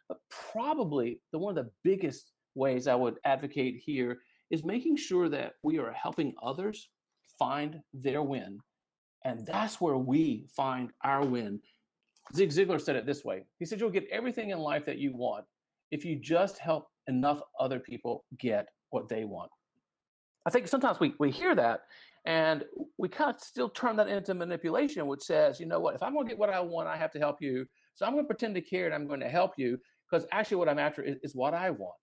But 0.09 0.19
probably 0.53 1.21
the 1.33 1.39
one 1.39 1.57
of 1.57 1.65
the 1.65 1.71
biggest 1.83 2.33
ways 2.55 2.87
I 2.87 2.95
would 2.95 3.17
advocate 3.25 3.83
here 3.85 4.19
is 4.51 4.65
making 4.65 4.97
sure 4.97 5.29
that 5.29 5.55
we 5.63 5.79
are 5.79 5.93
helping 5.93 6.35
others 6.43 6.89
find 7.39 7.81
their 7.93 8.23
win. 8.23 8.59
And 9.25 9.47
that's 9.47 9.81
where 9.81 9.97
we 9.97 10.47
find 10.55 10.91
our 11.03 11.25
win. 11.25 11.61
Zig 12.35 12.51
Ziglar 12.51 12.81
said 12.81 12.97
it 12.97 13.07
this 13.07 13.25
way 13.25 13.45
He 13.59 13.65
said, 13.65 13.81
You'll 13.81 13.91
get 13.91 14.09
everything 14.11 14.51
in 14.51 14.59
life 14.59 14.85
that 14.87 14.99
you 14.99 15.15
want 15.15 15.45
if 15.91 16.05
you 16.05 16.19
just 16.19 16.59
help 16.59 16.89
enough 17.07 17.41
other 17.61 17.79
people 17.79 18.25
get 18.39 18.67
what 18.91 19.09
they 19.09 19.25
want. 19.25 19.51
I 20.47 20.51
think 20.51 20.69
sometimes 20.69 21.01
we, 21.01 21.15
we 21.19 21.31
hear 21.31 21.55
that 21.55 21.81
and 22.27 22.65
we 22.99 23.09
kind 23.09 23.35
of 23.35 23.41
still 23.41 23.69
turn 23.69 23.97
that 23.97 24.09
into 24.09 24.35
manipulation, 24.35 25.07
which 25.07 25.23
says, 25.23 25.61
you 25.61 25.67
know 25.67 25.81
what, 25.81 25.95
if 25.95 26.03
I'm 26.03 26.15
going 26.15 26.27
to 26.27 26.31
get 26.31 26.39
what 26.39 26.51
I 26.51 26.61
want, 26.61 26.89
I 26.89 26.97
have 26.97 27.11
to 27.13 27.19
help 27.19 27.37
you. 27.41 27.67
So 27.95 28.05
I'm 28.05 28.13
going 28.13 28.25
to 28.25 28.29
pretend 28.29 28.55
to 28.55 28.61
care 28.61 28.87
and 28.87 28.95
I'm 28.95 29.07
going 29.07 29.21
to 29.21 29.29
help 29.29 29.53
you 29.57 29.79
because 30.11 30.27
actually 30.33 30.59
what 30.59 30.69
I'm 30.69 30.79
after 30.79 31.03
is, 31.03 31.17
is 31.23 31.35
what 31.35 31.55
I 31.55 31.71
want. 31.71 31.97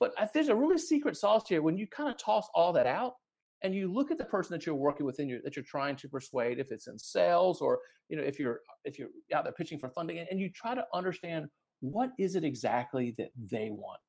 But 0.00 0.12
there's 0.32 0.48
a 0.48 0.54
really 0.54 0.78
secret 0.78 1.16
sauce 1.16 1.48
here 1.48 1.62
when 1.62 1.76
you 1.76 1.86
kind 1.86 2.08
of 2.08 2.16
toss 2.18 2.48
all 2.54 2.72
that 2.74 2.86
out 2.86 3.14
and 3.62 3.74
you 3.74 3.92
look 3.92 4.10
at 4.10 4.18
the 4.18 4.24
person 4.24 4.52
that 4.52 4.64
you're 4.64 4.74
working 4.74 5.04
with 5.04 5.18
and 5.18 5.40
that 5.44 5.56
you're 5.56 5.64
trying 5.64 5.96
to 5.96 6.08
persuade, 6.08 6.60
if 6.60 6.70
it's 6.70 6.86
in 6.86 6.98
sales 6.98 7.60
or 7.60 7.80
you 8.08 8.16
know 8.16 8.22
if 8.22 8.38
you're 8.38 8.60
if 8.84 8.98
you're 8.98 9.08
out 9.34 9.44
there 9.44 9.52
pitching 9.52 9.78
for 9.78 9.90
funding, 9.90 10.24
and 10.30 10.40
you 10.40 10.50
try 10.50 10.74
to 10.74 10.84
understand 10.94 11.46
what 11.80 12.10
is 12.18 12.36
it 12.36 12.44
exactly 12.44 13.14
that 13.18 13.30
they 13.50 13.70
want. 13.70 14.00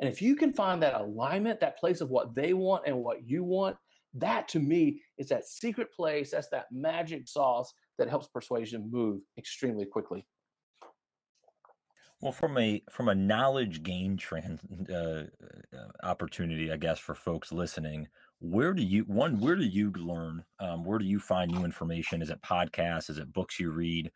And 0.00 0.08
if 0.08 0.22
you 0.22 0.36
can 0.36 0.52
find 0.52 0.82
that 0.82 0.94
alignment, 0.94 1.60
that 1.60 1.78
place 1.78 2.00
of 2.00 2.10
what 2.10 2.34
they 2.34 2.52
want 2.52 2.84
and 2.86 2.96
what 2.98 3.26
you 3.26 3.42
want, 3.42 3.76
that 4.14 4.46
to 4.48 4.60
me 4.60 5.02
is 5.18 5.28
that 5.28 5.46
secret 5.46 5.92
place. 5.92 6.30
That's 6.30 6.48
that 6.50 6.66
magic 6.70 7.26
sauce 7.26 7.72
that 7.98 8.08
helps 8.08 8.28
persuasion 8.28 8.88
move 8.90 9.22
extremely 9.36 9.84
quickly. 9.86 10.24
Well, 12.20 12.32
from 12.32 12.58
a 12.58 12.82
from 12.90 13.08
a 13.08 13.14
knowledge 13.14 13.82
gain 13.84 14.16
trend 14.16 14.60
uh, 14.90 15.24
uh, 15.72 15.88
opportunity, 16.02 16.72
I 16.72 16.76
guess 16.76 16.98
for 16.98 17.14
folks 17.14 17.52
listening, 17.52 18.08
where 18.40 18.74
do 18.74 18.82
you 18.82 19.04
one 19.04 19.38
where 19.40 19.54
do 19.54 19.64
you 19.64 19.92
learn? 19.92 20.44
Um, 20.58 20.84
where 20.84 20.98
do 20.98 21.04
you 21.04 21.20
find 21.20 21.50
new 21.52 21.64
information? 21.64 22.20
Is 22.20 22.30
it 22.30 22.42
podcasts? 22.42 23.08
Is 23.08 23.18
it 23.18 23.32
books 23.32 23.60
you 23.60 23.70
read, 23.70 24.10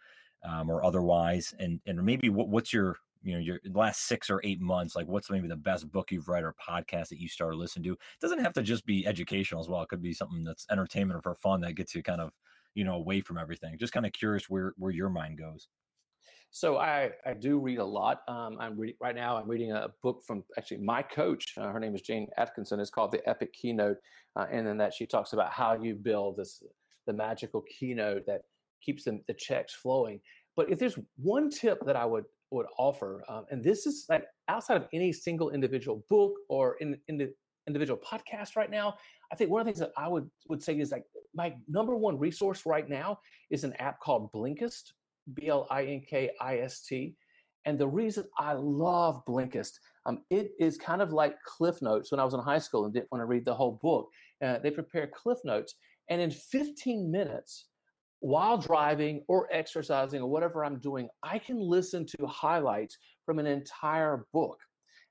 um, 0.45 0.69
or 0.69 0.85
otherwise? 0.85 1.55
And 1.61 1.81
and 1.87 2.03
maybe 2.05 2.29
what, 2.29 2.49
what's 2.49 2.73
your 2.73 2.97
you 3.23 3.35
know 3.35 3.39
your 3.41 3.61
last 3.67 4.03
six 4.07 4.29
or 4.31 4.41
eight 4.43 4.61
months 4.61 4.97
like 4.97 5.07
what's 5.07 5.31
maybe 5.31 5.47
the 5.47 5.55
best 5.57 5.89
book 5.93 6.11
you've 6.11 6.27
read 6.29 6.43
or 6.43 6.55
podcast 6.55 7.09
that 7.11 7.21
you 7.21 7.29
started 7.29 7.57
listening 7.57 7.85
to 7.85 7.93
it 7.93 7.99
doesn't 8.21 8.41
have 8.43 8.53
to 8.53 8.63
just 8.63 8.85
be 8.85 9.07
educational 9.07 9.61
as 9.61 9.69
well 9.69 9.81
it 9.81 9.89
could 9.89 10.03
be 10.03 10.13
something 10.13 10.43
that's 10.43 10.67
entertainment 10.73 11.17
or 11.17 11.23
for 11.23 11.37
fun 11.37 11.61
that 11.61 11.75
gets 11.75 11.95
you 11.95 12.03
kind 12.03 12.21
of 12.21 12.33
you 12.75 12.83
know 12.83 12.95
away 12.95 13.21
from 13.21 13.39
everything 13.39 13.79
just 13.79 13.93
kind 13.93 14.05
of 14.05 14.13
curious 14.13 14.51
where 14.51 14.73
where 14.77 14.91
your 14.91 15.09
mind 15.09 15.39
goes 15.39 15.69
so 16.53 16.77
I, 16.77 17.11
I 17.25 17.33
do 17.33 17.59
read 17.59 17.79
a 17.79 17.85
lot. 17.85 18.21
Um, 18.29 18.59
I'm 18.61 18.79
reading 18.79 18.97
right 19.01 19.15
now. 19.15 19.39
I'm 19.39 19.49
reading 19.49 19.73
a 19.73 19.89
book 20.03 20.23
from 20.27 20.45
actually 20.59 20.83
my 20.83 21.03
coach. 21.03 21.55
Uh, 21.57 21.73
her 21.73 21.81
name 21.81 21.95
is 21.95 22.03
Jane 22.03 22.29
Atkinson. 22.37 22.79
It's 22.79 22.91
called 22.91 23.11
The 23.11 23.27
Epic 23.27 23.55
Keynote, 23.55 23.97
uh, 24.37 24.47
and 24.53 24.67
then 24.67 24.77
that 24.77 24.93
she 24.93 25.07
talks 25.07 25.33
about 25.33 25.51
how 25.51 25.75
you 25.75 25.95
build 25.95 26.37
this 26.37 26.63
the 27.07 27.13
magical 27.13 27.63
keynote 27.63 28.27
that 28.27 28.43
keeps 28.83 29.05
them, 29.05 29.23
the 29.27 29.35
checks 29.35 29.75
flowing. 29.75 30.21
But 30.55 30.71
if 30.71 30.79
there's 30.79 30.99
one 31.17 31.49
tip 31.49 31.79
that 31.87 31.97
I 31.97 32.05
would 32.05 32.25
would 32.51 32.67
offer, 32.79 33.25
um, 33.31 33.47
and 33.51 33.65
this 33.65 33.87
is 33.87 34.05
like 34.11 34.25
outside 34.49 34.77
of 34.77 34.87
any 34.93 35.11
single 35.11 35.51
individual 35.51 36.05
book 36.11 36.35
or 36.51 36.77
in, 36.81 36.99
in 37.09 37.17
the 37.17 37.33
individual 37.67 37.99
podcast 37.99 38.57
right 38.57 38.71
now, 38.71 38.95
I 39.33 39.37
think 39.37 39.51
one 39.51 39.63
of 39.63 39.67
the 39.67 39.73
things 39.73 39.81
that 39.81 39.93
I 39.97 40.07
would 40.07 40.29
would 40.51 40.63
say 40.63 40.79
is 40.79 40.93
like 40.93 41.05
my 41.35 41.55
number 41.67 41.97
one 41.97 42.19
resource 42.19 42.67
right 42.67 42.87
now 42.87 43.21
is 43.51 43.65
an 43.65 43.73
app 43.79 44.01
called 44.01 44.31
Blinkist. 44.33 44.93
B 45.35 45.49
L 45.49 45.67
I 45.71 45.85
N 45.85 46.03
K 46.09 46.31
I 46.41 46.59
S 46.59 46.83
T. 46.83 47.15
And 47.65 47.79
the 47.79 47.89
reason 47.89 48.25
I 48.39 48.55
love 48.55 49.25
Blinkist, 49.25 49.79
um, 50.07 50.23
it 50.31 50.51
is 50.59 50.77
kind 50.77 51.01
of 51.01 51.13
like 51.13 51.41
Cliff 51.45 51.81
Notes 51.81 52.11
when 52.11 52.19
I 52.19 52.25
was 52.25 52.35
in 52.35 52.41
high 52.41 52.59
school 52.59 52.85
and 52.85 52.93
didn't 52.93 53.13
want 53.13 53.23
to 53.23 53.27
read 53.27 53.45
the 53.45 53.55
whole 53.55 53.79
book. 53.83 54.09
Uh, 54.45 54.59
they 54.59 54.71
prepare 54.71 55.07
Cliff 55.07 55.39
Notes, 55.45 55.75
and 56.11 56.21
in 56.21 56.31
15 56.31 57.11
minutes, 57.11 57.67
while 58.19 58.57
driving 58.57 59.25
or 59.29 59.49
exercising 59.53 60.21
or 60.21 60.31
whatever 60.31 60.65
I'm 60.65 60.79
doing, 60.79 61.09
I 61.23 61.39
can 61.39 61.59
listen 61.59 62.07
to 62.07 62.27
highlights 62.27 62.97
from 63.27 63.39
an 63.39 63.47
entire 63.47 64.27
book. 64.33 64.59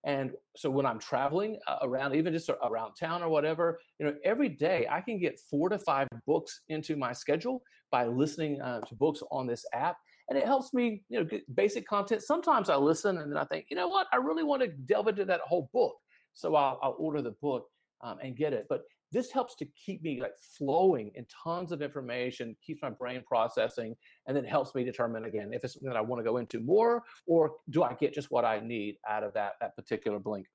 And 0.03 0.31
so 0.55 0.69
when 0.69 0.85
I'm 0.85 0.97
traveling 0.97 1.59
uh, 1.67 1.77
around, 1.83 2.15
even 2.15 2.33
just 2.33 2.49
around 2.49 2.93
town 2.95 3.21
or 3.21 3.29
whatever, 3.29 3.79
you 3.99 4.05
know, 4.05 4.15
every 4.23 4.49
day 4.49 4.87
I 4.89 5.01
can 5.01 5.19
get 5.19 5.39
four 5.39 5.69
to 5.69 5.77
five 5.77 6.07
books 6.25 6.61
into 6.69 6.95
my 6.95 7.13
schedule 7.13 7.61
by 7.91 8.05
listening 8.05 8.61
uh, 8.61 8.81
to 8.81 8.95
books 8.95 9.21
on 9.31 9.47
this 9.47 9.65
app. 9.73 9.97
And 10.29 10.37
it 10.37 10.45
helps 10.45 10.73
me, 10.73 11.03
you 11.09 11.19
know, 11.19 11.25
get 11.25 11.55
basic 11.55 11.85
content. 11.85 12.21
Sometimes 12.21 12.69
I 12.69 12.77
listen 12.77 13.17
and 13.17 13.31
then 13.31 13.37
I 13.37 13.43
think, 13.45 13.65
you 13.69 13.75
know 13.75 13.89
what, 13.89 14.07
I 14.13 14.15
really 14.15 14.43
want 14.43 14.61
to 14.61 14.69
delve 14.69 15.09
into 15.09 15.25
that 15.25 15.41
whole 15.41 15.69
book. 15.73 15.95
So 16.33 16.55
I'll, 16.55 16.79
I'll 16.81 16.95
order 16.97 17.21
the 17.21 17.35
book 17.41 17.67
um, 18.01 18.17
and 18.23 18.35
get 18.35 18.53
it. 18.53 18.65
But 18.69 18.83
this 19.11 19.29
helps 19.29 19.55
to 19.55 19.65
keep 19.65 20.01
me 20.01 20.21
like 20.21 20.35
flowing 20.57 21.11
in 21.15 21.25
tons 21.43 21.71
of 21.71 21.81
information, 21.81 22.55
keeps 22.65 22.81
my 22.81 22.89
brain 22.89 23.23
processing, 23.27 23.95
and 24.27 24.37
then 24.37 24.45
helps 24.45 24.73
me 24.73 24.85
determine 24.85 25.25
again 25.25 25.51
if 25.53 25.63
it's 25.63 25.73
something 25.73 25.89
that 25.89 25.97
I 25.97 26.01
want 26.01 26.21
to 26.21 26.23
go 26.23 26.37
into 26.37 26.61
more 26.61 27.03
or 27.27 27.51
do 27.69 27.83
I 27.83 27.93
get 27.95 28.13
just 28.13 28.31
what 28.31 28.45
I 28.45 28.61
need 28.61 28.95
out 29.07 29.23
of 29.23 29.33
that 29.33 29.53
that 29.59 29.75
particular 29.75 30.17
blink. 30.17 30.47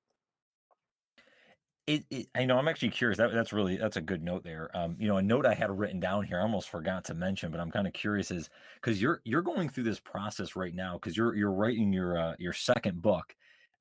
It, 1.87 2.03
it, 2.09 2.27
I 2.35 2.43
know 2.43 2.57
I'm 2.57 2.67
actually 2.67 2.89
curious. 2.89 3.17
That, 3.17 3.31
that's 3.31 3.53
really 3.53 3.77
that's 3.77 3.95
a 3.95 4.01
good 4.01 4.21
note 4.21 4.43
there. 4.43 4.69
Um, 4.75 4.97
you 4.99 5.07
know, 5.07 5.17
a 5.17 5.21
note 5.21 5.45
I 5.45 5.53
had 5.53 5.71
written 5.71 6.01
down 6.01 6.23
here, 6.25 6.37
I 6.37 6.41
almost 6.41 6.69
forgot 6.69 7.05
to 7.05 7.13
mention, 7.13 7.49
but 7.49 7.61
I'm 7.61 7.71
kind 7.71 7.87
of 7.87 7.93
curious 7.93 8.29
is 8.29 8.49
because 8.75 9.01
you're 9.01 9.21
you're 9.23 9.41
going 9.41 9.69
through 9.69 9.85
this 9.85 9.99
process 10.01 10.57
right 10.57 10.75
now 10.75 10.95
because 10.95 11.15
you're 11.15 11.33
you're 11.35 11.53
writing 11.53 11.93
your 11.93 12.17
uh, 12.17 12.35
your 12.39 12.51
second 12.51 13.01
book, 13.01 13.33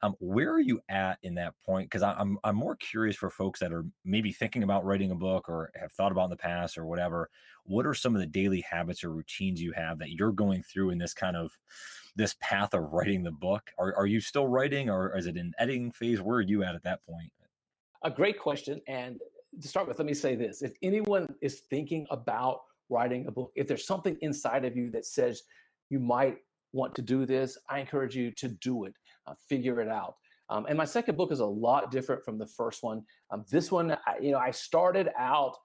um, 0.03 0.15
where 0.21 0.53
are 0.53 0.61
you 0.61 0.81
at 0.89 1.19
in 1.25 1.35
that 1.35 1.55
point? 1.65 1.91
Because 1.91 2.05
I'm 2.05 2.39
I'm 2.45 2.55
more 2.55 2.77
curious 2.77 3.17
for 3.17 3.29
folks 3.29 3.59
that 3.59 3.73
are 3.73 3.85
maybe 4.05 4.31
thinking 4.31 4.63
about 4.63 4.85
writing 4.85 5.11
a 5.11 5.17
book 5.17 5.49
or 5.49 5.73
have 5.75 5.91
thought 5.91 6.13
about 6.13 6.25
in 6.27 6.31
the 6.31 6.37
past 6.37 6.79
or 6.79 6.87
whatever. 6.87 7.29
What 7.65 7.87
are 7.87 7.95
some 7.95 8.15
of 8.15 8.21
the 8.21 8.27
daily 8.29 8.61
habits 8.61 9.03
or 9.03 9.11
routines 9.11 9.61
you 9.61 9.73
have 9.73 9.99
that 9.99 10.13
you're 10.13 10.31
going 10.31 10.63
through 10.63 10.91
in 10.91 10.99
this 10.99 11.13
kind 11.13 11.37
of 11.37 11.51
this 12.15 12.37
path 12.41 12.73
of 12.73 12.93
writing 12.93 13.25
the 13.25 13.33
book? 13.33 13.73
Are 13.79 13.97
are 13.97 14.07
you 14.07 14.21
still 14.21 14.47
writing 14.47 14.91
or 14.91 15.17
is 15.19 15.27
it 15.27 15.37
an 15.37 15.55
editing 15.59 15.91
phase? 15.91 16.21
Where 16.23 16.39
are 16.39 16.41
you 16.43 16.63
at 16.63 16.77
at 16.77 16.85
that 16.85 17.05
point? 17.05 17.33
A 18.07 18.11
great 18.11 18.39
question. 18.39 18.81
And 18.87 19.19
to 19.61 19.67
start 19.67 19.89
with, 19.89 19.99
let 19.99 20.07
me 20.07 20.15
say 20.15 20.37
this: 20.37 20.63
if 20.63 20.75
anyone 20.81 21.27
is 21.43 21.63
thinking 21.69 22.07
about 22.11 22.61
writing 22.89 23.27
a 23.27 23.33
book, 23.33 23.51
if 23.57 23.67
there's 23.67 23.85
something 23.85 24.17
inside 24.21 24.65
of 24.65 24.77
you 24.77 24.93
that 24.93 25.05
says 25.05 25.43
you 25.91 25.99
might 25.99 26.37
want 26.73 26.95
to 26.95 27.03
do 27.03 27.27
this, 27.27 27.59
I 27.69 27.81
encourage 27.81 28.15
you 28.15 28.31
to 28.31 28.47
do 28.47 28.85
it, 28.85 28.95
uh, 29.27 29.35
figure 29.49 29.81
it 29.81 29.89
out. 29.89 30.15
Um, 30.51 30.67
and 30.69 30.79
my 30.79 30.85
second 30.85 31.17
book 31.17 31.33
is 31.33 31.41
a 31.41 31.47
lot 31.47 31.91
different 31.91 32.25
from 32.25 32.39
the 32.39 32.47
first 32.47 32.85
one. 32.85 33.03
Um, 33.33 33.45
this 33.51 33.73
one, 33.73 33.91
I, 34.07 34.19
you 34.23 34.31
know, 34.31 34.39
I 34.39 34.53
started 34.53 35.09
out 35.19 35.57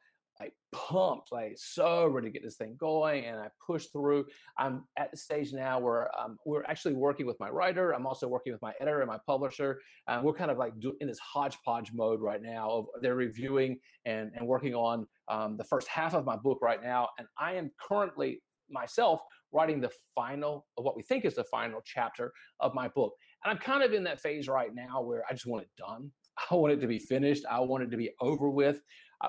like 0.42 0.54
pumped, 0.72 1.32
like 1.32 1.54
so 1.56 2.08
ready 2.08 2.28
to 2.28 2.34
get 2.34 2.44
this 2.44 2.56
thing 2.56 2.76
going, 2.80 3.26
and 3.26 3.40
I 3.40 3.48
pushed 3.66 3.92
through. 3.92 4.26
I'm 4.58 4.84
at 4.98 5.12
the 5.12 5.18
stage 5.18 5.54
now 5.54 5.80
where 5.80 6.10
um, 6.20 6.38
we're 6.46 6.64
actually 6.64 6.96
working 6.96 7.26
with 7.26 7.40
my 7.40 7.50
writer. 7.50 7.92
I'm 7.92 8.08
also 8.08 8.28
working 8.28 8.52
with 8.52 8.62
my 8.62 8.74
editor 8.80 9.02
and 9.02 9.08
my 9.08 9.20
publisher. 9.26 9.80
Uh, 10.08 10.22
we're 10.24 10.34
kind 10.34 10.52
of 10.52 10.58
like 10.58 10.80
do, 10.80 10.96
in 11.00 11.08
this 11.08 11.20
hodgepodge 11.20 11.92
mode 11.94 12.22
right 12.22 12.42
now. 12.42 12.70
Of 12.70 12.86
they're 13.02 13.16
reviewing 13.16 13.80
and 14.06 14.32
and 14.36 14.48
working 14.48 14.74
on 14.74 15.08
um, 15.28 15.58
the 15.58 15.64
first 15.64 15.88
half 15.88 16.14
of 16.16 16.26
my 16.26 16.38
book 16.38 16.60
right 16.62 16.82
now, 16.82 17.10
and 17.20 17.28
I 17.38 17.54
am 17.54 17.72
currently 17.80 18.42
myself 18.70 19.22
writing 19.52 19.82
the 19.82 19.92
final 20.16 20.66
of 20.78 20.86
what 20.86 20.96
we 20.96 21.04
think 21.04 21.26
is 21.26 21.36
the 21.36 21.44
final 21.44 21.82
chapter 21.86 22.32
of 22.62 22.74
my 22.74 22.88
book. 22.88 23.14
And 23.44 23.52
I'm 23.52 23.58
kind 23.58 23.84
of 23.84 23.94
in 23.94 24.04
that 24.06 24.22
phase 24.22 24.48
right 24.48 24.74
now 24.74 25.02
where 25.02 25.24
I 25.30 25.34
just 25.34 25.46
want 25.46 25.64
it 25.64 25.70
done. 25.78 26.10
I 26.52 26.56
want 26.56 26.74
it 26.74 26.82
to 26.82 26.88
be 26.88 27.00
finished. 27.00 27.46
I 27.50 27.60
want 27.60 27.84
it 27.84 27.92
to 27.92 27.98
be 27.98 28.12
over 28.22 28.50
with. 28.50 28.82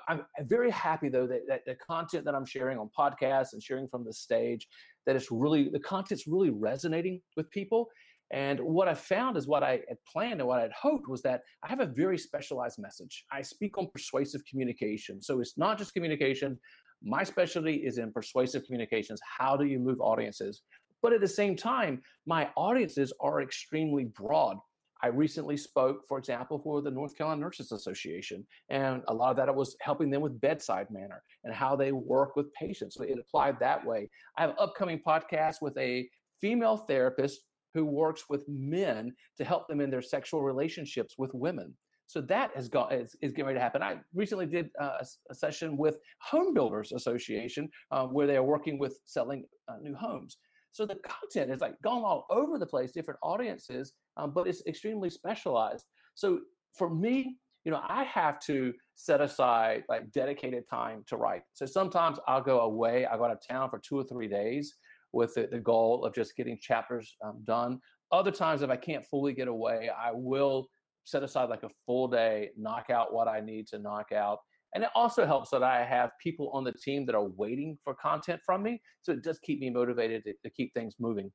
I'm 0.09 0.25
very 0.41 0.71
happy 0.71 1.09
though 1.09 1.27
that, 1.27 1.43
that 1.49 1.65
the 1.67 1.75
content 1.75 2.25
that 2.25 2.35
I'm 2.35 2.47
sharing 2.47 2.79
on 2.79 2.91
podcasts 2.99 3.53
and 3.53 3.63
sharing 3.63 3.89
from 3.89 4.05
the 4.05 4.13
stage, 4.13 4.67
that 5.07 5.17
it's 5.17 5.31
really 5.31 5.69
the 5.69 5.81
content's 5.81 6.27
really 6.27 6.51
resonating 6.51 7.21
with 7.37 7.51
people. 7.51 7.89
And 8.33 8.59
what 8.61 8.89
I 8.89 8.95
found 8.95 9.37
is 9.37 9.47
what 9.47 9.63
I 9.63 9.83
had 9.89 9.99
planned 10.11 10.41
and 10.41 10.49
what 10.49 10.59
I 10.59 10.63
had 10.63 10.73
hoped 10.73 11.09
was 11.09 11.21
that 11.23 11.43
I 11.63 11.69
have 11.69 11.81
a 11.81 11.87
very 11.87 12.17
specialized 12.17 12.79
message. 12.79 13.25
I 13.31 13.43
speak 13.43 13.77
on 13.77 13.89
persuasive 13.93 14.41
communication. 14.47 15.21
So 15.21 15.41
it's 15.41 15.59
not 15.59 15.77
just 15.77 15.93
communication, 15.93 16.59
my 17.05 17.25
specialty 17.25 17.77
is 17.77 17.99
in 17.99 18.13
persuasive 18.13 18.65
communications. 18.65 19.21
How 19.39 19.57
do 19.57 19.67
you 19.67 19.79
move 19.79 20.01
audiences? 20.01 20.63
But 21.03 21.13
at 21.13 21.21
the 21.21 21.29
same 21.29 21.57
time, 21.57 22.01
my 22.27 22.49
audiences 22.57 23.13
are 23.21 23.43
extremely 23.43 24.05
broad. 24.05 24.57
I 25.03 25.09
recently 25.09 25.57
spoke, 25.57 26.07
for 26.07 26.19
example, 26.19 26.61
for 26.61 26.81
the 26.81 26.91
North 26.91 27.17
Carolina 27.17 27.41
Nurses 27.41 27.73
Association, 27.73 28.47
and 28.69 29.03
a 29.09 29.15
lot 29.15 29.31
of 29.31 29.37
that 29.37 29.55
was 29.55 29.77
helping 29.81 30.11
them 30.11 30.23
with 30.23 30.41
bedside 30.41 30.87
manner 30.91 31.23
and 31.45 31.53
how 31.53 31.75
they 31.75 31.91
work 31.93 32.37
with 32.37 32.53
patients. 32.55 32.95
So 32.95 33.03
it 33.03 33.19
applied 33.19 33.59
that 33.61 33.85
way. 33.85 34.09
I 34.39 34.43
have 34.43 34.55
upcoming 34.59 35.01
podcast 35.05 35.57
with 35.61 35.77
a 35.77 36.09
female 36.41 36.77
therapist 36.77 37.41
who 37.75 37.85
works 37.85 38.25
with 38.29 38.45
men 38.49 39.13
to 39.39 39.45
help 39.45 39.67
them 39.67 39.81
in 39.81 39.91
their 39.91 40.03
sexual 40.03 40.43
relationships 40.43 41.15
with 41.19 41.33
women. 41.35 41.75
So 42.07 42.21
that 42.23 42.51
has 42.55 42.69
got 42.69 42.93
is, 42.93 43.17
is 43.23 43.33
getting 43.33 43.47
ready 43.47 43.59
to 43.59 43.63
happen. 43.63 43.83
I 43.83 43.97
recently 44.15 44.47
did 44.47 44.69
uh, 44.81 44.99
a, 45.01 45.07
a, 45.31 45.35
session 45.35 45.79
with 45.79 45.97
Home 46.31 46.53
Builders 46.53 46.93
Association 46.93 47.71
um, 47.91 48.13
where 48.13 48.27
they 48.27 48.37
are 48.37 48.43
working 48.43 48.79
with 48.79 49.01
selling 49.07 49.47
uh, 49.69 49.77
new 49.81 49.95
homes. 49.95 50.37
So 50.73 50.87
the 50.87 50.97
content 50.97 51.51
is 51.51 51.61
like 51.61 51.81
gone 51.83 52.03
all 52.03 52.27
over 52.31 52.59
the 52.59 52.67
place, 52.67 52.93
different 52.93 53.21
audiences, 53.23 53.93
um, 54.17 54.33
but 54.35 54.47
it's 54.47 54.63
extremely 54.67 55.11
specialized. 55.11 55.85
So 56.15 56.41
for 56.77 56.89
me, 56.89 57.37
you 57.65 57.71
know, 57.71 57.83
I 57.87 58.05
have 58.05 58.41
to 58.41 58.73
set 58.97 59.21
aside 59.21 59.85
like 59.89 60.11
dedicated 60.13 60.65
time 60.69 61.05
to 61.07 61.17
write. 61.17 61.43
So 61.53 61.67
sometimes 61.67 62.19
I'll 62.27 62.43
go 62.43 62.61
away, 62.61 63.07
I'll 63.07 63.19
go 63.19 63.27
out 63.27 63.31
of 63.31 63.39
town 63.47 63.71
for 63.71 63.79
two 63.79 63.99
or 63.99 64.05
three 64.05 64.29
days 64.29 64.75
with 65.13 65.35
the, 65.35 65.47
the 65.51 65.61
goal 65.61 66.05
of 66.05 66.15
just 66.15 66.37
getting 66.37 66.59
chapters 66.61 67.15
um, 67.25 67.41
done. 67.45 67.79
Other 68.11 68.31
times, 68.31 68.63
if 68.63 68.71
I 68.71 68.77
can't 68.77 69.05
fully 69.07 69.33
get 69.33 69.49
away, 69.49 69.91
I 69.91 70.11
will 70.13 70.69
set 71.05 71.23
aside 71.23 71.51
like 71.51 71.63
a 71.63 71.71
full 71.87 72.09
day, 72.09 72.51
knock 72.57 72.91
out 72.91 73.13
what 73.13 73.29
I 73.29 73.41
need 73.41 73.67
to 73.69 73.79
knock 73.79 74.13
out. 74.13 74.39
And 74.75 74.85
it 74.85 74.91
also 74.95 75.27
helps 75.27 75.51
that 75.51 75.63
I 75.63 75.85
have 75.85 76.11
people 76.23 76.51
on 76.51 76.65
the 76.65 76.73
team 76.73 77.05
that 77.07 77.15
are 77.15 77.25
waiting 77.25 77.79
for 77.85 77.95
content 77.95 78.41
from 78.45 78.63
me. 78.63 78.81
So 79.03 79.13
it 79.13 79.23
does 79.23 79.39
keep 79.39 79.61
me 79.61 79.71
motivated 79.71 80.25
to, 80.25 80.33
to 80.43 80.51
keep 80.51 80.73
things 80.73 80.97
moving. 80.99 81.31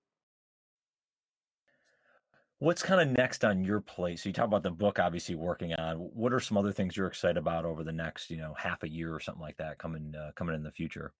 What's 2.59 2.81
kind 2.81 2.99
of 2.99 3.15
next 3.15 3.45
on 3.45 3.63
your 3.63 3.79
plate? 3.79 4.19
So 4.19 4.29
you 4.29 4.33
talk 4.33 4.45
about 4.45 4.63
the 4.63 4.71
book, 4.71 4.97
obviously 4.97 5.35
working 5.35 5.75
on. 5.75 5.97
What 5.97 6.33
are 6.33 6.39
some 6.39 6.57
other 6.57 6.71
things 6.71 6.97
you're 6.97 7.05
excited 7.05 7.38
about 7.38 7.65
over 7.65 7.83
the 7.83 7.91
next, 7.91 8.31
you 8.31 8.38
know, 8.38 8.55
half 8.57 8.81
a 8.81 8.89
year 8.89 9.13
or 9.13 9.19
something 9.19 9.43
like 9.43 9.57
that 9.57 9.77
coming 9.77 10.15
uh, 10.19 10.31
coming 10.35 10.55
in 10.55 10.63
the 10.63 10.71
future? 10.71 11.13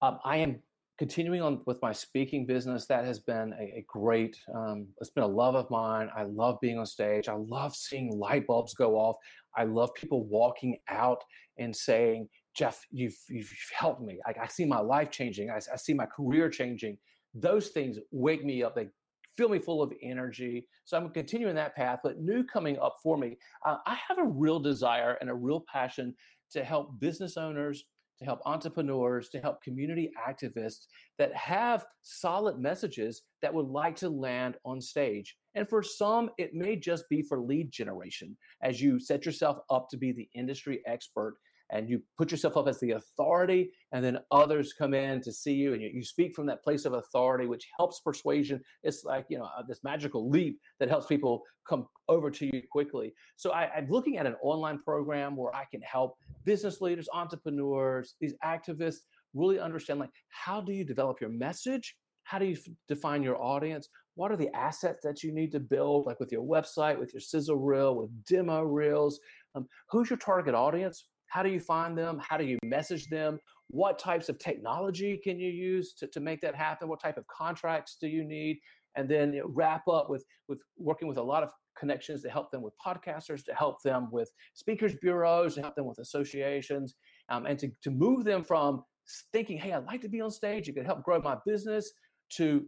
Um, 0.00 0.20
I 0.24 0.36
am 0.36 0.60
continuing 0.98 1.42
on 1.42 1.60
with 1.66 1.80
my 1.82 1.92
speaking 1.92 2.46
business, 2.46 2.86
that 2.86 3.04
has 3.04 3.18
been 3.18 3.52
a, 3.58 3.78
a 3.78 3.84
great, 3.88 4.38
um, 4.54 4.86
it's 5.00 5.10
been 5.10 5.24
a 5.24 5.28
love 5.28 5.54
of 5.54 5.68
mine. 5.70 6.08
I 6.16 6.22
love 6.24 6.58
being 6.60 6.78
on 6.78 6.86
stage. 6.86 7.28
I 7.28 7.34
love 7.34 7.74
seeing 7.74 8.16
light 8.18 8.46
bulbs 8.46 8.74
go 8.74 8.96
off. 8.96 9.16
I 9.56 9.64
love 9.64 9.92
people 9.94 10.24
walking 10.24 10.78
out 10.88 11.22
and 11.58 11.74
saying, 11.74 12.28
Jeff, 12.56 12.84
you've, 12.90 13.16
you've 13.28 13.52
helped 13.76 14.02
me. 14.02 14.20
I, 14.26 14.34
I 14.44 14.46
see 14.46 14.64
my 14.64 14.78
life 14.78 15.10
changing. 15.10 15.50
I, 15.50 15.56
I 15.56 15.76
see 15.76 15.94
my 15.94 16.06
career 16.06 16.48
changing. 16.48 16.98
Those 17.34 17.68
things 17.68 17.98
wake 18.12 18.44
me 18.44 18.62
up. 18.62 18.76
They 18.76 18.88
fill 19.36 19.48
me 19.48 19.58
full 19.58 19.82
of 19.82 19.92
energy. 20.02 20.68
So 20.84 20.96
I'm 20.96 21.10
continuing 21.10 21.56
that 21.56 21.74
path, 21.74 22.00
but 22.04 22.20
new 22.20 22.44
coming 22.44 22.78
up 22.78 22.98
for 23.02 23.16
me. 23.16 23.36
Uh, 23.66 23.78
I 23.86 23.96
have 24.08 24.18
a 24.18 24.24
real 24.24 24.60
desire 24.60 25.18
and 25.20 25.28
a 25.28 25.34
real 25.34 25.64
passion 25.72 26.14
to 26.52 26.62
help 26.62 27.00
business 27.00 27.36
owners, 27.36 27.84
to 28.18 28.24
help 28.24 28.40
entrepreneurs, 28.46 29.28
to 29.30 29.40
help 29.40 29.62
community 29.62 30.10
activists 30.28 30.86
that 31.18 31.34
have 31.34 31.84
solid 32.02 32.58
messages 32.58 33.22
that 33.42 33.52
would 33.52 33.66
like 33.66 33.96
to 33.96 34.08
land 34.08 34.56
on 34.64 34.80
stage. 34.80 35.36
And 35.54 35.68
for 35.68 35.82
some, 35.82 36.30
it 36.38 36.54
may 36.54 36.76
just 36.76 37.08
be 37.08 37.22
for 37.22 37.40
lead 37.40 37.70
generation 37.70 38.36
as 38.62 38.80
you 38.80 38.98
set 38.98 39.26
yourself 39.26 39.58
up 39.70 39.88
to 39.90 39.96
be 39.96 40.12
the 40.12 40.28
industry 40.34 40.82
expert 40.86 41.36
and 41.70 41.88
you 41.88 42.02
put 42.18 42.30
yourself 42.30 42.56
up 42.56 42.68
as 42.68 42.78
the 42.80 42.92
authority, 42.92 43.70
and 43.92 44.04
then 44.04 44.18
others 44.30 44.72
come 44.72 44.94
in 44.94 45.20
to 45.22 45.32
see 45.32 45.54
you, 45.54 45.72
and 45.72 45.82
you, 45.82 45.90
you 45.92 46.04
speak 46.04 46.34
from 46.34 46.46
that 46.46 46.62
place 46.62 46.84
of 46.84 46.92
authority, 46.92 47.46
which 47.46 47.68
helps 47.78 48.00
persuasion. 48.00 48.60
It's 48.82 49.04
like 49.04 49.26
you 49.28 49.38
know 49.38 49.44
uh, 49.44 49.62
this 49.68 49.80
magical 49.84 50.28
leap 50.28 50.58
that 50.80 50.88
helps 50.88 51.06
people 51.06 51.42
come 51.68 51.86
over 52.08 52.30
to 52.30 52.46
you 52.46 52.62
quickly. 52.70 53.14
So 53.36 53.52
I, 53.52 53.70
I'm 53.74 53.88
looking 53.88 54.18
at 54.18 54.26
an 54.26 54.36
online 54.42 54.80
program 54.82 55.36
where 55.36 55.54
I 55.54 55.64
can 55.70 55.80
help 55.80 56.16
business 56.44 56.82
leaders, 56.82 57.08
entrepreneurs, 57.14 58.16
these 58.20 58.34
activists 58.44 58.98
really 59.34 59.58
understand 59.58 60.00
like 60.00 60.10
how 60.28 60.60
do 60.60 60.72
you 60.72 60.84
develop 60.84 61.20
your 61.20 61.30
message 61.30 61.96
how 62.22 62.38
do 62.38 62.46
you 62.46 62.52
f- 62.54 62.72
define 62.88 63.22
your 63.22 63.40
audience 63.42 63.88
what 64.14 64.30
are 64.30 64.36
the 64.36 64.54
assets 64.54 65.00
that 65.02 65.22
you 65.22 65.32
need 65.32 65.50
to 65.50 65.60
build 65.60 66.06
like 66.06 66.18
with 66.20 66.32
your 66.32 66.42
website 66.42 66.98
with 66.98 67.12
your 67.12 67.20
sizzle 67.20 67.56
reel 67.56 67.96
with 67.96 68.24
demo 68.24 68.62
reels 68.62 69.20
um, 69.54 69.66
who's 69.90 70.08
your 70.08 70.18
target 70.18 70.54
audience 70.54 71.08
how 71.34 71.42
do 71.42 71.48
you 71.48 71.58
find 71.58 71.98
them? 71.98 72.20
How 72.20 72.36
do 72.36 72.44
you 72.44 72.56
message 72.62 73.08
them? 73.08 73.40
What 73.66 73.98
types 73.98 74.28
of 74.28 74.38
technology 74.38 75.20
can 75.24 75.40
you 75.40 75.50
use 75.50 75.92
to, 75.94 76.06
to 76.06 76.20
make 76.20 76.40
that 76.42 76.54
happen? 76.54 76.86
What 76.86 77.02
type 77.02 77.16
of 77.16 77.26
contracts 77.26 77.96
do 78.00 78.06
you 78.06 78.24
need? 78.24 78.60
And 78.94 79.08
then 79.08 79.32
you 79.32 79.40
know, 79.40 79.50
wrap 79.52 79.88
up 79.88 80.08
with, 80.08 80.24
with 80.46 80.60
working 80.78 81.08
with 81.08 81.16
a 81.16 81.22
lot 81.22 81.42
of 81.42 81.50
connections 81.76 82.22
to 82.22 82.30
help 82.30 82.52
them 82.52 82.62
with 82.62 82.72
podcasters, 82.78 83.44
to 83.46 83.52
help 83.52 83.82
them 83.82 84.10
with 84.12 84.30
speakers 84.52 84.94
bureaus, 85.02 85.56
to 85.56 85.62
help 85.62 85.74
them 85.74 85.86
with 85.86 85.98
associations, 85.98 86.94
um, 87.30 87.46
and 87.46 87.58
to, 87.58 87.68
to 87.82 87.90
move 87.90 88.22
them 88.22 88.44
from 88.44 88.84
thinking, 89.32 89.58
hey, 89.58 89.72
I'd 89.72 89.86
like 89.86 90.02
to 90.02 90.08
be 90.08 90.20
on 90.20 90.30
stage, 90.30 90.68
it 90.68 90.76
could 90.76 90.86
help 90.86 91.02
grow 91.02 91.20
my 91.20 91.36
business, 91.44 91.90
to 92.34 92.64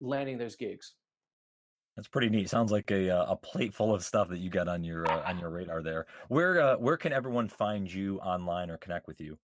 landing 0.00 0.38
those 0.38 0.56
gigs. 0.56 0.94
That's 1.98 2.06
pretty 2.06 2.28
neat. 2.28 2.48
Sounds 2.48 2.70
like 2.70 2.92
a 2.92 3.10
uh, 3.10 3.32
a 3.32 3.34
plate 3.34 3.74
full 3.74 3.92
of 3.92 4.04
stuff 4.04 4.28
that 4.28 4.38
you 4.38 4.50
got 4.50 4.68
on 4.68 4.84
your 4.84 5.04
uh, 5.10 5.28
on 5.28 5.36
your 5.40 5.50
radar 5.50 5.82
there. 5.82 6.06
Where 6.28 6.60
uh, 6.60 6.76
where 6.76 6.96
can 6.96 7.12
everyone 7.12 7.48
find 7.48 7.92
you 7.92 8.20
online 8.20 8.70
or 8.70 8.76
connect 8.76 9.08
with 9.08 9.20
you? 9.20 9.36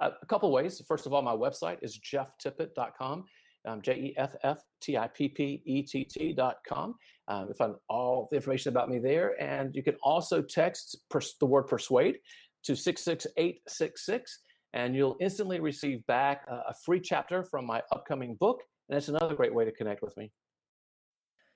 Uh, 0.00 0.10
a 0.20 0.26
couple 0.26 0.50
ways. 0.50 0.82
First 0.88 1.06
of 1.06 1.12
all, 1.12 1.22
my 1.22 1.36
website 1.36 1.78
is 1.80 1.96
jefftippett.com. 2.00 3.26
Um, 3.64 3.80
J 3.80 3.92
E 3.92 4.14
F 4.16 4.34
F 4.42 4.58
T 4.80 4.96
I 4.96 5.06
P 5.06 5.28
P 5.28 5.62
E 5.64 5.82
T 5.82 6.02
T.com. 6.02 6.96
Um, 7.28 7.46
you 7.46 7.54
find 7.54 7.76
all 7.88 8.26
the 8.32 8.36
information 8.38 8.70
about 8.70 8.88
me 8.88 8.98
there. 8.98 9.40
And 9.40 9.72
you 9.72 9.84
can 9.84 9.94
also 10.02 10.42
text 10.42 10.96
pers- 11.08 11.36
the 11.38 11.46
word 11.46 11.68
persuade 11.68 12.18
to 12.64 12.74
66866, 12.74 14.40
and 14.72 14.96
you'll 14.96 15.16
instantly 15.20 15.60
receive 15.60 16.04
back 16.06 16.44
a, 16.48 16.70
a 16.70 16.74
free 16.84 17.00
chapter 17.00 17.44
from 17.44 17.66
my 17.66 17.82
upcoming 17.92 18.34
book. 18.34 18.62
And 18.88 18.96
that's 18.96 19.06
another 19.06 19.36
great 19.36 19.54
way 19.54 19.64
to 19.64 19.70
connect 19.70 20.02
with 20.02 20.16
me. 20.16 20.32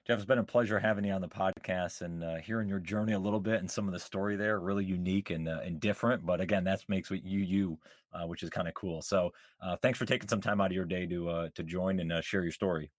Jeff, 0.05 0.17
it's 0.17 0.25
been 0.25 0.39
a 0.39 0.45
pleasure 0.45 0.81
having 0.81 1.05
you 1.05 1.13
on 1.13 1.21
the 1.21 1.29
podcast 1.29 2.01
and 2.01 2.25
uh, 2.25 2.37
hearing 2.39 2.69
your 2.69 2.81
journey 2.81 3.13
a 3.13 3.19
little 3.19 3.39
bit 3.39 3.61
and 3.61 3.71
some 3.71 3.87
of 3.87 3.93
the 3.93 4.01
story 4.01 4.35
there. 4.35 4.59
Really 4.59 4.85
unique 4.85 5.31
and 5.31 5.49
uh, 5.49 5.61
and 5.65 5.79
different, 5.79 6.27
but 6.27 6.41
again, 6.41 6.65
that 6.65 6.83
makes 6.89 7.09
what 7.09 7.25
you 7.25 7.39
you, 7.39 7.79
uh, 8.13 8.27
which 8.27 8.43
is 8.43 8.51
kind 8.51 8.67
of 8.67 8.75
cool. 8.75 9.01
So, 9.01 9.33
uh, 9.61 9.77
thanks 9.77 10.01
for 10.01 10.05
taking 10.05 10.29
some 10.29 10.41
time 10.41 10.61
out 10.61 10.67
of 10.67 10.73
your 10.73 10.87
day 10.87 11.07
to 11.07 11.29
uh, 11.29 11.49
to 11.55 11.63
join 11.63 12.01
and 12.01 12.11
uh, 12.11 12.21
share 12.21 12.43
your 12.43 12.51
story. 12.51 12.91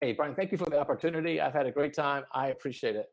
Hey, 0.00 0.14
Brian, 0.14 0.34
thank 0.34 0.50
you 0.50 0.56
for 0.56 0.64
the 0.70 0.80
opportunity. 0.80 1.42
I've 1.42 1.52
had 1.52 1.66
a 1.66 1.70
great 1.70 1.92
time. 1.92 2.24
I 2.32 2.48
appreciate 2.48 2.96
it. 2.96 3.12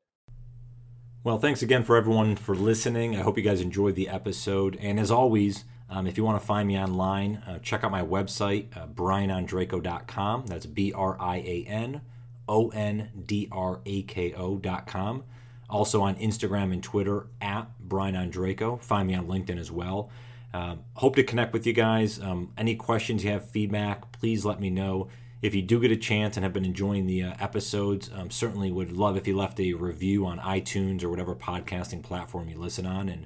Well, 1.26 1.38
thanks 1.38 1.62
again 1.62 1.84
for 1.84 1.98
everyone 1.98 2.38
for 2.38 2.56
listening. 2.56 3.18
I 3.18 3.24
hope 3.24 3.38
you 3.38 3.44
guys 3.44 3.60
enjoyed 3.60 3.96
the 3.96 4.08
episode. 4.08 4.78
And 4.80 4.98
as 4.98 5.12
always, 5.12 5.66
um, 5.90 6.08
if 6.08 6.18
you 6.18 6.24
want 6.24 6.40
to 6.40 6.46
find 6.46 6.66
me 6.66 6.78
online, 6.80 7.60
check 7.62 7.84
out 7.84 7.92
my 7.92 8.04
website, 8.04 8.76
uh, 8.78 8.88
brianondrako.com. 8.88 10.46
That's 10.48 10.66
B 10.66 10.94
R 10.94 11.18
I 11.20 11.38
A 11.40 11.66
N 11.68 12.02
O 12.48 12.70
N 12.70 13.10
D 13.26 13.48
R 13.52 13.82
A 13.86 14.02
K 14.04 14.34
O 14.34 14.58
dot 14.58 14.88
com. 14.88 15.24
Also 15.70 16.02
on 16.02 16.16
Instagram 16.16 16.72
and 16.72 16.84
Twitter 16.84 17.28
at 17.42 17.68
Brian 17.80 18.16
Ondrako. 18.16 18.82
Find 18.82 19.08
me 19.08 19.16
on 19.16 19.28
LinkedIn 19.28 19.58
as 19.58 19.72
well. 19.72 20.10
Um, 20.54 20.82
hope 20.94 21.16
to 21.16 21.24
connect 21.24 21.52
with 21.52 21.66
you 21.66 21.74
guys. 21.74 22.20
Um, 22.20 22.52
any 22.58 22.76
questions 22.76 23.24
you 23.24 23.32
have, 23.32 23.50
feedback, 23.50 24.12
please 24.12 24.46
let 24.46 24.60
me 24.60 24.70
know. 24.70 25.08
If 25.42 25.56
you 25.56 25.62
do 25.62 25.80
get 25.82 25.92
a 25.92 25.98
chance 25.98 26.38
and 26.38 26.44
have 26.44 26.54
been 26.54 26.64
enjoying 26.64 27.08
the 27.08 27.24
uh, 27.24 27.34
episodes, 27.40 28.10
um, 28.16 28.30
certainly 28.30 28.72
would 28.72 28.92
love 28.92 29.18
if 29.18 29.28
you 29.28 29.36
left 29.36 29.60
a 29.60 29.74
review 29.74 30.26
on 30.26 30.40
iTunes 30.40 31.04
or 31.04 31.10
whatever 31.10 31.34
podcasting 31.36 32.04
platform 32.04 32.50
you 32.50 32.58
listen 32.58 32.86
on. 32.86 33.10
And 33.10 33.26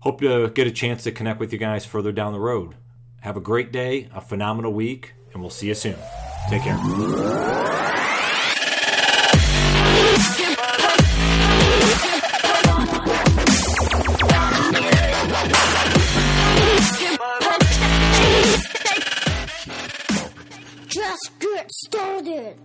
hope 0.00 0.20
to 0.20 0.50
get 0.50 0.66
a 0.66 0.70
chance 0.70 1.02
to 1.04 1.10
connect 1.10 1.40
with 1.40 1.52
you 1.52 1.58
guys 1.58 1.86
further 1.86 2.12
down 2.12 2.32
the 2.32 2.40
road. 2.40 2.74
Have 3.22 3.36
a 3.36 3.40
great 3.40 3.72
day, 3.72 4.08
a 4.14 4.20
phenomenal 4.20 4.72
week, 4.72 5.14
and 5.32 5.40
we'll 5.40 5.50
see 5.50 5.68
you 5.68 5.74
soon. 5.74 5.96
Take 6.50 6.62
care. 6.62 7.91
で。 22.22 22.56